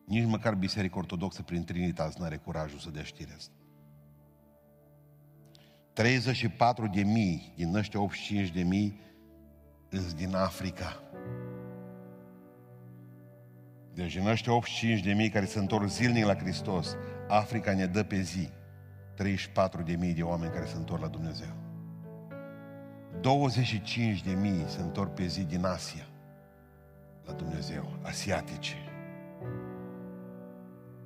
Nici 0.06 0.26
măcar 0.26 0.56
Biserica 0.56 0.98
Ortodoxă 0.98 1.42
prin 1.42 1.64
Trinitas 1.64 2.16
nu 2.16 2.26
are 2.26 2.38
curajul 2.38 2.80
să 2.80 2.90
dea 2.90 3.04
știrea 3.04 3.36
asta. 3.36 3.54
34 5.94 6.88
de 6.88 7.04
mii 7.04 7.54
din 7.56 7.76
ăștia 7.76 8.00
85 8.00 8.50
de 8.50 8.64
mii 8.64 9.00
îs 9.90 10.14
din 10.14 10.36
Africa. 10.36 11.04
Deci 13.94 14.14
din 14.14 14.28
ăștia 14.28 14.54
85 14.54 15.02
de 15.04 15.14
mii 15.14 15.30
care 15.30 15.46
se 15.46 15.60
întorc 15.60 15.88
zilnic 15.88 16.26
la 16.26 16.36
Hristos, 16.36 16.96
Africa 17.28 17.74
ne 17.74 17.86
dă 17.86 18.04
pe 18.04 18.22
zi 18.22 18.50
34 19.22 19.82
de 19.84 19.96
mii 19.96 20.14
de 20.14 20.24
oameni 20.24 20.52
care 20.52 20.66
se 20.66 20.76
întorc 20.76 21.02
la 21.02 21.08
Dumnezeu. 21.08 21.54
25 23.20 24.24
de 24.24 24.32
mii 24.32 24.64
se 24.68 24.82
întorc 24.82 25.14
pe 25.14 25.26
zi 25.26 25.44
din 25.44 25.66
Asia 25.66 26.06
la 27.26 27.34
Dumnezeu, 27.34 27.84
asiatice. 28.02 28.76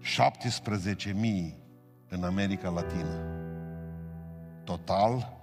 17.000 0.02 1.56
în 2.10 2.24
America 2.24 2.70
Latină. 2.70 3.24
Total, 4.64 5.38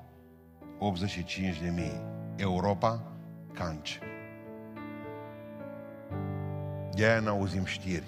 85.000. 0.79 2.01
Europa, 2.37 3.13
canci. 3.53 3.99
De 6.95 7.05
aia 7.05 7.21
n-auzim 7.21 7.65
știri. 7.65 8.07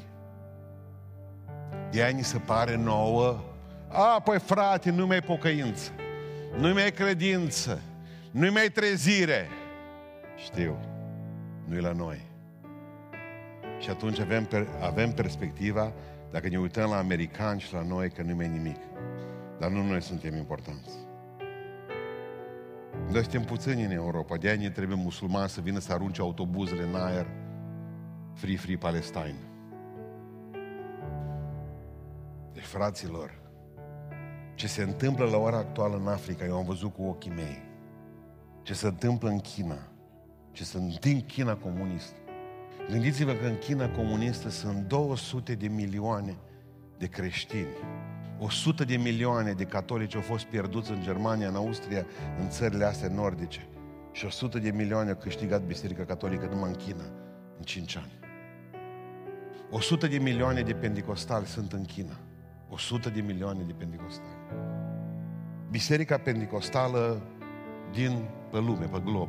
De 1.91 2.03
aia 2.03 2.17
ni 2.17 2.23
se 2.23 2.39
pare 2.39 2.77
nouă, 2.77 3.41
a, 3.95 4.21
păi 4.21 4.39
frate, 4.39 4.91
nu 4.91 5.07
mai 5.07 5.21
pocăință, 5.21 5.91
nu 6.59 6.73
mai 6.73 6.91
credință, 6.91 7.81
nu 8.31 8.53
mai 8.53 8.69
trezire. 8.69 9.49
Știu, 10.37 10.79
nu-i 11.65 11.81
la 11.81 11.93
noi. 11.93 12.21
Și 13.79 13.91
atunci 13.91 14.21
avem, 14.21 14.49
avem 14.81 15.13
perspectiva 15.13 15.93
dacă 16.31 16.49
ne 16.49 16.59
uităm 16.59 16.91
la 16.91 16.97
americani 16.97 17.61
și 17.61 17.73
la 17.73 17.83
noi, 17.83 18.11
că 18.11 18.23
nu 18.23 18.43
e 18.43 18.47
nimic. 18.47 18.79
Dar 19.59 19.71
nu 19.71 19.83
noi 19.83 20.03
suntem 20.03 20.37
importanți. 20.37 20.91
Noi 23.11 23.23
suntem 23.23 23.43
puțini 23.43 23.85
în 23.85 23.91
Europa, 23.91 24.37
de-aia 24.37 24.59
ne 24.59 24.71
trebuie 24.71 24.97
musulmani 24.97 25.49
să 25.49 25.61
vină 25.61 25.79
să 25.79 25.93
arunce 25.93 26.21
autobuzele 26.21 26.83
în 26.83 26.95
aer 26.95 27.27
Free 28.35 28.57
Free 28.57 28.77
Palestine. 28.77 29.39
Deci, 32.53 32.65
fraților, 32.65 33.44
ce 34.55 34.67
se 34.67 34.83
întâmplă 34.83 35.25
la 35.25 35.37
ora 35.37 35.57
actuală 35.57 35.97
în 35.97 36.09
Africa, 36.09 36.45
eu 36.45 36.57
am 36.57 36.65
văzut 36.65 36.95
cu 36.95 37.03
ochii 37.03 37.31
mei. 37.31 37.63
Ce 38.63 38.75
se 38.75 38.87
întâmplă 38.87 39.29
în 39.29 39.39
China, 39.39 39.79
ce 40.53 40.65
se 40.65 40.77
întâmplă 40.77 41.11
în 41.11 41.21
China 41.21 41.57
comunistă. 41.57 42.17
Gândiți-vă 42.91 43.33
că 43.33 43.47
în 43.47 43.59
China 43.59 43.91
comunistă 43.91 44.49
sunt 44.49 44.89
200 44.89 45.55
de 45.55 45.69
milioane 45.69 46.37
de 46.99 47.07
creștini. 47.07 47.67
100 48.39 48.85
de 48.85 48.97
milioane 48.97 49.53
de 49.53 49.65
catolici 49.65 50.15
au 50.15 50.21
fost 50.21 50.45
pierduți 50.45 50.91
în 50.91 51.03
Germania, 51.03 51.49
în 51.49 51.55
Austria, 51.55 52.07
în 52.41 52.49
țările 52.49 52.85
astea 52.85 53.09
nordice. 53.09 53.69
Și 54.13 54.25
100 54.25 54.59
de 54.59 54.71
milioane 54.71 55.11
au 55.11 55.17
câștigat 55.17 55.63
Biserica 55.63 56.05
Catolică 56.05 56.47
numai 56.47 56.69
în 56.69 56.77
China, 56.77 57.05
în 57.57 57.63
5 57.63 57.97
ani. 57.97 58.13
100 59.71 60.07
de 60.07 60.19
milioane 60.19 60.63
de 60.63 60.75
pentecostali 60.75 61.47
sunt 61.47 61.73
în 61.73 61.85
China. 61.85 62.21
100 62.69 63.11
de 63.11 63.21
milioane 63.21 63.63
de 63.63 63.73
pentecostali. 63.73 64.37
Biserica 65.71 66.19
pentecostală 66.19 67.23
din 67.93 68.29
pe 68.51 68.59
lume, 68.59 68.87
pe 68.87 69.01
glob, 69.05 69.29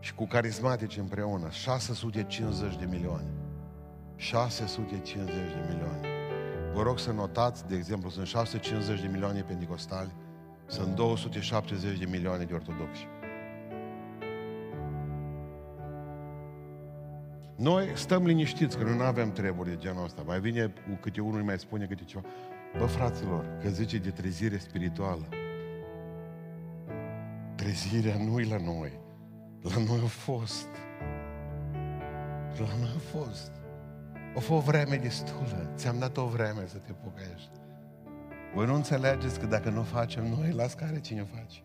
și 0.00 0.14
cu 0.14 0.26
carismatici 0.26 0.96
împreună, 0.96 1.50
650 1.50 2.76
de 2.76 2.86
milioane. 2.90 3.30
650 4.16 5.34
de 5.34 5.66
milioane. 5.68 6.08
Vă 6.74 6.82
rog 6.82 6.98
să 6.98 7.12
notați, 7.12 7.66
de 7.66 7.76
exemplu, 7.76 8.10
sunt 8.10 8.26
650 8.26 9.00
de 9.00 9.06
milioane 9.06 9.40
pentecostali, 9.40 10.14
sunt 10.66 10.94
270 10.94 11.98
de 11.98 12.06
milioane 12.10 12.44
de 12.44 12.54
ortodoxi. 12.54 13.06
Noi 17.56 17.90
stăm 17.94 18.24
liniștiți, 18.24 18.78
că 18.78 18.84
noi 18.84 18.96
nu 18.96 19.02
avem 19.02 19.32
treburi 19.32 19.68
de 19.68 19.76
genul 19.76 20.04
ăsta. 20.04 20.22
Mai 20.26 20.40
vine 20.40 20.66
cu 20.66 20.98
câte 21.00 21.20
unul 21.20 21.42
mai 21.42 21.58
spune 21.58 21.86
câte 21.86 22.04
ceva. 22.04 22.24
Bă, 22.78 22.86
fraților, 22.86 23.46
că 23.62 23.68
zice 23.68 23.98
de 23.98 24.10
trezire 24.10 24.58
spirituală. 24.58 25.28
Trezirea 27.54 28.16
nu 28.16 28.40
e 28.40 28.44
la 28.48 28.58
noi. 28.64 29.00
La 29.62 29.82
noi 29.88 30.00
a 30.04 30.06
fost. 30.06 30.68
La 32.58 32.76
noi 32.80 32.92
a 32.96 33.18
fost. 33.18 33.52
O 34.34 34.40
fost 34.40 34.66
o 34.66 34.70
vreme 34.70 34.96
destulă. 34.96 35.72
Ți-am 35.74 35.98
dat 35.98 36.16
o 36.16 36.26
vreme 36.26 36.66
să 36.66 36.78
te 36.78 36.92
pocăiești. 36.92 37.50
Voi 38.54 38.66
nu 38.66 38.74
înțelegeți 38.74 39.40
că 39.40 39.46
dacă 39.46 39.70
nu 39.70 39.82
facem 39.82 40.24
noi, 40.38 40.52
las 40.52 40.74
care 40.74 41.00
cine 41.00 41.26
face. 41.34 41.60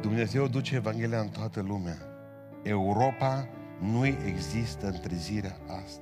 Dumnezeu 0.00 0.48
duce 0.48 0.74
Evanghelia 0.74 1.20
în 1.20 1.28
toată 1.28 1.60
lumea. 1.60 1.96
Europa 2.62 3.48
nu 3.80 4.06
există 4.06 4.86
întrezirea 4.86 5.56
asta. 5.84 6.00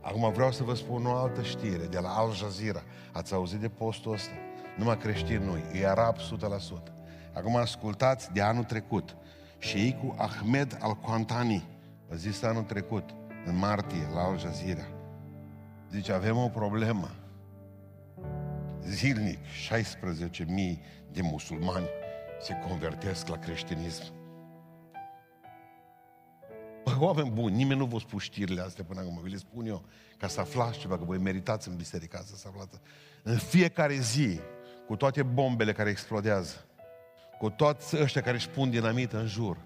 Acum 0.00 0.32
vreau 0.32 0.52
să 0.52 0.62
vă 0.62 0.74
spun 0.74 1.06
o 1.06 1.14
altă 1.14 1.42
știre 1.42 1.86
de 1.90 1.98
la 1.98 2.08
Al 2.08 2.32
Jazeera. 2.32 2.82
Ați 3.12 3.34
auzit 3.34 3.60
de 3.60 3.68
postul 3.68 4.12
ăsta? 4.12 4.32
Numai 4.76 4.98
creștini 4.98 5.44
nu, 5.44 5.78
e 5.78 5.88
arab 5.88 6.16
100%. 6.16 6.20
Acum 7.32 7.56
ascultați 7.56 8.32
de 8.32 8.40
anul 8.40 8.64
trecut. 8.64 9.16
Sheikul 9.58 10.14
Ahmed 10.18 10.78
Al-Quantani 10.80 11.68
a 12.12 12.14
zis 12.14 12.42
anul 12.42 12.62
trecut, 12.62 13.10
în 13.46 13.56
martie, 13.56 14.08
la 14.14 14.20
Al 14.20 14.38
Jazeera. 14.38 14.86
Zice, 15.90 16.12
avem 16.12 16.36
o 16.36 16.48
problemă. 16.48 17.10
zilnic 18.86 19.38
16.000 19.38 20.44
de 21.12 21.20
musulmani 21.22 21.86
se 22.40 22.54
convertesc 22.68 23.28
la 23.28 23.36
creștinism. 23.36 24.17
Bă, 26.88 27.04
oameni 27.06 27.30
buni, 27.30 27.56
nimeni 27.56 27.78
nu 27.78 27.86
vă 27.86 27.98
spun 27.98 28.18
știrile 28.18 28.60
astea 28.60 28.84
până 28.84 29.00
acum, 29.00 29.20
vi 29.22 29.30
le 29.30 29.36
spun 29.36 29.66
eu, 29.66 29.84
ca 30.18 30.28
să 30.28 30.40
aflați 30.40 30.78
ceva, 30.78 30.98
că 30.98 31.04
voi 31.04 31.18
meritați 31.18 31.68
în 31.68 31.76
biserica 31.76 32.18
asta 32.18 32.36
să 32.36 32.48
aflați. 32.48 32.80
În 33.22 33.36
fiecare 33.36 33.94
zi, 33.94 34.40
cu 34.86 34.96
toate 34.96 35.22
bombele 35.22 35.72
care 35.72 35.90
explodează, 35.90 36.66
cu 37.38 37.50
toți 37.50 38.00
ăștia 38.00 38.20
care 38.22 38.36
își 38.36 38.48
pun 38.48 38.70
dinamit 38.70 39.12
în 39.12 39.26
jur, 39.26 39.56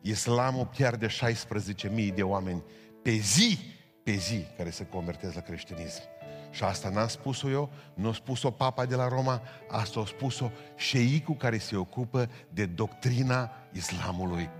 islamul 0.00 0.66
pierde 0.66 1.06
16.000 1.06 2.14
de 2.14 2.22
oameni 2.22 2.62
pe 3.02 3.10
zi, 3.10 3.58
pe 4.04 4.12
zi, 4.12 4.44
care 4.56 4.70
se 4.70 4.86
convertesc 4.86 5.34
la 5.34 5.40
creștinism. 5.40 6.02
Și 6.50 6.64
asta 6.64 6.88
n-am 6.88 7.08
spus-o 7.08 7.50
eu, 7.50 7.70
nu 7.94 8.08
a 8.08 8.12
spus-o 8.12 8.50
papa 8.50 8.86
de 8.86 8.94
la 8.94 9.08
Roma, 9.08 9.42
asta 9.70 10.00
a 10.00 10.06
spus-o 10.06 10.50
șeicul 10.76 11.34
care 11.34 11.58
se 11.58 11.76
ocupă 11.76 12.30
de 12.50 12.66
doctrina 12.66 13.50
islamului. 13.72 14.50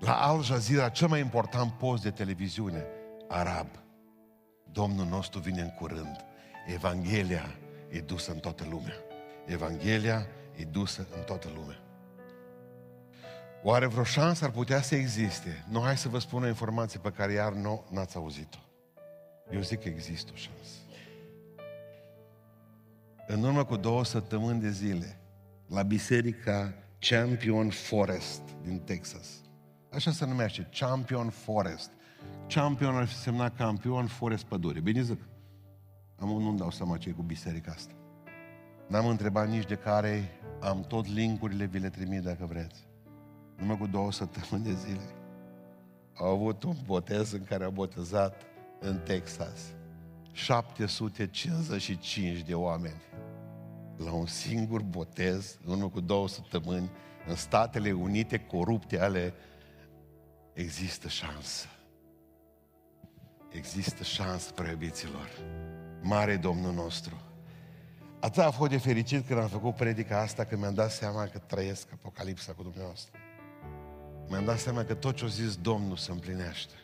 La 0.00 0.14
Al 0.14 0.42
Jazeera, 0.42 0.88
cel 0.88 1.08
mai 1.08 1.20
important 1.20 1.72
post 1.72 2.02
de 2.02 2.10
televiziune 2.10 2.84
arab. 3.28 3.66
Domnul 4.72 5.06
nostru 5.06 5.40
vine 5.40 5.60
în 5.60 5.70
curând. 5.70 6.16
Evanghelia 6.66 7.58
e 7.88 8.00
dusă 8.00 8.32
în 8.32 8.38
toată 8.38 8.66
lumea. 8.70 8.94
Evanghelia 9.46 10.26
e 10.56 10.64
dusă 10.64 11.06
în 11.16 11.22
toată 11.22 11.48
lumea. 11.54 11.78
Oare 13.62 13.86
vreo 13.86 14.04
șansă 14.04 14.44
ar 14.44 14.50
putea 14.50 14.82
să 14.82 14.94
existe? 14.94 15.64
Nu, 15.68 15.80
hai 15.80 15.96
să 15.96 16.08
vă 16.08 16.18
spun 16.18 16.42
o 16.42 16.46
informație 16.46 17.00
pe 17.02 17.10
care 17.10 17.32
iar 17.32 17.52
nu 17.52 17.84
n-ați 17.90 18.16
auzit-o. 18.16 18.58
Eu 19.52 19.60
zic 19.60 19.80
că 19.80 19.88
există 19.88 20.30
o 20.34 20.36
șansă. 20.36 20.76
În 23.26 23.42
urmă 23.42 23.64
cu 23.64 23.76
două 23.76 24.04
săptămâni 24.04 24.60
de 24.60 24.70
zile, 24.70 25.20
la 25.66 25.82
biserica 25.82 26.74
Champion 26.98 27.70
Forest 27.70 28.42
din 28.62 28.78
Texas. 28.78 29.26
Așa 29.94 30.10
se 30.10 30.26
numește, 30.26 30.68
Champion 30.70 31.30
Forest. 31.30 31.90
Champion 32.46 32.94
ar 32.94 33.06
fi 33.06 33.14
semnat 33.14 33.56
campion, 33.56 34.06
Forest 34.06 34.44
pădure. 34.44 34.80
Bine 34.80 35.02
zic? 35.02 35.20
Am 36.18 36.28
nu-mi 36.28 36.58
dau 36.58 36.70
seama 36.70 36.96
ce 36.96 37.10
cu 37.10 37.22
biserica 37.22 37.72
asta. 37.72 37.92
N-am 38.88 39.06
întrebat 39.06 39.48
nici 39.48 39.66
de 39.66 39.74
care, 39.74 40.30
am 40.60 40.80
tot 40.80 41.06
linkurile, 41.06 41.64
vi 41.64 41.78
le 41.78 41.88
trimit 41.88 42.22
dacă 42.22 42.44
vreți. 42.44 42.88
Numai 43.56 43.76
cu 43.76 43.86
două 43.86 44.12
săptămâni 44.12 44.64
de 44.64 44.74
zile. 44.74 45.14
Au 46.14 46.26
avut 46.26 46.62
un 46.62 46.76
botez 46.84 47.32
în 47.32 47.44
care 47.44 47.64
au 47.64 47.70
botezat 47.70 48.42
în 48.80 48.98
Texas 48.98 49.58
755 50.32 52.40
de 52.40 52.54
oameni 52.54 53.02
la 54.04 54.12
un 54.12 54.26
singur 54.26 54.82
botez, 54.82 55.58
unul 55.66 55.88
cu 55.88 56.00
două 56.00 56.28
săptămâni, 56.28 56.90
în 57.26 57.34
Statele 57.34 57.92
Unite 57.92 58.38
corupte 58.38 59.00
ale, 59.00 59.34
există 60.60 61.08
șansă. 61.08 61.66
Există 63.50 64.02
șansă, 64.02 64.52
preobiților. 64.52 65.28
Mare 66.02 66.36
Domnul 66.36 66.72
nostru. 66.72 67.20
Atât 68.20 68.42
a 68.42 68.50
fost 68.50 68.70
de 68.70 68.78
fericit 68.78 69.26
când 69.26 69.40
am 69.40 69.48
făcut 69.48 69.74
predica 69.74 70.20
asta, 70.20 70.44
că 70.44 70.56
mi-am 70.56 70.74
dat 70.74 70.90
seama 70.90 71.24
că 71.24 71.38
trăiesc 71.38 71.88
Apocalipsa 71.92 72.52
cu 72.52 72.62
dumneavoastră. 72.62 73.18
Mi-am 74.28 74.44
dat 74.44 74.58
seama 74.58 74.84
că 74.84 74.94
tot 74.94 75.16
ce 75.16 75.24
a 75.24 75.28
zis 75.28 75.56
Domnul 75.56 75.96
se 75.96 76.10
împlinește. 76.10 76.74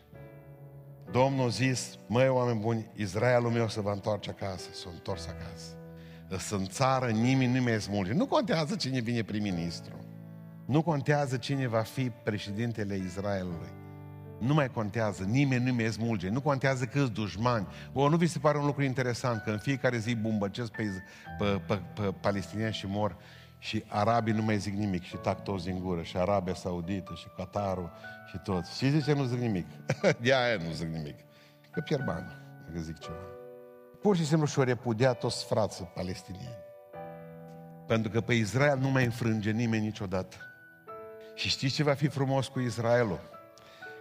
Domnul 1.11 1.47
a 1.47 1.49
zis, 1.49 1.99
măi 2.07 2.29
oameni 2.29 2.61
buni, 2.61 2.91
Israelul 2.95 3.51
meu 3.51 3.69
se 3.69 3.81
va 3.81 3.93
întoarce 3.93 4.31
acasă, 4.31 4.69
s-a 4.73 4.91
întors 4.93 5.27
acasă. 5.27 5.77
Sunt 6.39 6.71
țară, 6.71 7.11
nimeni 7.11 7.53
nu 7.53 7.63
mai 7.63 7.81
smulge. 7.81 8.13
Nu 8.13 8.27
contează 8.27 8.77
cine 8.77 9.01
vine 9.01 9.23
prim-ministru. 9.23 10.06
Nu 10.67 10.83
contează 10.83 11.37
cine 11.37 11.67
va 11.67 11.81
fi 11.81 12.11
președintele 12.11 12.97
Israelului. 12.97 13.73
Nu 14.39 14.55
mai 14.55 14.71
contează, 14.71 15.23
nimeni 15.25 15.65
nu 15.65 15.75
mai 15.75 15.93
smulge, 15.93 16.29
nu 16.29 16.41
contează 16.41 16.85
câți 16.85 17.13
dușmani. 17.13 17.67
O, 17.93 18.09
nu 18.09 18.17
vi 18.17 18.27
se 18.27 18.39
pare 18.39 18.59
un 18.59 18.67
lucru 18.67 18.83
interesant 18.83 19.43
că 19.43 19.51
în 19.51 19.59
fiecare 19.59 19.99
zi 19.99 20.15
bumbăcesc 20.15 20.71
pe, 20.71 20.83
pe, 21.39 21.61
pe, 21.67 21.83
pe 21.95 22.15
palestinieni 22.21 22.73
și 22.73 22.87
mor 22.87 23.17
și 23.59 23.85
arabii 23.89 24.33
nu 24.33 24.43
mai 24.43 24.59
zic 24.59 24.75
nimic 24.75 25.03
și 25.03 25.17
tac 25.17 25.43
toți 25.43 25.65
din 25.65 25.79
gură, 25.79 26.03
și 26.03 26.17
Arabia 26.17 26.55
Saudită, 26.55 27.13
și 27.15 27.27
Qatarul, 27.37 27.93
și 28.31 28.39
toți. 28.45 28.79
Și 28.79 28.91
zice, 28.91 29.13
nu 29.13 29.25
zic 29.25 29.39
nimic. 29.39 29.67
De 30.23 30.35
aia 30.35 30.57
nu 30.57 30.71
zic 30.71 30.89
nimic. 30.89 31.17
Că 31.71 31.81
pierd 31.81 32.05
bani, 32.05 32.27
dacă 32.67 32.81
zic 32.81 32.99
ceva. 32.99 33.17
Pur 34.03 34.17
și 34.17 34.27
simplu 34.27 34.47
și-o 34.47 34.63
repudia 34.63 35.13
toți 35.13 35.45
frații 35.45 35.91
palestinieni. 35.95 36.65
Pentru 37.87 38.11
că 38.11 38.21
pe 38.21 38.35
Israel 38.35 38.79
nu 38.79 38.89
mai 38.89 39.05
înfrânge 39.05 39.51
nimeni 39.51 39.85
niciodată. 39.85 40.37
Și 41.37 41.49
știți 41.49 41.75
ce 41.75 41.83
va 41.83 41.95
fi 41.95 42.09
frumos 42.09 42.49
cu 42.49 42.61
Israelul? 42.61 43.21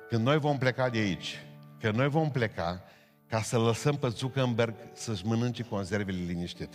Când 0.09 0.25
noi 0.25 0.37
vom 0.37 0.57
pleca 0.57 0.89
de 0.89 0.97
aici, 0.97 1.43
că 1.79 1.91
noi 1.91 2.07
vom 2.07 2.31
pleca 2.31 2.83
ca 3.29 3.41
să 3.41 3.57
lăsăm 3.57 3.95
pe 3.95 4.07
Zuckerberg 4.07 4.73
să-și 4.93 5.25
mănânce 5.25 5.63
conservele 5.63 6.17
liniștit. 6.17 6.69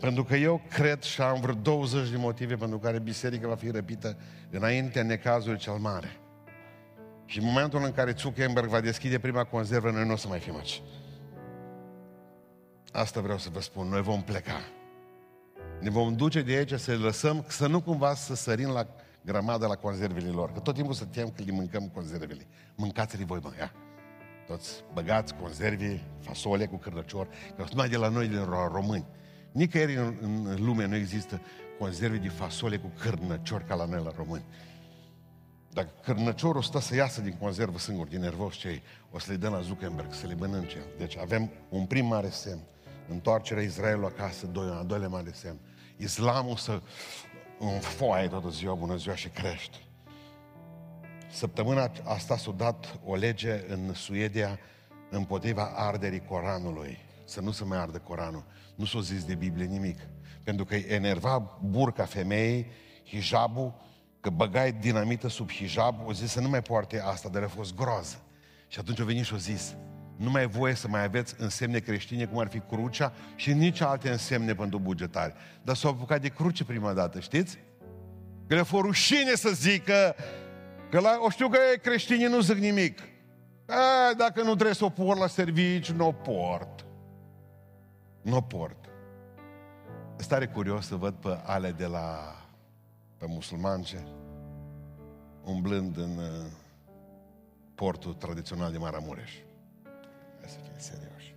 Pentru 0.00 0.24
că 0.24 0.36
eu 0.36 0.62
cred 0.70 1.02
și 1.02 1.20
am 1.22 1.40
vreo 1.40 1.54
20 1.54 2.08
de 2.08 2.16
motive 2.16 2.54
pentru 2.54 2.78
care 2.78 2.98
biserica 2.98 3.48
va 3.48 3.54
fi 3.54 3.70
răpită 3.70 4.16
înaintea 4.50 5.02
necazului 5.02 5.58
cel 5.58 5.72
mare. 5.72 6.20
Și 7.24 7.38
în 7.38 7.44
momentul 7.44 7.84
în 7.84 7.92
care 7.92 8.14
Zuckerberg 8.18 8.68
va 8.68 8.80
deschide 8.80 9.18
prima 9.18 9.44
conservă, 9.44 9.90
noi 9.90 10.06
nu 10.06 10.12
o 10.12 10.16
să 10.16 10.28
mai 10.28 10.38
fim 10.38 10.56
aici. 10.56 10.82
Asta 12.92 13.20
vreau 13.20 13.38
să 13.38 13.48
vă 13.52 13.60
spun, 13.60 13.88
noi 13.88 14.02
vom 14.02 14.22
pleca. 14.22 14.60
Ne 15.80 15.90
vom 15.90 16.16
duce 16.16 16.42
de 16.42 16.52
aici 16.52 16.72
să 16.72 16.90
le 16.90 16.96
lăsăm, 16.96 17.44
să 17.48 17.66
nu 17.66 17.80
cumva 17.80 18.14
să 18.14 18.34
sărim 18.34 18.68
la 18.68 18.86
grămadă 19.24 19.66
la 19.66 19.74
conservele 19.74 20.28
lor. 20.28 20.52
Că 20.52 20.60
tot 20.60 20.74
timpul 20.74 20.94
să 20.94 21.04
tem 21.04 21.28
că 21.28 21.42
le 21.46 21.52
mâncăm 21.52 21.88
conservele. 21.94 22.46
Mâncați-le 22.74 23.24
voi, 23.24 23.38
mă, 23.42 23.52
ia. 23.58 23.72
Toți 24.46 24.84
băgați 24.92 25.34
conserve, 25.34 26.02
fasole 26.20 26.66
cu 26.66 26.76
cârnăcior, 26.76 27.28
că 27.56 27.64
numai 27.70 27.88
de 27.88 27.96
la 27.96 28.08
noi, 28.08 28.28
din 28.28 28.44
români. 28.72 29.06
Nicăieri 29.52 29.96
în, 29.96 30.16
în 30.20 30.64
lume 30.64 30.86
nu 30.86 30.94
există 30.94 31.40
conserve 31.78 32.16
de 32.16 32.28
fasole 32.28 32.76
cu 32.76 32.92
cârnăcior 32.98 33.62
ca 33.62 33.74
la 33.74 33.84
noi 33.84 34.02
la 34.04 34.12
români. 34.16 34.44
Dacă 35.72 35.90
cârnăciorul 36.02 36.62
stă 36.62 36.80
să 36.80 36.94
iasă 36.94 37.20
din 37.20 37.36
conservă 37.40 37.78
singur, 37.78 38.06
din 38.06 38.20
nervos 38.20 38.54
cei, 38.54 38.82
o 39.10 39.18
să 39.18 39.30
le 39.30 39.36
dăm 39.36 39.52
la 39.52 39.60
Zuckerberg, 39.60 40.12
să 40.12 40.26
le 40.26 40.34
mănânce. 40.34 40.78
Deci 40.98 41.16
avem 41.16 41.50
un 41.68 41.86
prim 41.86 42.06
mare 42.06 42.28
semn. 42.30 42.60
Întoarcerea 43.08 43.62
Israelului 43.62 44.12
acasă, 44.16 44.46
doi, 44.46 44.68
al 44.70 44.86
doilea 44.86 45.08
mare 45.08 45.30
semn. 45.32 45.58
Islamul 45.96 46.56
să 46.56 46.80
în 47.58 47.78
foaie 47.80 48.28
toată 48.28 48.48
ziua, 48.48 48.74
bună 48.74 48.96
ziua 48.96 49.14
și 49.14 49.28
crește. 49.28 49.78
Săptămâna 51.30 51.90
asta 52.04 52.36
s-a 52.36 52.50
dat 52.50 52.98
o 53.04 53.14
lege 53.14 53.64
în 53.68 53.94
Suedia 53.94 54.58
împotriva 55.10 55.72
arderii 55.76 56.24
Coranului. 56.24 56.98
Să 57.24 57.40
nu 57.40 57.50
se 57.50 57.64
mai 57.64 57.78
ardă 57.78 57.98
Coranul. 57.98 58.44
Nu 58.74 58.84
s-a 58.84 59.00
zis 59.00 59.24
de 59.24 59.34
Biblie 59.34 59.66
nimic. 59.66 59.98
Pentru 60.42 60.64
că 60.64 60.74
enerva 60.74 61.58
burca 61.62 62.04
femeii, 62.04 62.66
hijabul, 63.04 63.74
că 64.20 64.30
băgai 64.30 64.72
dinamită 64.72 65.28
sub 65.28 65.50
hijab, 65.50 66.06
o 66.06 66.12
zis 66.12 66.30
să 66.30 66.40
nu 66.40 66.48
mai 66.48 66.62
poarte 66.62 67.00
asta, 67.00 67.28
dar 67.28 67.42
a 67.42 67.48
fost 67.48 67.74
groază. 67.74 68.22
Și 68.68 68.78
atunci 68.78 69.00
a 69.00 69.04
venit 69.04 69.24
și 69.24 69.34
a 69.34 69.36
zis, 69.36 69.74
nu 70.18 70.30
mai 70.30 70.42
e 70.42 70.46
voie 70.46 70.74
să 70.74 70.88
mai 70.88 71.04
aveți 71.04 71.34
însemne 71.38 71.78
creștine, 71.78 72.24
cum 72.24 72.38
ar 72.38 72.48
fi 72.48 72.58
crucea 72.60 73.12
și 73.34 73.52
nici 73.52 73.80
alte 73.80 74.10
însemne 74.10 74.54
pentru 74.54 74.78
bugetari. 74.78 75.34
Dar 75.62 75.76
s-au 75.76 75.90
apucat 75.90 76.20
de 76.20 76.28
cruce 76.28 76.64
prima 76.64 76.92
dată, 76.92 77.20
știți? 77.20 77.58
Că 78.46 78.54
le 78.54 78.62
fost 78.62 78.84
rușine 78.84 79.34
să 79.34 79.48
zică 79.48 80.14
că 80.90 81.00
la, 81.00 81.18
o 81.20 81.30
știu 81.30 81.48
că 81.48 81.58
creștinii 81.82 82.26
nu 82.26 82.40
zic 82.40 82.56
nimic. 82.56 82.98
A, 83.66 84.14
dacă 84.16 84.42
nu 84.42 84.54
trebuie 84.54 84.74
să 84.74 84.84
o 84.84 84.88
port 84.88 85.18
la 85.18 85.26
serviciu, 85.26 85.94
nu 85.94 86.06
o 86.06 86.12
port. 86.12 86.84
Nu 88.22 88.36
o 88.36 88.40
port. 88.40 88.84
Stare 90.16 90.46
curios 90.46 90.86
să 90.86 90.94
văd 90.94 91.14
pe 91.14 91.40
ale 91.44 91.70
de 91.70 91.86
la 91.86 92.36
pe 93.18 93.26
musulmance 93.28 94.06
umblând 95.44 95.96
în 95.96 96.16
uh, 96.16 96.46
portul 97.74 98.14
tradițional 98.14 98.72
de 98.72 98.78
Maramureș. 98.78 99.32
Hai 100.78 100.86
să 100.86 100.92
fim 100.92 101.00
serioși. 101.00 101.34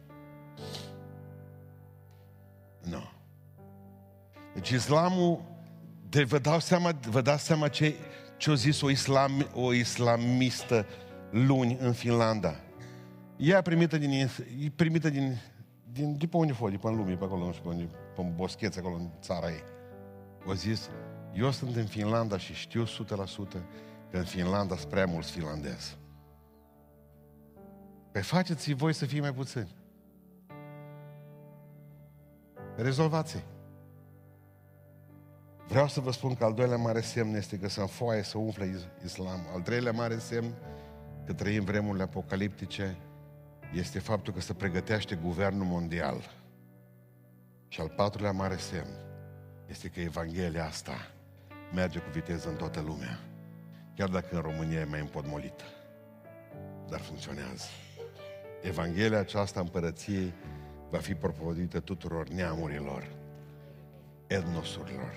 Nu. 2.81 3.01
Deci 4.53 4.69
islamul, 4.69 5.41
de 6.09 6.23
vă 6.23 6.39
dau 6.39 6.59
seama, 6.59 6.91
vă 7.09 7.21
dați 7.21 7.43
seama 7.43 7.67
ce, 7.67 7.95
ce 8.37 8.51
a 8.51 8.53
zis 8.53 8.81
o, 8.81 8.89
islam, 8.89 9.47
o 9.53 9.73
islamistă 9.73 10.85
luni 11.31 11.77
în 11.79 11.93
Finlanda. 11.93 12.55
Ea 13.37 13.61
primită 13.61 13.97
din, 13.97 14.11
e 14.11 14.29
primită 14.75 15.09
din, 15.09 15.41
din, 15.91 16.17
de 16.17 16.27
pe 16.27 16.37
unde 16.37 16.53
fost, 16.53 16.71
de 16.71 16.77
pe 16.77 16.87
în 16.87 16.95
lume, 16.95 17.15
pe 17.15 17.23
acolo, 17.23 17.45
nu 17.45 17.51
știu 17.51 17.63
pe 17.63 17.69
unde, 17.69 17.89
pe 18.15 18.21
un 18.21 18.35
boscheț 18.35 18.75
acolo 18.75 18.95
în 18.95 19.09
țara 19.21 19.49
ei. 19.49 19.63
O 20.45 20.53
zis, 20.53 20.89
eu 21.33 21.51
sunt 21.51 21.75
în 21.75 21.85
Finlanda 21.85 22.37
și 22.37 22.53
știu 22.53 22.85
100% 22.85 22.87
că 24.11 24.17
în 24.17 24.23
Finlanda 24.23 24.75
sunt 24.75 24.89
prea 24.89 25.05
mulți 25.05 25.31
finlandezi. 25.31 25.99
Păi 28.11 28.21
faceți 28.21 28.73
voi 28.73 28.93
să 28.93 29.05
fie 29.05 29.19
mai 29.19 29.33
puțini. 29.33 29.75
rezolvați 32.75 33.43
Vreau 35.67 35.87
să 35.87 35.99
vă 35.99 36.11
spun 36.11 36.35
că 36.35 36.43
al 36.43 36.53
doilea 36.53 36.77
mare 36.77 37.01
semn 37.01 37.35
este 37.35 37.57
că 37.57 37.69
să 37.69 37.85
foaie 37.85 38.23
să 38.23 38.37
umfle 38.37 38.75
islamul. 39.05 39.45
Al 39.53 39.61
treilea 39.61 39.91
mare 39.91 40.17
semn 40.17 40.53
că 41.25 41.33
trăim 41.33 41.63
vremurile 41.63 42.03
apocaliptice 42.03 42.97
este 43.73 43.99
faptul 43.99 44.33
că 44.33 44.41
se 44.41 44.53
pregătește 44.53 45.15
guvernul 45.15 45.65
mondial. 45.65 46.29
Și 47.67 47.81
al 47.81 47.89
patrulea 47.89 48.31
mare 48.31 48.57
semn 48.57 48.89
este 49.67 49.87
că 49.87 49.99
Evanghelia 49.99 50.65
asta 50.65 51.11
merge 51.73 51.99
cu 51.99 52.09
viteză 52.13 52.49
în 52.49 52.55
toată 52.55 52.81
lumea. 52.81 53.19
Chiar 53.95 54.09
dacă 54.09 54.35
în 54.35 54.41
România 54.41 54.79
e 54.79 54.83
mai 54.83 54.99
împodmolită. 54.99 55.63
Dar 56.89 56.99
funcționează. 56.99 57.65
Evanghelia 58.61 59.19
aceasta 59.19 59.59
împărăției 59.59 60.33
va 60.89 60.97
fi 60.97 61.13
propovăduită 61.13 61.79
tuturor 61.79 62.27
neamurilor, 62.27 63.15
etnosurilor. 64.27 65.13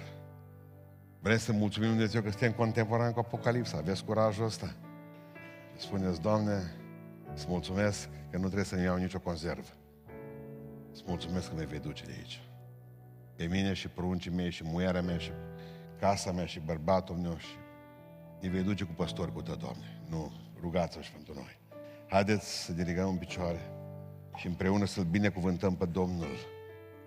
Vrem 1.21 1.39
să 1.39 1.53
mulțumim 1.53 1.89
Dumnezeu 1.89 2.23
că 2.23 2.31
suntem 2.31 2.53
contemporani 2.53 3.13
cu 3.13 3.19
Apocalipsa. 3.19 3.77
Aveți 3.77 4.05
curajul 4.05 4.45
ăsta? 4.45 4.75
Spuneți, 5.77 6.21
Doamne, 6.21 6.73
îți 7.35 7.47
mulțumesc 7.49 8.09
că 8.31 8.37
nu 8.37 8.45
trebuie 8.45 8.65
să-mi 8.65 8.83
iau 8.83 8.97
nicio 8.97 9.19
conservă. 9.19 9.73
Îți 10.93 11.03
mulțumesc 11.07 11.49
că 11.49 11.55
mă 11.55 11.63
vei 11.63 11.79
duce 11.79 12.05
de 12.05 12.13
aici. 12.17 12.43
Pe 13.37 13.45
mine 13.45 13.73
și 13.73 13.89
pruncii 13.89 14.31
mei 14.31 14.51
și 14.51 14.65
muiarea 14.65 15.03
mea 15.03 15.19
și 15.19 15.31
casa 16.01 16.33
mea 16.33 16.47
și 16.47 16.61
bărbatul 16.61 17.17
meu 17.17 17.37
și 17.37 17.57
îi 18.41 18.49
vei 18.49 18.63
duce 18.63 18.85
cu 18.85 18.93
păstori 18.93 19.33
cu 19.33 19.43
tău, 19.43 19.55
Doamne. 19.55 20.03
Nu, 20.09 20.33
rugați-vă 20.61 21.03
și 21.03 21.13
pentru 21.13 21.35
noi. 21.35 21.59
Haideți 22.15 22.65
să 22.65 22.73
ne 22.77 22.83
ridicăm 22.83 23.09
în 23.09 23.17
picioare 23.17 23.61
și 24.37 24.47
împreună 24.47 24.87
să-L 24.87 25.05
binecuvântăm 25.05 25.77
pe 25.77 25.85
Domnul. 25.85 26.37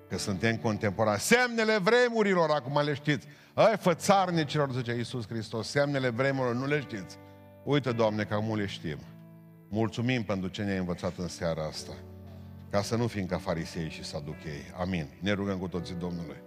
Că 0.09 0.17
suntem 0.17 0.57
contemporani. 0.57 1.19
Semnele 1.19 1.77
vremurilor, 1.77 2.49
acum 2.49 2.81
le 2.83 2.93
știți. 2.93 3.27
Ai 3.53 3.77
fățarnicilor, 3.77 4.71
zice 4.71 4.93
Iisus 4.93 5.27
Hristos, 5.27 5.69
semnele 5.69 6.09
vremurilor, 6.09 6.55
nu 6.55 6.65
le 6.65 6.79
știți. 6.79 7.17
Uite, 7.63 7.91
Doamne, 7.91 8.23
că 8.23 8.33
acum 8.33 8.55
le 8.55 8.65
știm. 8.65 8.97
Mulțumim 9.69 10.23
pentru 10.23 10.49
ce 10.49 10.63
ne-ai 10.63 10.77
învățat 10.77 11.17
în 11.17 11.27
seara 11.27 11.65
asta. 11.65 11.93
Ca 12.69 12.81
să 12.81 12.95
nu 12.95 13.07
fim 13.07 13.25
ca 13.25 13.37
farisei 13.37 13.89
și 13.89 14.03
saduchei. 14.03 14.73
Amin. 14.79 15.07
Ne 15.19 15.31
rugăm 15.31 15.57
cu 15.57 15.67
toții 15.67 15.95
Domnului. 15.95 16.46